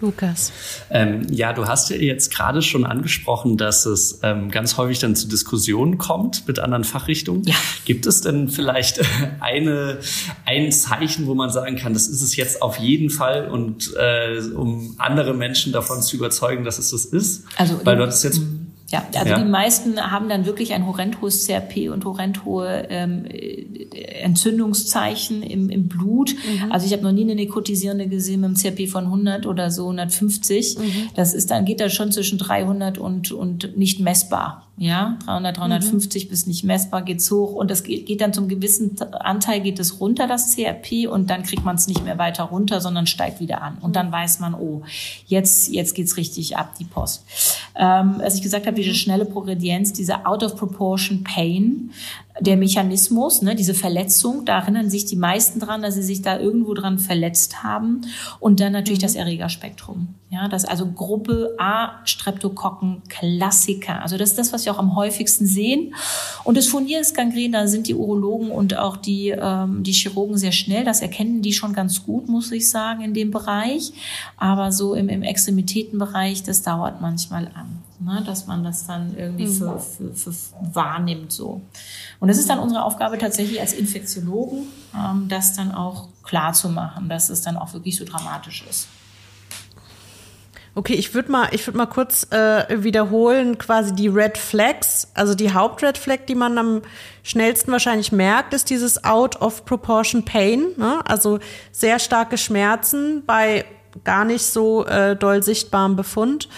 [0.00, 0.52] Lukas.
[0.90, 5.14] Ähm, ja, du hast ja jetzt gerade schon angesprochen, dass es ähm, ganz häufig dann
[5.14, 7.44] zu Diskussionen kommt mit anderen Fachrichtungen.
[7.44, 7.54] Ja.
[7.84, 9.00] Gibt es denn vielleicht
[9.40, 9.98] eine,
[10.46, 14.40] ein Zeichen, wo man sagen kann, das ist es jetzt auf jeden Fall und äh,
[14.54, 17.44] um andere Menschen davon zu überzeugen, dass es das ist?
[17.56, 18.59] Also, Weil du hattest jetzt mhm.
[18.90, 19.38] Ja, also ja.
[19.38, 23.24] die meisten haben dann wirklich ein horrend hohes CRP und horrend hohe ähm,
[24.20, 26.34] Entzündungszeichen im, im Blut.
[26.34, 26.72] Mhm.
[26.72, 29.82] Also ich habe noch nie eine nekrotisierende gesehen mit einem CRP von 100 oder so
[29.84, 30.78] 150.
[30.78, 30.84] Mhm.
[31.14, 34.69] Das ist dann geht da schon zwischen 300 und und nicht messbar.
[34.82, 36.28] Ja, 300, 350 mhm.
[36.30, 40.00] bis nicht messbar geht's hoch und das geht, geht dann zum gewissen Anteil geht es
[40.00, 43.60] runter das CRP und dann kriegt man es nicht mehr weiter runter, sondern steigt wieder
[43.60, 44.12] an und dann mhm.
[44.12, 44.80] weiß man, oh,
[45.26, 47.26] jetzt jetzt geht's richtig ab die Post.
[47.76, 51.90] Ähm, als ich gesagt habe, diese schnelle Progredienz, diese out of proportion pain,
[52.40, 56.38] der Mechanismus, ne, diese Verletzung, da erinnern sich die meisten dran, dass sie sich da
[56.38, 58.02] irgendwo dran verletzt haben.
[58.38, 59.04] Und dann natürlich mhm.
[59.04, 60.14] das Erregerspektrum.
[60.30, 64.00] Ja, das also Gruppe A Streptokokken Klassiker.
[64.02, 65.94] Also das ist das, was wir auch am häufigsten sehen.
[66.44, 70.84] Und das Furnierungsgangren, da sind die Urologen und auch die, ähm, die Chirurgen sehr schnell.
[70.84, 73.92] Das erkennen die schon ganz gut, muss ich sagen, in dem Bereich.
[74.36, 79.46] Aber so im, im Extremitätenbereich, das dauert manchmal an ne, dass man das dann irgendwie
[79.46, 79.52] mhm.
[79.52, 80.32] für, für, für
[80.72, 81.60] wahrnimmt so.
[82.18, 86.68] Und es ist dann unsere Aufgabe tatsächlich als Infektiologen, ähm, das dann auch klar zu
[86.68, 88.88] machen, dass es dann auch wirklich so dramatisch ist.
[90.76, 95.08] Okay, ich würde mal, ich würde mal kurz äh, wiederholen, quasi die Red Flags.
[95.14, 96.82] Also die Hauptred Flag, die man am
[97.24, 100.66] schnellsten wahrscheinlich merkt, ist dieses Out of Proportion Pain.
[100.76, 101.00] Ne?
[101.06, 101.40] Also
[101.72, 103.64] sehr starke Schmerzen bei
[104.04, 106.48] gar nicht so äh, doll sichtbarem Befund.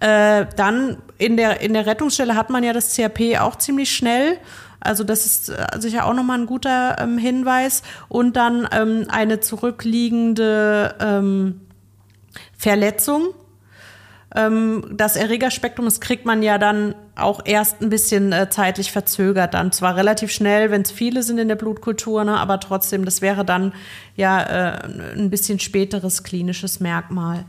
[0.00, 4.38] Äh, dann in der, in der Rettungsstelle hat man ja das CRP auch ziemlich schnell.
[4.80, 7.82] Also das ist äh, sicher auch nochmal ein guter ähm, Hinweis.
[8.08, 11.60] Und dann ähm, eine zurückliegende ähm,
[12.56, 13.34] Verletzung.
[14.34, 19.54] Ähm, das Erregerspektrum, das kriegt man ja dann auch erst ein bisschen äh, zeitlich verzögert
[19.54, 19.72] dann.
[19.72, 23.44] Zwar relativ schnell, wenn es viele sind in der Blutkultur, ne, aber trotzdem, das wäre
[23.44, 23.72] dann
[24.16, 27.46] ja äh, ein bisschen späteres klinisches Merkmal.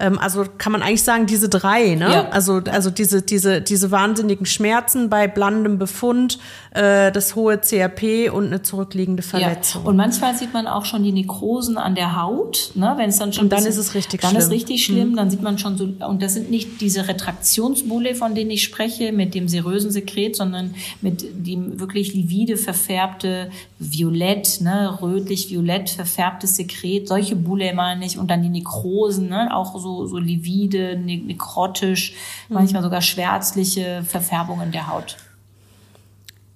[0.00, 2.12] Ähm, also kann man eigentlich sagen, diese drei, ne?
[2.12, 2.28] Ja.
[2.30, 6.38] Also, also diese, diese, diese wahnsinnigen Schmerzen bei blandem Befund,
[6.72, 9.82] äh, das hohe CRP und eine zurückliegende Verletzung.
[9.82, 9.88] Ja.
[9.90, 12.94] Und manchmal sieht man auch schon die Nekrosen an der Haut, ne?
[12.96, 14.40] Wenn es dann schon und dann ist es richtig dann schlimm.
[14.40, 15.16] Dann ist richtig schlimm, mhm.
[15.16, 19.12] dann sieht man schon so, und das sind nicht diese Retraktionsbulle, von denen ich spreche,
[19.12, 27.08] mit dem serösen Sekret, sondern mit dem wirklich livide verfärbte Violett, ne, rötlich-violett verfärbtes Sekret,
[27.08, 31.18] solche Bulle meine ich, und dann die Nekrosen, ne, auch so so, so livide, ne,
[31.18, 32.12] nekrotisch,
[32.48, 32.54] mhm.
[32.54, 35.16] manchmal sogar schwärzliche Verfärbungen der Haut.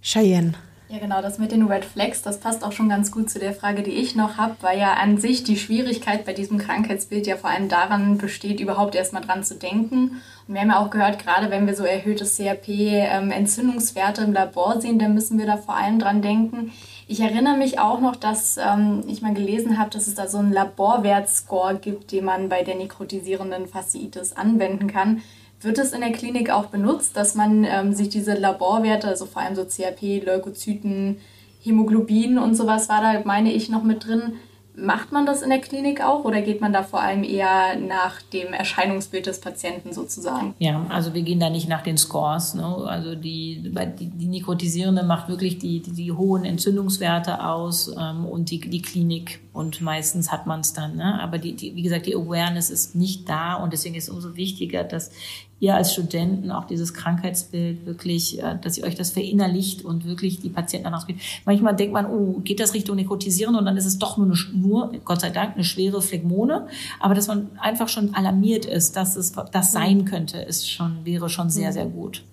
[0.02, 0.54] Cheyenne.
[0.90, 3.54] Ja, genau, das mit den Red Flags, das passt auch schon ganz gut zu der
[3.54, 7.36] Frage, die ich noch habe, weil ja an sich die Schwierigkeit bei diesem Krankheitsbild ja
[7.36, 10.20] vor allem daran besteht, überhaupt erstmal dran zu denken.
[10.46, 14.80] Und wir haben ja auch gehört, gerade wenn wir so erhöhte CRP-Entzündungswerte ähm, im Labor
[14.80, 16.70] sehen, dann müssen wir da vor allem dran denken.
[17.14, 20.38] Ich erinnere mich auch noch, dass ähm, ich mal gelesen habe, dass es da so
[20.38, 25.22] einen Laborwertscore gibt, den man bei der nekrotisierenden Fasziitis anwenden kann.
[25.60, 29.42] Wird es in der Klinik auch benutzt, dass man ähm, sich diese Laborwerte, also vor
[29.42, 31.18] allem so CRP, Leukozyten,
[31.62, 34.32] Hämoglobin und sowas war da, meine ich, noch mit drin,
[34.76, 38.20] Macht man das in der Klinik auch oder geht man da vor allem eher nach
[38.22, 40.54] dem Erscheinungsbild des Patienten sozusagen?
[40.58, 42.54] Ja, also wir gehen da nicht nach den Scores.
[42.54, 42.64] Ne?
[42.64, 48.50] Also die, die, die Nikrotisierende macht wirklich die, die, die hohen Entzündungswerte aus ähm, und
[48.50, 50.96] die, die Klinik und meistens hat man es dann.
[50.96, 51.20] Ne?
[51.22, 54.36] Aber die, die, wie gesagt, die Awareness ist nicht da und deswegen ist es umso
[54.36, 55.12] wichtiger, dass
[55.60, 60.40] ihr als Studenten auch dieses Krankheitsbild wirklich, äh, dass ihr euch das verinnerlicht und wirklich
[60.40, 61.20] die Patienten danach spielt.
[61.44, 64.36] Manchmal denkt man, oh, geht das Richtung Nekrotisieren und dann ist es doch nur, eine,
[64.52, 66.66] nur, Gott sei Dank, eine schwere Phlegmone.
[66.98, 71.28] Aber dass man einfach schon alarmiert ist, dass es das sein könnte, ist schon, wäre
[71.30, 72.24] schon sehr, sehr gut.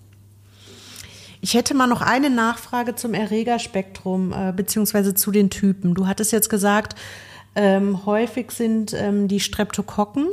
[1.44, 5.92] Ich hätte mal noch eine Nachfrage zum Erregerspektrum äh, beziehungsweise zu den Typen.
[5.92, 6.94] Du hattest jetzt gesagt,
[7.56, 10.28] ähm, häufig sind ähm, die Streptokokken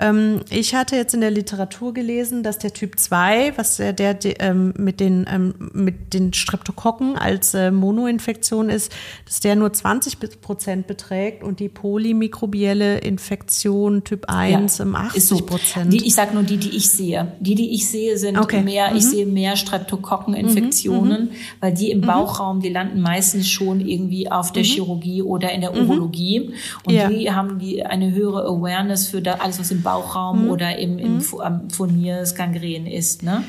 [0.00, 4.16] ähm, ich hatte jetzt in der Literatur gelesen, dass der Typ 2, was der, der,
[4.40, 8.92] ähm, mit, den, ähm, mit den Streptokokken als äh, Monoinfektion ist,
[9.26, 15.92] dass der nur 20 Prozent beträgt und die polymikrobielle Infektion Typ 1 ja, 80 Prozent.
[15.92, 15.98] So.
[15.98, 17.32] ich sage nur die, die ich sehe.
[17.38, 18.62] Die, die ich sehe, sind okay.
[18.62, 18.96] mehr, mhm.
[18.96, 21.30] ich sehe mehr Streptokokkeninfektionen, mhm.
[21.60, 22.06] weil die im mhm.
[22.06, 24.68] Bauchraum, die landen meistens schon irgendwie auf der mhm.
[24.68, 25.90] Chirurgie oder in der mhm.
[25.90, 26.54] Urologie.
[26.84, 27.08] Und ja.
[27.10, 30.50] die haben die eine höhere Awareness für da, alles, was im Bauchraum Bauchraum mhm.
[30.50, 31.70] oder im, im mhm.
[31.70, 33.22] Furniers Gangren ist.
[33.22, 33.44] Ne?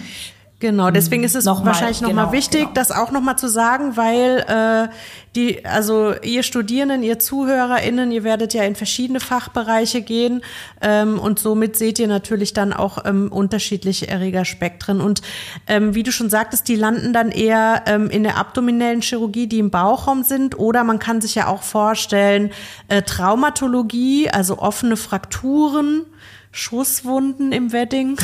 [0.62, 2.74] Genau, deswegen ist es noch wahrscheinlich nochmal genau, wichtig, genau.
[2.76, 4.94] das auch nochmal zu sagen, weil äh,
[5.36, 10.44] die, also ihr Studierenden, ihr ZuhörerInnen, ihr werdet ja in verschiedene Fachbereiche gehen
[10.80, 15.02] ähm, und somit seht ihr natürlich dann auch ähm, unterschiedliche Erregerspektren.
[15.02, 15.24] Und
[15.66, 19.58] ähm, wie du schon sagtest, die landen dann eher ähm, in der abdominellen Chirurgie, die
[19.58, 22.52] im Bauchraum sind, oder man kann sich ja auch vorstellen,
[22.88, 26.06] äh, Traumatologie, also offene Frakturen
[26.52, 28.18] Schusswunden im Wedding.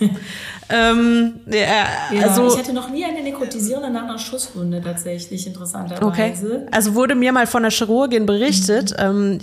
[0.68, 6.04] ähm, ja, ja, also, ich hatte noch nie eine nekrotisierende nach einer Schusswunde tatsächlich, interessanterweise.
[6.04, 6.68] Okay.
[6.70, 8.90] Also wurde mir mal von der Chirurgin berichtet.
[8.92, 8.96] Mhm.
[8.98, 9.38] Ähm,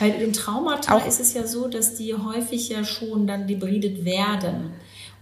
[0.00, 4.72] Bei den Traumata ist es ja so, dass die häufig ja schon dann debridet werden.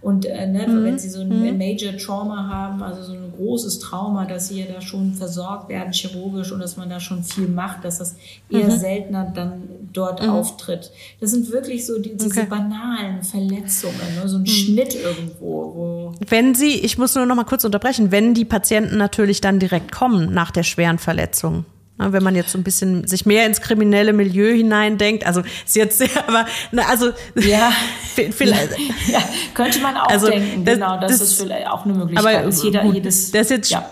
[0.05, 0.83] Und äh, ne, mhm.
[0.83, 1.57] wenn sie so ein mhm.
[1.57, 5.93] Major Trauma haben, also so ein großes Trauma, dass sie ja da schon versorgt werden
[5.93, 8.15] chirurgisch und dass man da schon viel macht, dass das
[8.47, 8.77] eher mhm.
[8.77, 10.29] seltener dann dort mhm.
[10.29, 10.91] auftritt.
[11.21, 12.45] Das sind wirklich so die, diese okay.
[12.47, 14.29] banalen Verletzungen, ne?
[14.29, 14.45] so ein mhm.
[14.45, 15.73] Schnitt irgendwo.
[15.73, 19.57] Wo wenn sie, ich muss nur noch mal kurz unterbrechen, wenn die Patienten natürlich dann
[19.57, 21.65] direkt kommen nach der schweren Verletzung.
[21.97, 25.97] Wenn man jetzt so ein bisschen sich mehr ins kriminelle Milieu hineindenkt, also ist jetzt
[25.97, 27.71] sehr, aber na, also ja,
[28.31, 28.71] vielleicht
[29.07, 29.23] ja,
[29.53, 32.35] könnte man auch also, denken, das, genau, das, das, ist vielleicht auch eine Möglichkeit.
[32.35, 33.89] Aber ist jeder gut, jedes, das ist jetzt ja.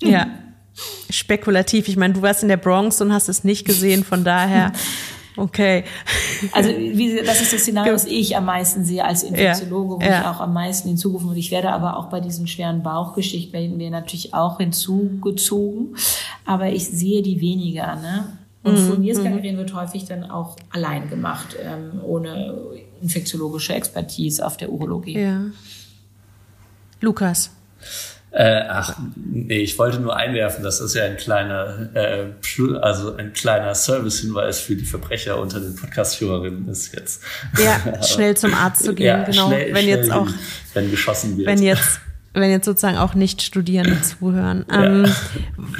[0.00, 0.26] ja
[1.10, 1.88] spekulativ.
[1.88, 4.72] Ich meine, du warst in der Bronx und hast es nicht gesehen, von daher
[5.36, 5.84] Okay.
[6.52, 10.20] Also wie, das ist das Szenario, das ich am meisten sehe als Infektiologe, wo ja.
[10.20, 13.78] ich auch am meisten hinzugerufen und ich werde aber auch bei diesen schweren Bauchgeschichten werden
[13.78, 15.96] wir natürlich auch hinzugezogen,
[16.44, 17.96] aber ich sehe die weniger.
[17.96, 18.38] Ne?
[18.62, 18.86] Und mhm.
[18.86, 19.60] Furnierskalibrieren mhm.
[19.60, 22.56] wird häufig dann auch allein gemacht, ähm, ohne
[23.00, 25.18] infektiologische Expertise auf der Urologie.
[25.18, 25.42] Ja.
[27.00, 27.50] Lukas.
[28.32, 32.24] Äh, ach, nee, ich wollte nur einwerfen, das ist ja ein kleiner, äh,
[32.80, 37.22] also ein kleiner Service-Hinweis für die Verbrecher unter den Podcast-Hörerinnen ist jetzt.
[37.62, 39.48] Ja, schnell zum Arzt zu gehen, ja, genau.
[39.48, 40.28] Schnell, wenn schnell jetzt auch,
[40.72, 41.46] wenn geschossen wird.
[41.46, 42.00] Wenn jetzt,
[42.32, 44.64] wenn jetzt sozusagen auch Nicht-Studierende zuhören.
[44.72, 44.84] Ja.
[44.84, 45.12] Ähm,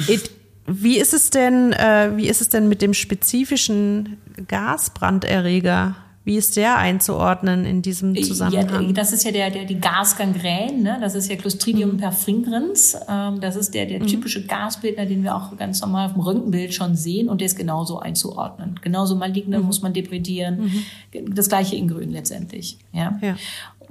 [0.07, 0.29] it,
[0.67, 4.17] wie ist es denn, äh, wie ist es denn mit dem spezifischen
[4.47, 5.95] Gasbranderreger?
[6.25, 8.87] Wie ist der einzuordnen in diesem Zusammenhang?
[8.87, 10.97] Ja, das ist ja der, der die Gasgangrän, ne?
[11.01, 11.97] das ist ja Clostridium mhm.
[11.97, 12.97] perfringrens.
[13.09, 14.07] Ähm, das ist der, der mhm.
[14.07, 17.57] typische Gasbildner, den wir auch ganz normal auf dem Röntgenbild schon sehen und der ist
[17.57, 18.79] genauso einzuordnen.
[18.81, 19.65] Genauso maligne mhm.
[19.65, 20.71] muss man depredieren.
[21.11, 21.35] Mhm.
[21.35, 22.77] Das gleiche in Grün letztendlich.
[22.93, 23.19] Ja.
[23.21, 23.35] ja.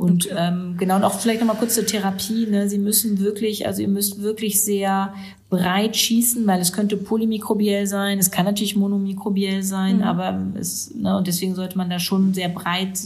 [0.03, 0.35] Und okay.
[0.37, 2.47] ähm, genau, und auch vielleicht nochmal kurz zur Therapie.
[2.47, 2.69] Ne?
[2.69, 5.15] Sie müssen wirklich, also ihr müsst wirklich sehr
[5.53, 10.03] breit schießen, weil es könnte polymikrobiell sein, es kann natürlich monomikrobiell sein, mhm.
[10.03, 12.99] aber es, ne, und deswegen sollte man da schon sehr breit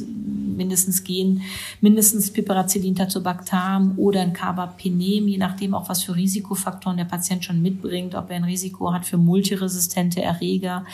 [0.57, 1.43] mindestens gehen,
[1.81, 7.61] mindestens Piperacillin tazobactam oder ein Carbapenem, je nachdem auch was für Risikofaktoren der Patient schon
[7.61, 10.85] mitbringt, ob er ein Risiko hat für multiresistente Erreger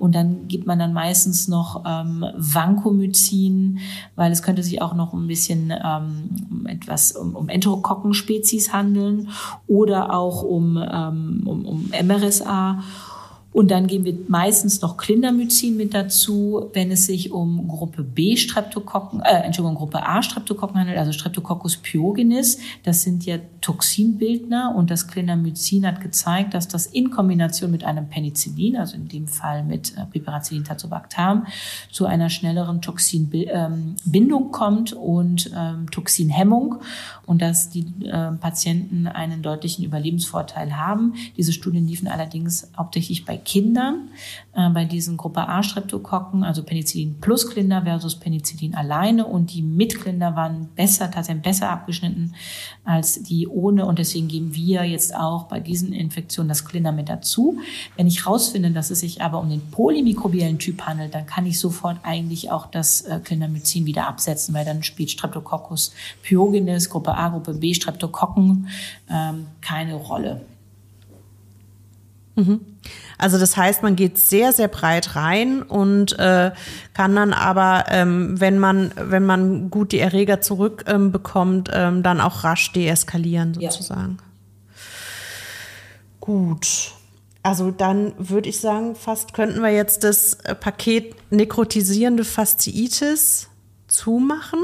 [0.00, 3.80] und dann gibt man dann meistens noch ähm, Vancomycin,
[4.16, 9.28] weil es könnte sich auch noch ein bisschen ähm, etwas um, um Enterokokken-Spezies handeln
[9.66, 12.82] oder auch um, ähm, um, um MRSA.
[13.52, 18.36] Und dann geben wir meistens noch Clindamycin mit dazu, wenn es sich um Gruppe B
[18.36, 22.58] Streptokokken, äh, Entschuldigung, Gruppe A Streptokokken handelt, also Streptococcus pyogenes.
[22.84, 28.08] Das sind ja Toxinbildner und das Clindamycin hat gezeigt, dass das in Kombination mit einem
[28.08, 31.46] Penicillin, also in dem Fall mit äh, Piperacillin tazobactam,
[31.90, 36.76] zu einer schnelleren Toxinbindung ähm, kommt und ähm, Toxinhemmung
[37.30, 41.14] und dass die äh, Patienten einen deutlichen Überlebensvorteil haben.
[41.36, 44.08] Diese Studien liefen allerdings hauptsächlich bei Kindern,
[44.52, 49.62] äh, bei diesen Gruppe A Streptokokken, also Penicillin plus Klinder versus Penicillin alleine und die
[49.62, 52.34] mit Klinder waren besser, tatsächlich besser abgeschnitten
[52.84, 57.08] als die ohne und deswegen geben wir jetzt auch bei diesen Infektionen das Klinder mit
[57.08, 57.60] dazu.
[57.96, 61.60] Wenn ich rausfinde, dass es sich aber um den polymikrobiellen Typ handelt, dann kann ich
[61.60, 65.92] sofort eigentlich auch das äh, wieder absetzen, weil dann spielt Streptococcus
[66.24, 68.68] pyogenes, Gruppe A, Gruppe B, Streptokokken
[69.10, 70.40] ähm, keine Rolle.
[72.36, 72.60] Mhm.
[73.18, 76.52] Also das heißt, man geht sehr, sehr breit rein und äh,
[76.94, 82.20] kann dann aber, ähm, wenn man, wenn man gut die Erreger zurückbekommt, ähm, ähm, dann
[82.20, 84.16] auch rasch deeskalieren sozusagen.
[84.18, 84.24] Ja.
[86.20, 86.92] Gut.
[87.42, 93.48] Also dann würde ich sagen, fast könnten wir jetzt das äh, Paket nekrotisierende Fasziitis
[93.86, 94.60] zumachen.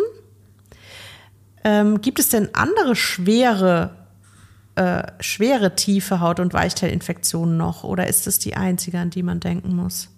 [1.67, 3.91] Ähm, gibt es denn andere schwere
[4.77, 9.41] äh, schwere tiefe Haut- und Weichteilinfektionen noch oder ist es die einzige, an die man
[9.41, 10.11] denken muss?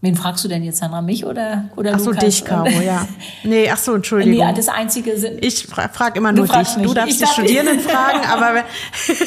[0.00, 1.02] Wen fragst du denn jetzt, Sandra?
[1.02, 2.24] Mich oder, oder ach so, Lukas?
[2.24, 3.08] dich, Caro, ja.
[3.42, 4.46] Nee, ach so, Entschuldigung.
[4.46, 5.44] Nee, das Einzige sind...
[5.44, 6.76] Ich frage frag immer nur dich.
[6.76, 6.86] Mich.
[6.86, 8.62] Du darfst ich die darf Studierenden fragen, aber...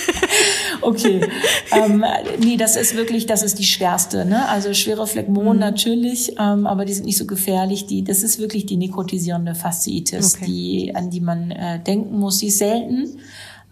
[0.81, 1.27] okay.
[1.73, 2.05] ähm,
[2.39, 4.23] nee, das ist wirklich, das ist die schwerste.
[4.23, 4.47] Ne?
[4.47, 5.59] Also schwere Phlegmonen mhm.
[5.59, 7.87] natürlich, ähm, aber die sind nicht so gefährlich.
[7.87, 10.45] Die, das ist wirklich die nekrotisierende Fasziitis, okay.
[10.45, 12.39] die, an die man äh, denken muss.
[12.39, 13.19] Sie ist selten.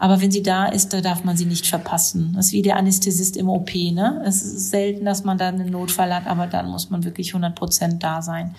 [0.00, 2.32] Aber wenn sie da ist, da darf man sie nicht verpassen.
[2.34, 3.74] Das ist wie der Anästhesist im OP.
[3.74, 4.22] Ne?
[4.26, 7.54] Es ist selten, dass man da einen Notfall hat, aber dann muss man wirklich 100
[7.54, 8.54] Prozent da sein.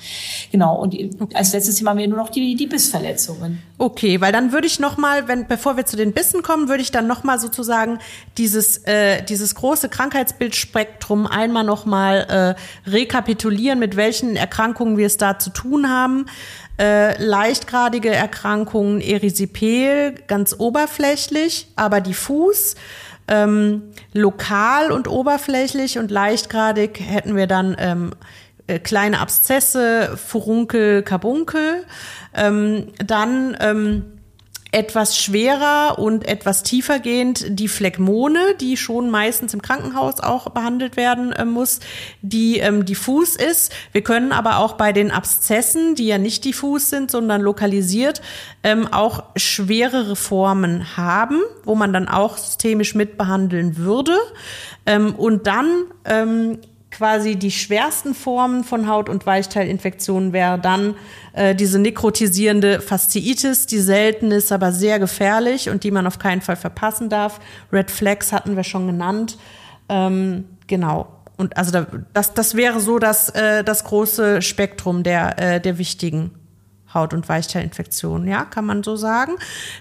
[0.52, 0.80] Genau.
[0.80, 0.96] Und
[1.34, 3.64] als letztes Thema haben wir nur noch die, die Bissverletzungen.
[3.80, 6.84] Okay, weil dann würde ich noch mal, wenn bevor wir zu den Bissen kommen, würde
[6.84, 7.98] ich dann noch mal sozusagen
[8.38, 12.56] dieses äh, dieses große Krankheitsbildspektrum einmal noch mal
[12.86, 16.28] äh, rekapitulieren, mit welchen Erkrankungen wir es da zu tun haben
[16.82, 22.76] äh, leichtgradige Erkrankungen Erisipel ganz oberflächlich, aber diffus.
[23.28, 23.84] Ähm,
[24.14, 28.12] lokal und oberflächlich und leichtgradig hätten wir dann ähm,
[28.66, 31.86] äh, kleine Abszesse, Furunkel, Karbunkel.
[32.34, 34.11] Ähm, dann ähm,
[34.72, 41.34] etwas schwerer und etwas tiefergehend die Phlegmone, die schon meistens im Krankenhaus auch behandelt werden
[41.34, 41.82] äh, muss,
[42.22, 43.74] die ähm, diffus ist.
[43.92, 48.22] Wir können aber auch bei den Abszessen, die ja nicht diffus sind, sondern lokalisiert,
[48.64, 54.18] ähm, auch schwerere Formen haben, wo man dann auch systemisch mitbehandeln würde.
[54.86, 56.60] Ähm, und dann ähm,
[56.92, 60.96] quasi die schwersten Formen von Haut- und Weichteilinfektionen wäre dann
[61.34, 66.42] äh, diese nekrotisierende Fasziitis, die selten ist, aber sehr gefährlich und die man auf keinen
[66.42, 67.40] Fall verpassen darf.
[67.72, 69.38] Red Flags hatten wir schon genannt.
[69.90, 71.08] Ähm, genau.
[71.38, 75.78] Und also da, das, das wäre so das, äh, das große Spektrum der, äh, der
[75.78, 76.32] wichtigen
[76.94, 79.34] Haut- und Weichteilinfektionen, ja, kann man so sagen.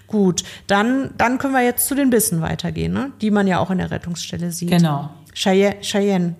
[0.06, 3.10] Gut, dann, dann können wir jetzt zu den Bissen weitergehen, ne?
[3.20, 4.70] die man ja auch in der Rettungsstelle sieht.
[4.70, 5.10] Genau.
[5.34, 6.36] Cheyenne, Cheyenne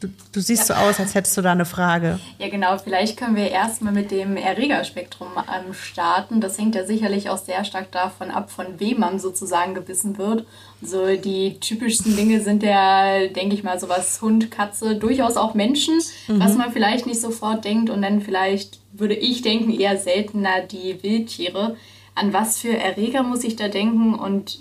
[0.00, 0.74] Du, du siehst ja.
[0.76, 2.18] so aus, als hättest du da eine Frage.
[2.38, 2.76] Ja, genau.
[2.78, 6.40] Vielleicht können wir erstmal mit dem Erregerspektrum ähm, starten.
[6.40, 10.46] Das hängt ja sicherlich auch sehr stark davon ab, von wem man sozusagen gebissen wird.
[10.82, 15.94] So die typischsten Dinge sind ja, denke ich mal, sowas Hund, Katze, durchaus auch Menschen,
[16.28, 16.40] mhm.
[16.40, 17.88] was man vielleicht nicht sofort denkt.
[17.88, 21.76] Und dann vielleicht würde ich denken, eher seltener die Wildtiere.
[22.14, 24.58] An was für Erreger muss ich da denken und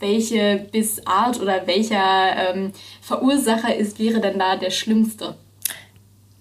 [0.00, 5.36] welche Bissart oder welcher ähm, Verursacher ist, wäre denn da der schlimmste?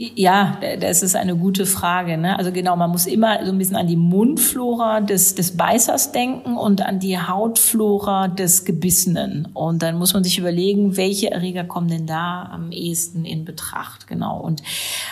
[0.02, 2.18] Ja, das ist eine gute Frage.
[2.18, 2.40] Ne?
[2.40, 6.56] Also genau, man muss immer so ein bisschen an die Mundflora des, des Beißers denken
[6.56, 9.50] und an die Hautflora des Gebissenen.
[9.54, 14.08] Und dann muss man sich überlegen, welche Erreger kommen denn da am ehesten in Betracht.
[14.08, 14.40] Genau.
[14.40, 14.64] Und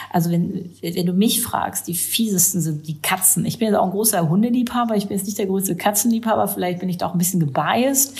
[0.09, 3.45] also wenn, wenn du mich fragst, die fiesesten sind die Katzen.
[3.45, 4.95] Ich bin jetzt auch ein großer Hundeliebhaber.
[4.95, 6.47] Ich bin jetzt nicht der größte Katzenliebhaber.
[6.47, 8.17] Vielleicht bin ich da auch ein bisschen gebiased.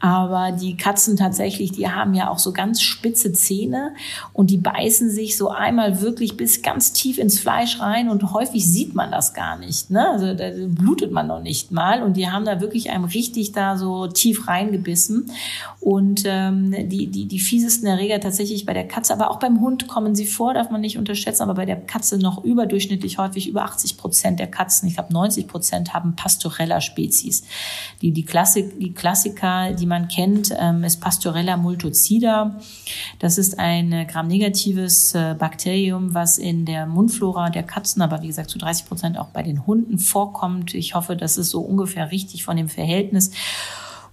[0.00, 3.94] Aber die Katzen tatsächlich, die haben ja auch so ganz spitze Zähne
[4.34, 8.32] und die beißen sich so einmal wirklich wirklich bis ganz tief ins Fleisch rein und
[8.32, 9.90] häufig sieht man das gar nicht.
[9.90, 10.10] Ne?
[10.10, 13.76] Also da blutet man noch nicht mal und die haben da wirklich einem richtig da
[13.76, 15.30] so tief reingebissen.
[15.78, 19.86] Und ähm, die, die, die fiesesten Erreger tatsächlich bei der Katze, aber auch beim Hund
[19.86, 23.62] kommen sie vor, darf man nicht unterschätzen, aber bei der Katze noch überdurchschnittlich häufig, über
[23.62, 27.44] 80 Prozent der Katzen, ich glaube 90 Prozent haben Pastorella-Spezies.
[28.02, 32.58] Die, die, Klassik, die Klassiker, die man kennt, ähm, ist Pastorella multocida.
[33.20, 38.50] Das ist ein gramnegatives äh, Bakterium, was in der Mundflora der Katzen, aber wie gesagt
[38.50, 40.74] zu 30 Prozent auch bei den Hunden vorkommt.
[40.74, 43.32] Ich hoffe, das ist so ungefähr richtig von dem Verhältnis.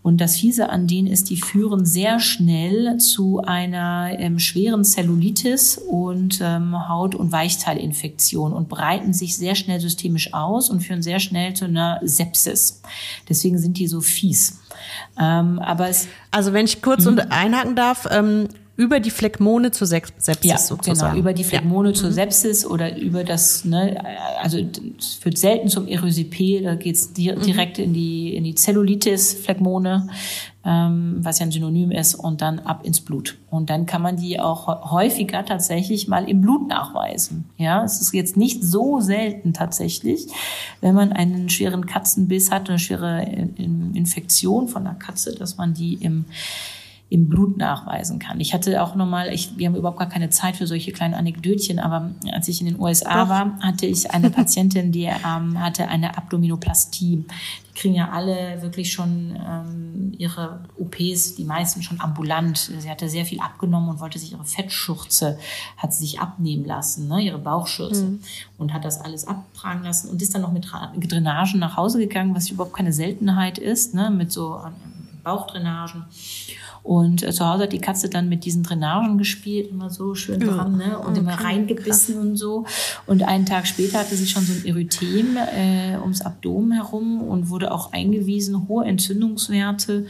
[0.07, 5.77] Und das Fiese an denen ist, die führen sehr schnell zu einer ähm, schweren Zellulitis
[5.77, 11.19] und ähm, Haut- und Weichteilinfektion und breiten sich sehr schnell systemisch aus und führen sehr
[11.19, 12.81] schnell zu einer Sepsis.
[13.27, 14.61] Deswegen sind die so fies.
[15.19, 18.47] Ähm, aber es also wenn ich kurz und einhaken darf, ähm,
[18.77, 21.13] über die Phlegmone zur Sepsis ja, sozusagen.
[21.13, 21.93] Genau, über die Phlegmone ja.
[21.95, 22.13] zur mhm.
[22.13, 23.99] Sepsis oder über das, ne,
[24.39, 24.59] also
[24.99, 27.41] es führt selten zum Erysipel, da geht's mhm.
[27.41, 30.09] direkt in die in die Zellulitis, Phlegmone,
[30.63, 33.39] ähm, was ja ein Synonym ist, und dann ab ins Blut.
[33.49, 37.45] Und dann kann man die auch häufiger tatsächlich mal im Blut nachweisen.
[37.57, 40.27] Ja, es ist jetzt nicht so selten tatsächlich,
[40.81, 45.95] wenn man einen schweren Katzenbiss hat, eine schwere Infektion von einer Katze, dass man die
[45.95, 46.25] im
[47.09, 48.41] im Blut nachweisen kann.
[48.41, 51.79] Ich hatte auch nochmal, ich, wir haben überhaupt gar keine Zeit für solche kleinen Anekdötchen,
[51.79, 53.29] aber als ich in den USA Doch.
[53.29, 57.23] war, hatte ich eine Patientin, die ähm, hatte eine Abdominoplastie.
[57.69, 62.57] Die kriegen ja alle wirklich schon ähm, ihre OPs, die meisten schon ambulant.
[62.57, 65.39] Sie hatte sehr viel abgenommen und wollte sich ihre Fettschürze,
[65.77, 68.19] hat sie sich abnehmen lassen, ne, ihre Bauchschürze mhm.
[68.57, 70.67] und hat das alles abtragen lassen und ist dann noch mit
[71.09, 74.73] Drainagen nach Hause gegangen, was überhaupt keine Seltenheit ist, ne, mit so ähm,
[75.27, 76.05] Bauchdrainagen.
[76.87, 80.39] Und äh, zu Hause hat die Katze dann mit diesen Drainagen gespielt, immer so schön
[80.39, 80.97] dran, ne?
[80.97, 82.23] Und okay, immer reingebissen krass.
[82.23, 82.65] und so.
[83.05, 87.49] Und einen Tag später hatte sie schon so ein Erythem äh, ums Abdomen herum und
[87.49, 90.05] wurde auch eingewiesen, hohe Entzündungswerte.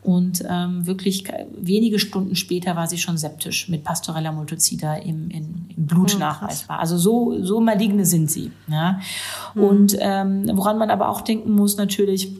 [0.00, 1.24] Und ähm, wirklich
[1.54, 6.18] wenige Stunden später war sie schon septisch mit Pastorella multocida im, in, im Blut oh,
[6.18, 6.78] nachweisbar.
[6.78, 8.52] Also so, so maligne sind sie.
[8.68, 9.00] Ja?
[9.54, 9.62] Mhm.
[9.62, 12.30] Und ähm, woran man aber auch denken muss, natürlich,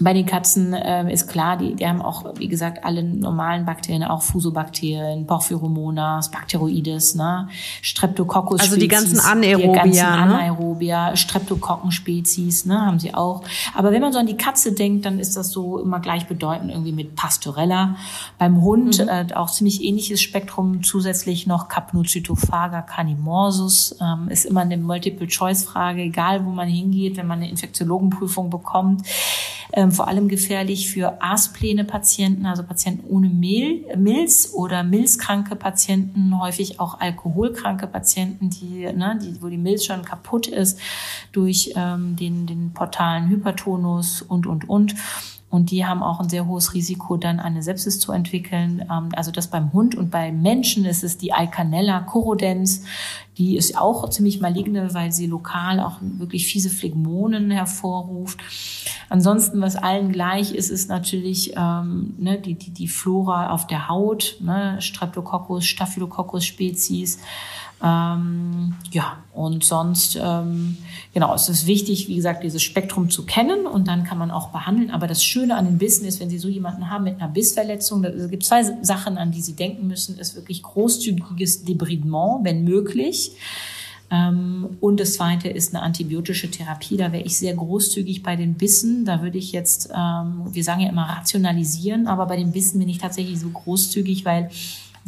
[0.00, 4.04] bei den Katzen äh, ist klar, die, die haben auch, wie gesagt, alle normalen Bakterien,
[4.04, 7.48] auch Fusobakterien, Porphyromonas, Bacteroides, ne?
[7.82, 8.60] Streptococcus.
[8.60, 9.84] Also die ganzen Anaerobia.
[9.84, 11.16] Die ganzen Anaerobia, ne?
[11.16, 13.42] Streptokokken-Spezies, ne, haben sie auch.
[13.74, 16.92] Aber wenn man so an die Katze denkt, dann ist das so immer gleichbedeutend irgendwie
[16.92, 17.96] mit Pastorella.
[18.38, 19.08] Beim Hund mhm.
[19.08, 23.96] äh, auch ziemlich ähnliches Spektrum, zusätzlich noch Capnocytophaga canimorsus.
[24.00, 29.02] Ähm, ist immer eine Multiple-Choice-Frage, egal wo man hingeht, wenn man eine Infektiologenprüfung bekommt
[29.72, 36.80] ähm, vor allem gefährlich für Aspläne-Patienten, also Patienten ohne Mehl, Milz oder milzkranke Patienten, häufig
[36.80, 40.80] auch alkoholkranke Patienten, die, ne, die, wo die Milz schon kaputt ist
[41.32, 44.94] durch ähm, den, den portalen Hypertonus und, und, und.
[45.50, 48.84] Und die haben auch ein sehr hohes Risiko, dann eine Sepsis zu entwickeln.
[48.90, 52.84] Ähm, also das beim Hund und beim Menschen ist es die Alcanella corrodens.
[53.38, 58.40] Die ist auch ziemlich maligne, weil sie lokal auch wirklich fiese Phlegmonen hervorruft.
[59.08, 63.88] Ansonsten, was allen gleich ist, ist natürlich ähm, ne, die, die, die Flora auf der
[63.88, 67.20] Haut, ne, Streptococcus, Staphylococcus Spezies.
[67.82, 70.78] Ähm, ja, und sonst, ähm,
[71.14, 74.48] genau, es ist wichtig, wie gesagt, dieses Spektrum zu kennen und dann kann man auch
[74.48, 74.90] behandeln.
[74.90, 78.02] Aber das Schöne an den Bissen ist, wenn Sie so jemanden haben mit einer Bissverletzung,
[78.02, 83.32] da gibt zwei Sachen, an die Sie denken müssen, ist wirklich großzügiges Debridement, wenn möglich.
[84.10, 86.96] Ähm, und das zweite ist eine antibiotische Therapie.
[86.96, 89.04] Da wäre ich sehr großzügig bei den Bissen.
[89.04, 92.88] Da würde ich jetzt, ähm, wir sagen ja immer rationalisieren, aber bei den Bissen bin
[92.88, 94.50] ich tatsächlich so großzügig, weil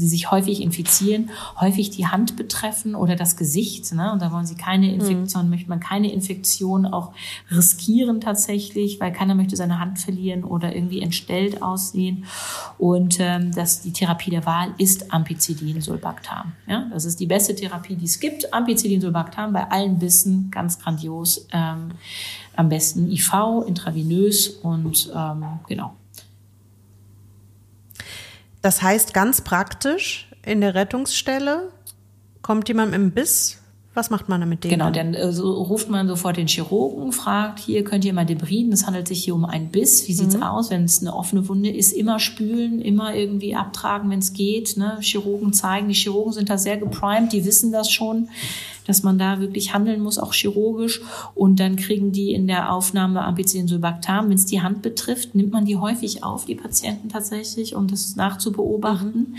[0.01, 3.93] sie sich häufig infizieren, häufig die Hand betreffen oder das Gesicht.
[3.93, 4.13] Ne?
[4.13, 4.95] Und da wollen sie keine mhm.
[4.95, 5.51] Infektion, mhm.
[5.51, 7.13] möchte man keine Infektion auch
[7.51, 12.25] riskieren tatsächlich, weil keiner möchte seine Hand verlieren oder irgendwie entstellt aussehen.
[12.79, 16.53] Und ähm, das, die Therapie der Wahl ist Ampicillin Sulbactam.
[16.67, 16.89] Ja?
[16.93, 18.53] Das ist die beste Therapie, die es gibt.
[18.53, 21.47] Ampicillin Sulbactam bei allen Bissen, ganz grandios.
[21.53, 21.93] Ähm,
[22.57, 23.33] am besten IV,
[23.67, 25.95] intravenös und ähm, genau.
[28.63, 31.71] Das heißt ganz praktisch, in der Rettungsstelle
[32.43, 33.59] kommt jemand mit einem Biss.
[33.93, 34.71] Was macht man damit dem?
[34.71, 38.73] Genau, dann äh, so ruft man sofort den Chirurgen, fragt, hier könnt ihr mal debriden,
[38.73, 40.45] es handelt sich hier um einen Biss, wie sieht's mhm.
[40.45, 44.77] aus, wenn es eine offene Wunde ist, immer spülen, immer irgendwie abtragen, wenn es geht,
[44.77, 44.99] ne?
[45.01, 48.29] Chirurgen zeigen, die Chirurgen sind da sehr geprimed, die wissen das schon,
[48.91, 51.01] dass man da wirklich handeln muss, auch chirurgisch.
[51.37, 54.29] Und dann kriegen die in der Aufnahme Ampicillin-Sulbactam.
[54.29, 58.17] Wenn es die Hand betrifft, nimmt man die häufig auf, die Patienten tatsächlich, um das
[58.17, 59.21] nachzubeobachten.
[59.31, 59.37] Mhm.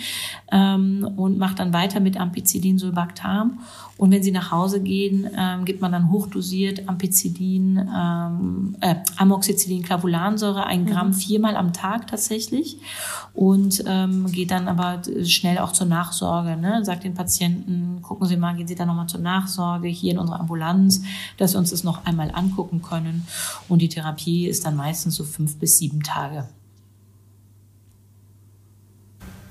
[0.51, 3.59] Ähm, und macht dann weiter mit Ampicillin-Sulbactam.
[3.97, 9.83] Und wenn sie nach Hause gehen, ähm, gibt man dann hochdosiert Ampicillin, ähm, äh, Amoxicillin,
[9.83, 11.13] Clavulansäure, ein Gramm mhm.
[11.13, 12.77] viermal am Tag tatsächlich.
[13.33, 16.57] Und ähm, geht dann aber schnell auch zur Nachsorge.
[16.57, 16.83] Ne?
[16.83, 20.39] Sagt den Patienten, gucken Sie mal, gehen Sie da nochmal zur Nachsorge hier in unserer
[20.39, 21.01] Ambulanz,
[21.37, 23.27] dass wir uns das noch einmal angucken können.
[23.67, 26.47] Und die Therapie ist dann meistens so fünf bis sieben Tage.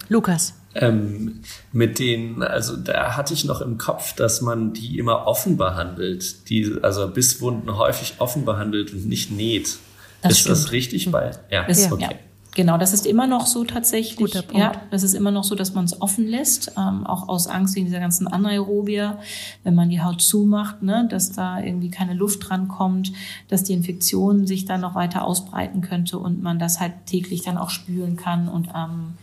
[0.09, 0.55] Lukas.
[0.75, 1.41] Ähm,
[1.73, 6.49] mit den, also da hatte ich noch im Kopf, dass man die immer offen behandelt,
[6.49, 9.79] die, also Bisswunden häufig offen behandelt und nicht näht.
[10.23, 10.57] Das ist stimmt.
[10.57, 11.11] das richtig?
[11.11, 12.03] Bei, ja, ist, okay.
[12.03, 12.30] Ja.
[12.55, 14.17] Genau, das ist immer noch so tatsächlich.
[14.17, 14.59] Guter Punkt.
[14.59, 17.77] Ja, das ist immer noch so, dass man es offen lässt, ähm, auch aus Angst
[17.77, 19.21] wegen dieser ganzen Anaerobia,
[19.63, 23.13] wenn man die Haut zumacht, ne, dass da irgendwie keine Luft dran kommt,
[23.49, 27.57] dass die Infektion sich dann noch weiter ausbreiten könnte und man das halt täglich dann
[27.57, 29.15] auch spülen kann und ähm,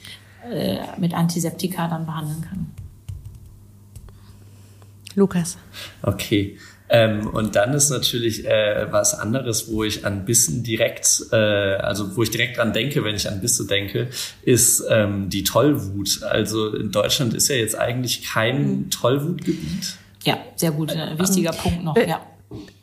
[0.49, 2.67] äh, mit Antiseptika dann behandeln kann.
[5.15, 5.57] Lukas.
[6.01, 6.57] Okay.
[6.89, 12.15] Ähm, und dann ist natürlich äh, was anderes, wo ich an Bissen direkt, äh, also
[12.15, 14.07] wo ich direkt dran denke, wenn ich an Bisse denke,
[14.43, 16.23] ist ähm, die Tollwut.
[16.23, 18.89] Also in Deutschland ist ja jetzt eigentlich kein mhm.
[18.89, 19.97] Tollwutgebiet.
[20.23, 22.21] Ja, sehr gut, ein wichtiger ähm, Punkt noch, äh, ja.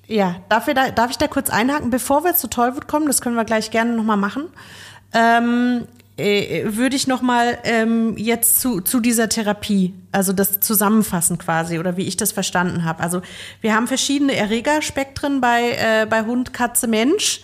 [0.06, 3.36] Ja, darf, da, darf ich da kurz einhaken, bevor wir zu Tollwut kommen, das können
[3.36, 4.48] wir gleich gerne nochmal machen.
[5.14, 5.86] Ähm,
[6.16, 11.78] äh, würde ich noch mal ähm, jetzt zu, zu dieser Therapie, also das zusammenfassen quasi
[11.78, 13.02] oder wie ich das verstanden habe.
[13.02, 13.20] Also
[13.60, 17.40] wir haben verschiedene Erregerspektren bei, äh, bei Hund, Katze, Mensch.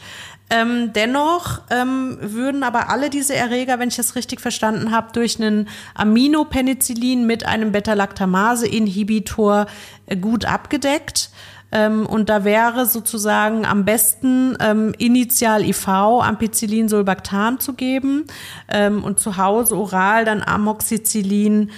[0.52, 5.40] Ähm, dennoch ähm, würden aber alle diese Erreger, wenn ich das richtig verstanden habe, durch
[5.40, 9.66] einen Aminopenicillin mit einem Beta-Lactamase-Inhibitor
[10.06, 11.30] äh, gut abgedeckt.
[11.72, 18.24] Ähm, und da wäre sozusagen am besten ähm, initial IV Ampicillin Sulbactam zu geben
[18.68, 21.70] ähm, und zu Hause oral dann Amoxicillin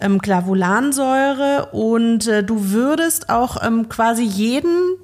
[0.00, 4.96] ähm, Clavulansäure und äh, du würdest auch ähm, quasi jeden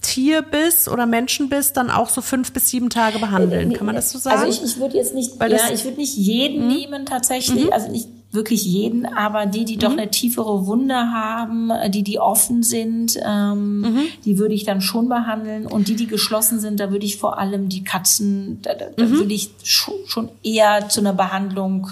[0.00, 3.74] Tierbiss oder Menschenbiss dann auch so fünf bis sieben Tage behandeln.
[3.74, 4.42] Kann man das so also sagen?
[4.42, 6.74] Also ich, ich würde jetzt nicht, Weil ja, ich würde nicht jeden mhm.
[6.74, 7.66] nehmen tatsächlich.
[7.66, 7.72] Mhm.
[7.72, 9.80] Also nicht wirklich jeden, aber die, die mhm.
[9.80, 14.02] doch eine tiefere Wunde haben, die, die offen sind, ähm, mhm.
[14.24, 15.66] die würde ich dann schon behandeln.
[15.66, 19.10] Und die, die geschlossen sind, da würde ich vor allem die Katzen, da, da mhm.
[19.10, 21.88] würde ich schon, eher zu einer Behandlung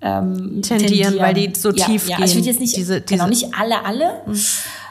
[0.00, 2.26] ähm, tendieren, tendieren, weil die so ja, tief ja, gehen.
[2.26, 4.22] Ich würde jetzt nicht, diese, genau, diese, genau, nicht alle, alle.
[4.26, 4.40] Mhm.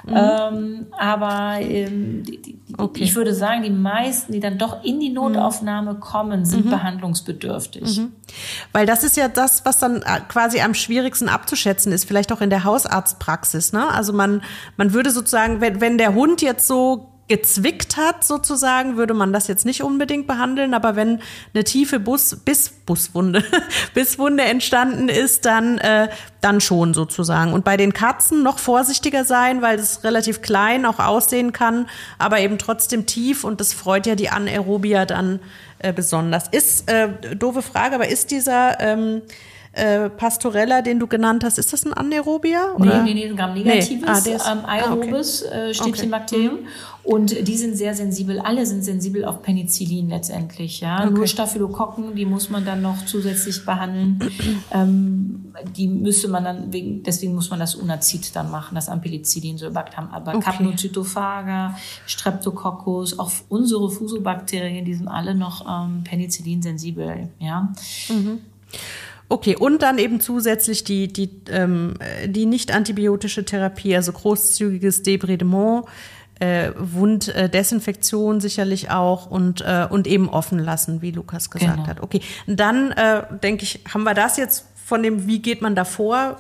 [0.08, 0.16] Mhm.
[0.16, 3.04] Ähm, aber ähm, die, die, okay.
[3.04, 6.70] ich würde sagen, die meisten, die dann doch in die Notaufnahme kommen, sind mhm.
[6.70, 7.98] behandlungsbedürftig.
[7.98, 8.12] Mhm.
[8.72, 12.42] Weil das ist ja das, was dann äh, quasi am schwierigsten abzuschätzen ist, vielleicht auch
[12.42, 13.74] in der Hausarztpraxis.
[13.74, 13.88] Ne?
[13.90, 14.44] Also man,
[14.78, 19.48] man würde sozusagen, wenn, wenn der Hund jetzt so gezwickt hat, sozusagen, würde man das
[19.48, 20.74] jetzt nicht unbedingt behandeln.
[20.74, 21.22] Aber wenn
[21.54, 23.44] eine tiefe Bus, Biss, Buswunde,
[23.96, 26.10] Bisswunde entstanden ist, dann, äh,
[26.42, 27.54] dann schon sozusagen.
[27.54, 31.88] Und bei den Katzen noch vorsichtiger sein, weil es relativ klein auch aussehen kann,
[32.20, 35.40] aber eben trotzdem tief und das freut ja die Anaerobia dann
[35.80, 36.48] äh, besonders.
[36.50, 39.24] Ist, äh, doofe Frage, aber ist dieser, ähm,
[39.76, 42.74] äh, Pastorella, den du genannt hast, ist das ein Anaerobia?
[42.76, 43.04] Oder?
[43.04, 44.36] Nee, nee, nee, ein Gramm-negatives, nee.
[44.36, 45.70] ah, ähm, aerobes ah, okay.
[45.70, 46.54] äh, Stäbchenbakterium.
[46.54, 46.66] Okay.
[47.04, 50.80] Und die sind sehr sensibel, alle sind sensibel auf Penicillin letztendlich.
[50.80, 51.04] Ja?
[51.04, 51.12] Okay.
[51.12, 54.20] Nur Staphylokokken, die muss man dann noch zusätzlich behandeln.
[54.72, 59.58] ähm, die müsste man dann, wegen, deswegen muss man das Unazid dann machen, das Ampicillin,
[59.58, 60.10] so Bakterium.
[60.12, 60.46] Aber okay.
[60.46, 61.78] Capnocytophaga,
[62.08, 67.30] Streptococcus, auch unsere Fusobakterien, die sind alle noch ähm, Penicillin-sensibel.
[67.40, 67.74] Ja?
[68.10, 68.40] Mhm.
[69.28, 71.96] Okay, und dann eben zusätzlich die, die, ähm,
[72.26, 75.86] die nicht antibiotische Therapie, also großzügiges Debridement,
[76.40, 81.88] äh, Wunddesinfektion sicherlich auch und, äh, und eben offen lassen, wie Lukas gesagt genau.
[81.88, 82.04] hat.
[82.04, 85.86] Okay, dann äh, denke ich, haben wir das jetzt von dem, wie geht man da
[85.86, 86.38] vor,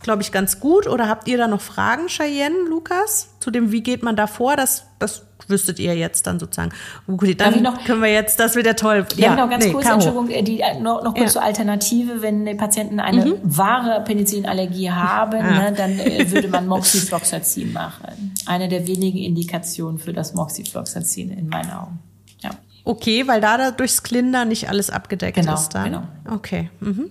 [0.00, 0.86] glaube ich, ganz gut.
[0.86, 4.56] Oder habt ihr da noch Fragen, Cheyenne, Lukas, zu dem, wie geht man da vor?
[4.56, 6.72] Das, das wüsstet ihr jetzt dann sozusagen.
[7.06, 9.06] Okay, dann noch, können wir jetzt, das wird ja toll.
[9.16, 9.94] Ja, genau, ganz nee, kurz, Karo.
[9.94, 11.40] Entschuldigung, äh, die, äh, noch, noch kurz ja.
[11.40, 12.22] zur Alternative.
[12.22, 13.38] Wenn die Patienten eine mhm.
[13.42, 15.70] wahre Penicillinallergie haben, ah.
[15.70, 18.34] ne, dann äh, würde man Moxifloxacin machen.
[18.46, 21.98] Eine der wenigen Indikationen für das Moxifloxacin in meinen Augen.
[22.42, 22.50] Ja.
[22.84, 25.84] Okay, weil da, da durchs Klinder nicht alles abgedeckt genau, ist dann.
[25.84, 26.02] Genau.
[26.30, 26.70] Okay.
[26.80, 27.10] Mhm.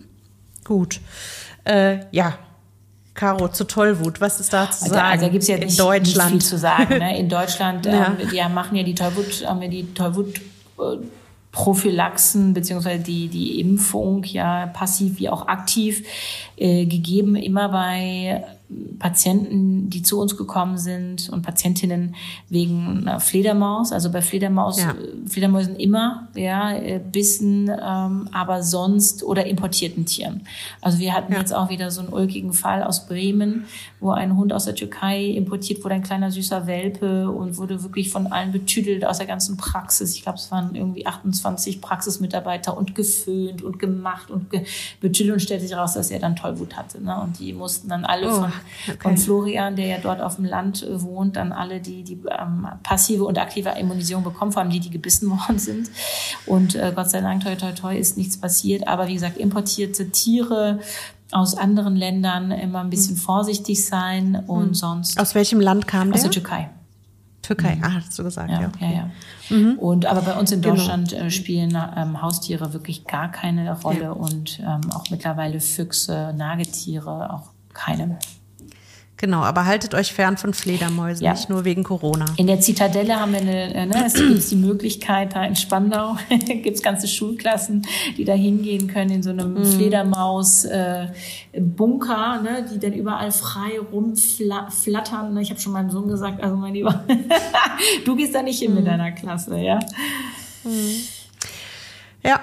[0.64, 1.00] Gut.
[1.64, 2.38] Äh, ja,
[3.16, 5.08] Caro, zu Tollwut, was ist da zu also, sagen?
[5.08, 6.34] Also da gibt's ja in nicht, Deutschland.
[6.34, 6.98] nicht viel zu sagen.
[6.98, 7.18] Ne?
[7.18, 8.08] In Deutschland, ja.
[8.08, 10.38] ähm, wir machen ja die Tollwut, haben wir die Tollwut
[10.78, 10.98] äh,
[11.52, 16.06] Prophylaxen beziehungsweise die, die Impfung ja passiv wie auch aktiv
[16.58, 18.44] äh, gegeben, immer bei
[18.98, 22.16] Patienten, die zu uns gekommen sind und Patientinnen
[22.50, 24.96] wegen Fledermaus, also bei Fledermaus, ja.
[25.28, 30.48] Fledermäusen immer, ja, äh, Bissen, ähm, aber sonst oder importierten Tieren.
[30.82, 31.40] Also wir hatten ja.
[31.40, 33.66] jetzt auch wieder so einen ulkigen Fall aus Bremen,
[34.00, 38.10] wo ein Hund aus der Türkei importiert wurde, ein kleiner süßer Welpe und wurde wirklich
[38.10, 40.16] von allen betüdelt aus der ganzen Praxis.
[40.16, 44.66] Ich glaube, es waren irgendwie 28 Praxismitarbeiter und geföhnt und gemacht und ge
[45.00, 47.04] betüdelt und stellte sich raus, dass er dann Tollwut hatte.
[47.04, 47.20] Ne?
[47.22, 48.42] Und die mussten dann alle oh.
[48.42, 48.55] von
[48.88, 48.98] okay.
[49.00, 52.68] von Florian, der ja dort auf dem Land äh, wohnt, dann alle, die die ähm,
[52.84, 55.90] passive und aktive Immunisierung bekommen, vor allem die, die gebissen worden sind.
[56.46, 58.88] Und äh, Gott sei Dank, toi, toi, toi, ist nichts passiert.
[58.88, 60.80] Aber wie gesagt, importierte Tiere,
[61.32, 63.22] aus anderen Ländern immer ein bisschen hm.
[63.22, 64.74] vorsichtig sein und hm.
[64.74, 65.20] sonst.
[65.20, 66.16] Aus welchem Land kam der?
[66.16, 66.70] Aus der Türkei.
[67.46, 67.84] Türkei, mhm.
[67.84, 68.62] ah, hast du gesagt, ja.
[68.62, 69.10] Ja, ja, ja.
[69.56, 69.78] Mhm.
[69.78, 70.76] Und aber bei uns in genau.
[70.76, 71.30] Deutschland genau.
[71.30, 74.12] spielen ähm, Haustiere wirklich gar keine Rolle ja.
[74.12, 78.18] und ähm, auch mittlerweile Füchse, Nagetiere auch keine.
[79.18, 81.32] Genau, aber haltet euch fern von Fledermäusen, ja.
[81.32, 82.26] nicht nur wegen Corona.
[82.36, 86.18] In der Zitadelle haben wir eine, äh, ne, es gibt die Möglichkeit, da in Spandau
[86.30, 87.88] gibt es ganze Schulklassen,
[88.18, 89.66] die da hingehen können in so einem mhm.
[89.66, 95.38] Fledermaus-Bunker, äh, ne, die dann überall frei rumflattern.
[95.38, 97.06] Ich habe schon meinem Sohn gesagt, also mein Lieber,
[98.06, 98.78] du gehst da nicht hin mhm.
[98.78, 99.80] mit deiner Klasse, ja.
[100.66, 100.92] Mhm.
[102.22, 102.42] Ja.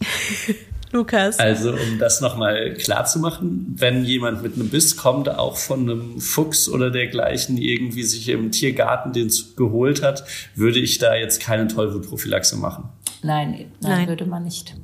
[0.92, 1.38] Lukas.
[1.38, 5.80] Also, um das nochmal klar zu machen, wenn jemand mit einem Biss kommt, auch von
[5.80, 10.24] einem Fuchs oder dergleichen irgendwie sich im Tiergarten den geholt hat,
[10.54, 12.90] würde ich da jetzt keine Tollwutprophylaxe machen.
[13.22, 14.74] Nein, nein, nein, würde man nicht.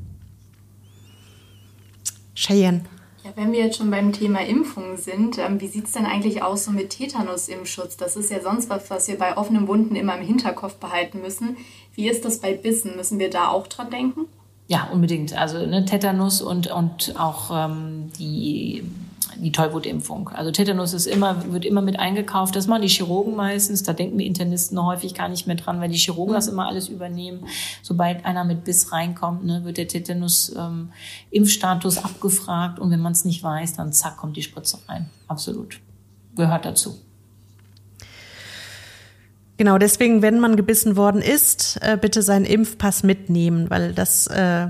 [2.35, 2.85] Cheyenne.
[3.25, 6.43] Ja, wenn wir jetzt schon beim Thema Impfung sind, ähm, wie sieht es denn eigentlich
[6.43, 7.97] aus so mit Tetanus-Impfschutz?
[7.97, 11.57] Das ist ja sonst was, was wir bei offenen Wunden immer im Hinterkopf behalten müssen.
[11.95, 12.97] Wie ist das bei Bissen?
[12.97, 14.27] Müssen wir da auch dran denken?
[14.69, 15.37] Ja, unbedingt.
[15.37, 18.85] Also ne, Tetanus und, und auch ähm, die,
[19.37, 20.29] die Tollwutimpfung.
[20.29, 22.55] Also Tetanus ist immer, wird immer mit eingekauft.
[22.55, 23.83] Das machen die Chirurgen meistens.
[23.83, 26.89] Da denken wir Internisten häufig gar nicht mehr dran, weil die Chirurgen das immer alles
[26.89, 27.47] übernehmen.
[27.83, 32.79] Sobald einer mit Biss reinkommt, ne, wird der Tetanus-Impfstatus ähm, abgefragt.
[32.79, 35.09] Und wenn man es nicht weiß, dann zack, kommt die Spritze rein.
[35.29, 35.81] Absolut.
[36.37, 36.95] Gehört dazu.
[39.59, 44.69] Genau, deswegen, wenn man gebissen worden ist, äh, bitte seinen Impfpass mitnehmen, weil das äh,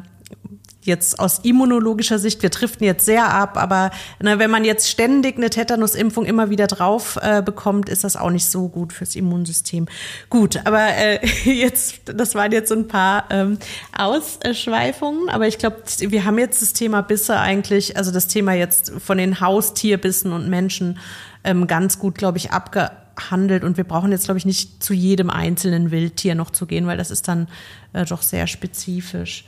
[0.89, 3.91] jetzt aus immunologischer Sicht, wir driften jetzt sehr ab, aber
[4.21, 8.31] ne, wenn man jetzt ständig eine Tetanusimpfung immer wieder drauf äh, bekommt, ist das auch
[8.31, 9.87] nicht so gut fürs Immunsystem.
[10.31, 13.59] Gut, aber äh, jetzt, das waren jetzt so ein paar ähm,
[13.97, 18.91] Ausschweifungen, aber ich glaube, wir haben jetzt das Thema Bisse eigentlich, also das Thema jetzt
[18.99, 20.99] von den Haustierbissen und Menschen
[21.45, 22.91] ähm, ganz gut, glaube ich, abge
[23.31, 23.65] handelt.
[23.65, 26.97] Und wir brauchen jetzt, glaube ich, nicht zu jedem einzelnen Wildtier noch zu gehen, weil
[26.97, 27.49] das ist dann
[27.93, 29.45] äh, doch sehr spezifisch.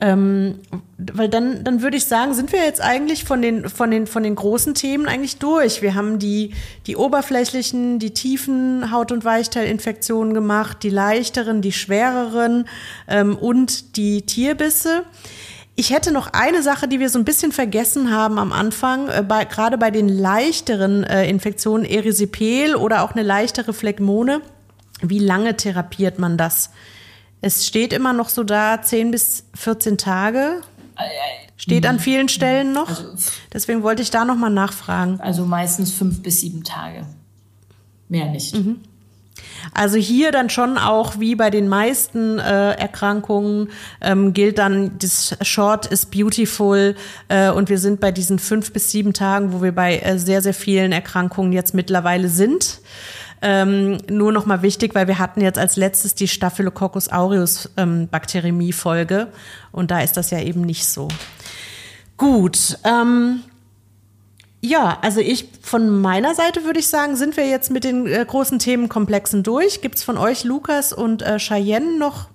[0.00, 0.60] Ähm,
[0.96, 4.22] weil dann, dann würde ich sagen, sind wir jetzt eigentlich von den, von den, von
[4.22, 5.82] den großen Themen eigentlich durch.
[5.82, 6.54] Wir haben die,
[6.86, 12.68] die oberflächlichen, die tiefen Haut- und Weichteilinfektionen gemacht, die leichteren, die schwereren
[13.08, 15.02] ähm, und die Tierbisse.
[15.78, 19.22] Ich hätte noch eine Sache, die wir so ein bisschen vergessen haben am Anfang, äh,
[19.22, 24.40] bei, gerade bei den leichteren äh, Infektionen, Erisipel oder auch eine leichtere Phlegmone.
[25.02, 26.70] Wie lange therapiert man das?
[27.42, 30.62] Es steht immer noch so da, 10 bis 14 Tage.
[31.56, 32.88] Steht an vielen Stellen noch.
[32.88, 33.14] Also,
[33.52, 35.20] Deswegen wollte ich da noch mal nachfragen.
[35.20, 37.06] Also meistens fünf bis sieben Tage.
[38.08, 38.52] Mehr nicht.
[38.52, 38.80] Mhm.
[39.74, 43.70] Also hier dann schon auch wie bei den meisten äh, Erkrankungen
[44.00, 46.94] ähm, gilt dann, das Short is beautiful
[47.28, 50.42] äh, und wir sind bei diesen fünf bis sieben Tagen, wo wir bei äh, sehr,
[50.42, 52.80] sehr vielen Erkrankungen jetzt mittlerweile sind.
[53.40, 58.08] Ähm, nur noch mal wichtig, weil wir hatten jetzt als letztes die Staphylococcus aureus ähm,
[58.08, 59.28] Bakteriämie Folge
[59.70, 61.08] und da ist das ja eben nicht so.
[62.16, 63.44] Gut, ähm,
[64.60, 68.24] ja, also ich von meiner Seite würde ich sagen, sind wir jetzt mit den äh,
[68.26, 69.82] großen Themenkomplexen durch.
[69.82, 72.28] Gibt es von euch, Lukas und äh, Cheyenne, noch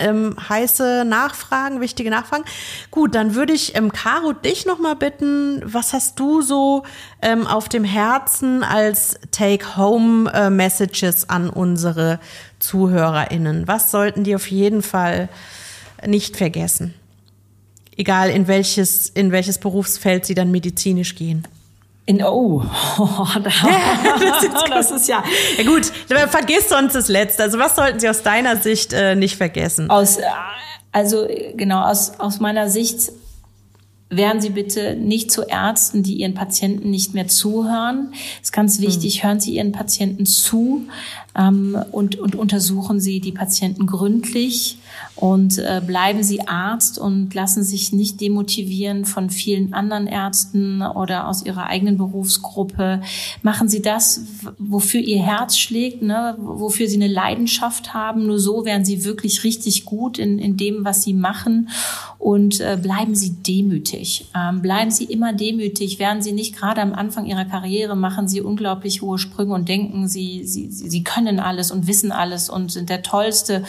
[0.00, 2.44] ähm, heiße Nachfragen, wichtige Nachfragen?
[2.90, 6.82] Gut, dann würde ich ähm, Caro dich noch mal bitten, was hast du so
[7.22, 12.18] ähm, auf dem Herzen als Take-Home-Messages an unsere
[12.58, 13.68] ZuhörerInnen?
[13.68, 15.28] Was sollten die auf jeden Fall
[16.04, 16.94] nicht vergessen?
[17.96, 21.46] Egal in welches, in welches Berufsfeld sie dann medizinisch gehen.
[22.06, 22.62] In, oh,
[22.98, 23.50] oh da,
[24.20, 25.24] das, ist das, ist ja.
[25.56, 25.86] ja gut,
[26.28, 27.44] vergiss sonst das Letzte.
[27.44, 29.88] Also was sollten Sie aus deiner Sicht äh, nicht vergessen?
[29.90, 30.18] Aus,
[30.92, 31.26] also
[31.56, 33.10] genau, aus, aus meiner Sicht
[34.10, 38.12] werden Sie bitte nicht zu Ärzten, die Ihren Patienten nicht mehr zuhören.
[38.40, 39.28] Es ist ganz wichtig, hm.
[39.28, 40.86] hören Sie Ihren Patienten zu
[41.36, 44.78] ähm, und, und untersuchen Sie die Patienten gründlich
[45.16, 51.28] Und äh, bleiben Sie Arzt und lassen sich nicht demotivieren von vielen anderen Ärzten oder
[51.28, 53.00] aus Ihrer eigenen Berufsgruppe.
[53.42, 54.22] Machen Sie das,
[54.58, 56.36] wofür Ihr Herz schlägt, ne?
[56.38, 58.26] wofür Sie eine Leidenschaft haben.
[58.26, 61.68] Nur so werden Sie wirklich richtig gut in, in dem, was Sie machen.
[62.18, 64.26] Und äh, bleiben Sie demütig.
[64.34, 66.00] Ähm, bleiben Sie immer demütig.
[66.00, 70.08] Werden Sie nicht gerade am Anfang Ihrer Karriere machen Sie unglaublich hohe Sprünge und denken,
[70.08, 73.62] Sie, Sie, Sie können alles und wissen alles und sind der Tollste.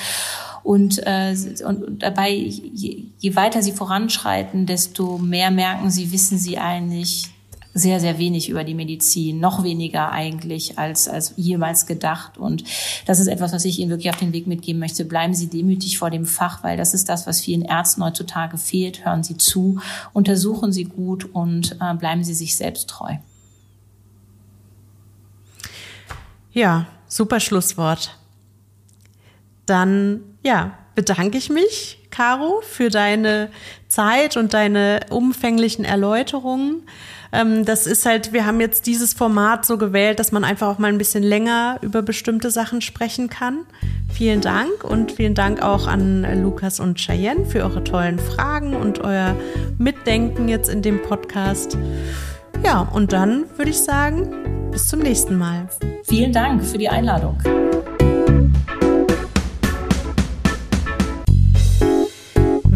[0.65, 6.57] Und, äh, und dabei, je, je weiter sie voranschreiten, desto mehr merken sie, wissen sie
[6.57, 7.29] eigentlich
[7.75, 12.39] sehr, sehr wenig über die Medizin, noch weniger eigentlich als, als jemals gedacht.
[12.39, 12.63] Und
[13.05, 15.05] das ist etwas, was ich Ihnen wirklich auf den Weg mitgeben möchte.
[15.05, 19.05] Bleiben Sie demütig vor dem Fach, weil das ist das, was vielen Ärzten heutzutage fehlt.
[19.05, 19.79] Hören Sie zu,
[20.13, 23.17] untersuchen Sie gut und äh, bleiben Sie sich selbst treu.
[26.53, 28.17] Ja, super Schlusswort.
[29.67, 33.49] Dann ja, bedanke ich mich, Caro, für deine
[33.89, 36.83] Zeit und deine umfänglichen Erläuterungen.
[37.33, 40.77] Ähm, das ist halt, wir haben jetzt dieses Format so gewählt, dass man einfach auch
[40.77, 43.65] mal ein bisschen länger über bestimmte Sachen sprechen kann.
[44.13, 48.99] Vielen Dank und vielen Dank auch an Lukas und Cheyenne für eure tollen Fragen und
[48.99, 49.35] euer
[49.77, 51.77] Mitdenken jetzt in dem Podcast.
[52.63, 55.67] Ja, und dann würde ich sagen, bis zum nächsten Mal.
[56.03, 57.37] Vielen Dank für die Einladung.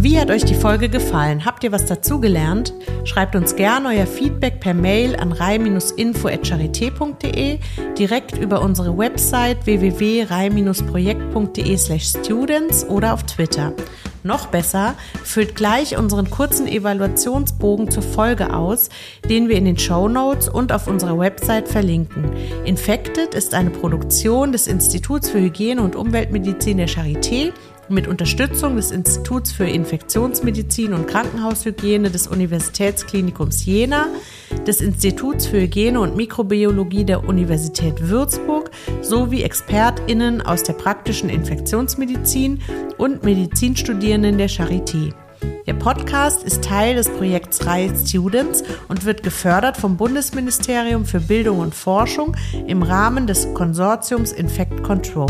[0.02, 1.44] Wie hat euch die Folge gefallen?
[1.44, 2.74] Habt ihr was dazugelernt?
[3.04, 7.60] Schreibt uns gerne euer Feedback per Mail an rei-info.charité.de,
[7.98, 13.74] direkt über unsere Website www.rei-projekt.de slash students oder auf Twitter.
[14.24, 18.88] Noch besser, füllt gleich unseren kurzen Evaluationsbogen zur Folge aus,
[19.30, 22.32] den wir in den Show Notes und auf unserer Website verlinken.
[22.64, 27.52] Infected ist eine Produktion des Instituts für Hygiene und Umweltmedizin der Charité
[27.90, 34.08] mit Unterstützung des Instituts für Infektionsmedizin und Krankenhaushygiene des Universitätsklinikums Jena,
[34.66, 38.72] des Instituts für Hygiene und Mikrobiologie der Universität Würzburg
[39.02, 42.62] sowie ExpertInnen aus der praktischen Infektionsmedizin
[42.98, 45.14] und Medizinstudierenden der Charité.
[45.68, 51.60] Der Podcast ist Teil des Projekts Reihe Students und wird gefördert vom Bundesministerium für Bildung
[51.60, 52.36] und Forschung
[52.66, 55.28] im Rahmen des Konsortiums Infect Control.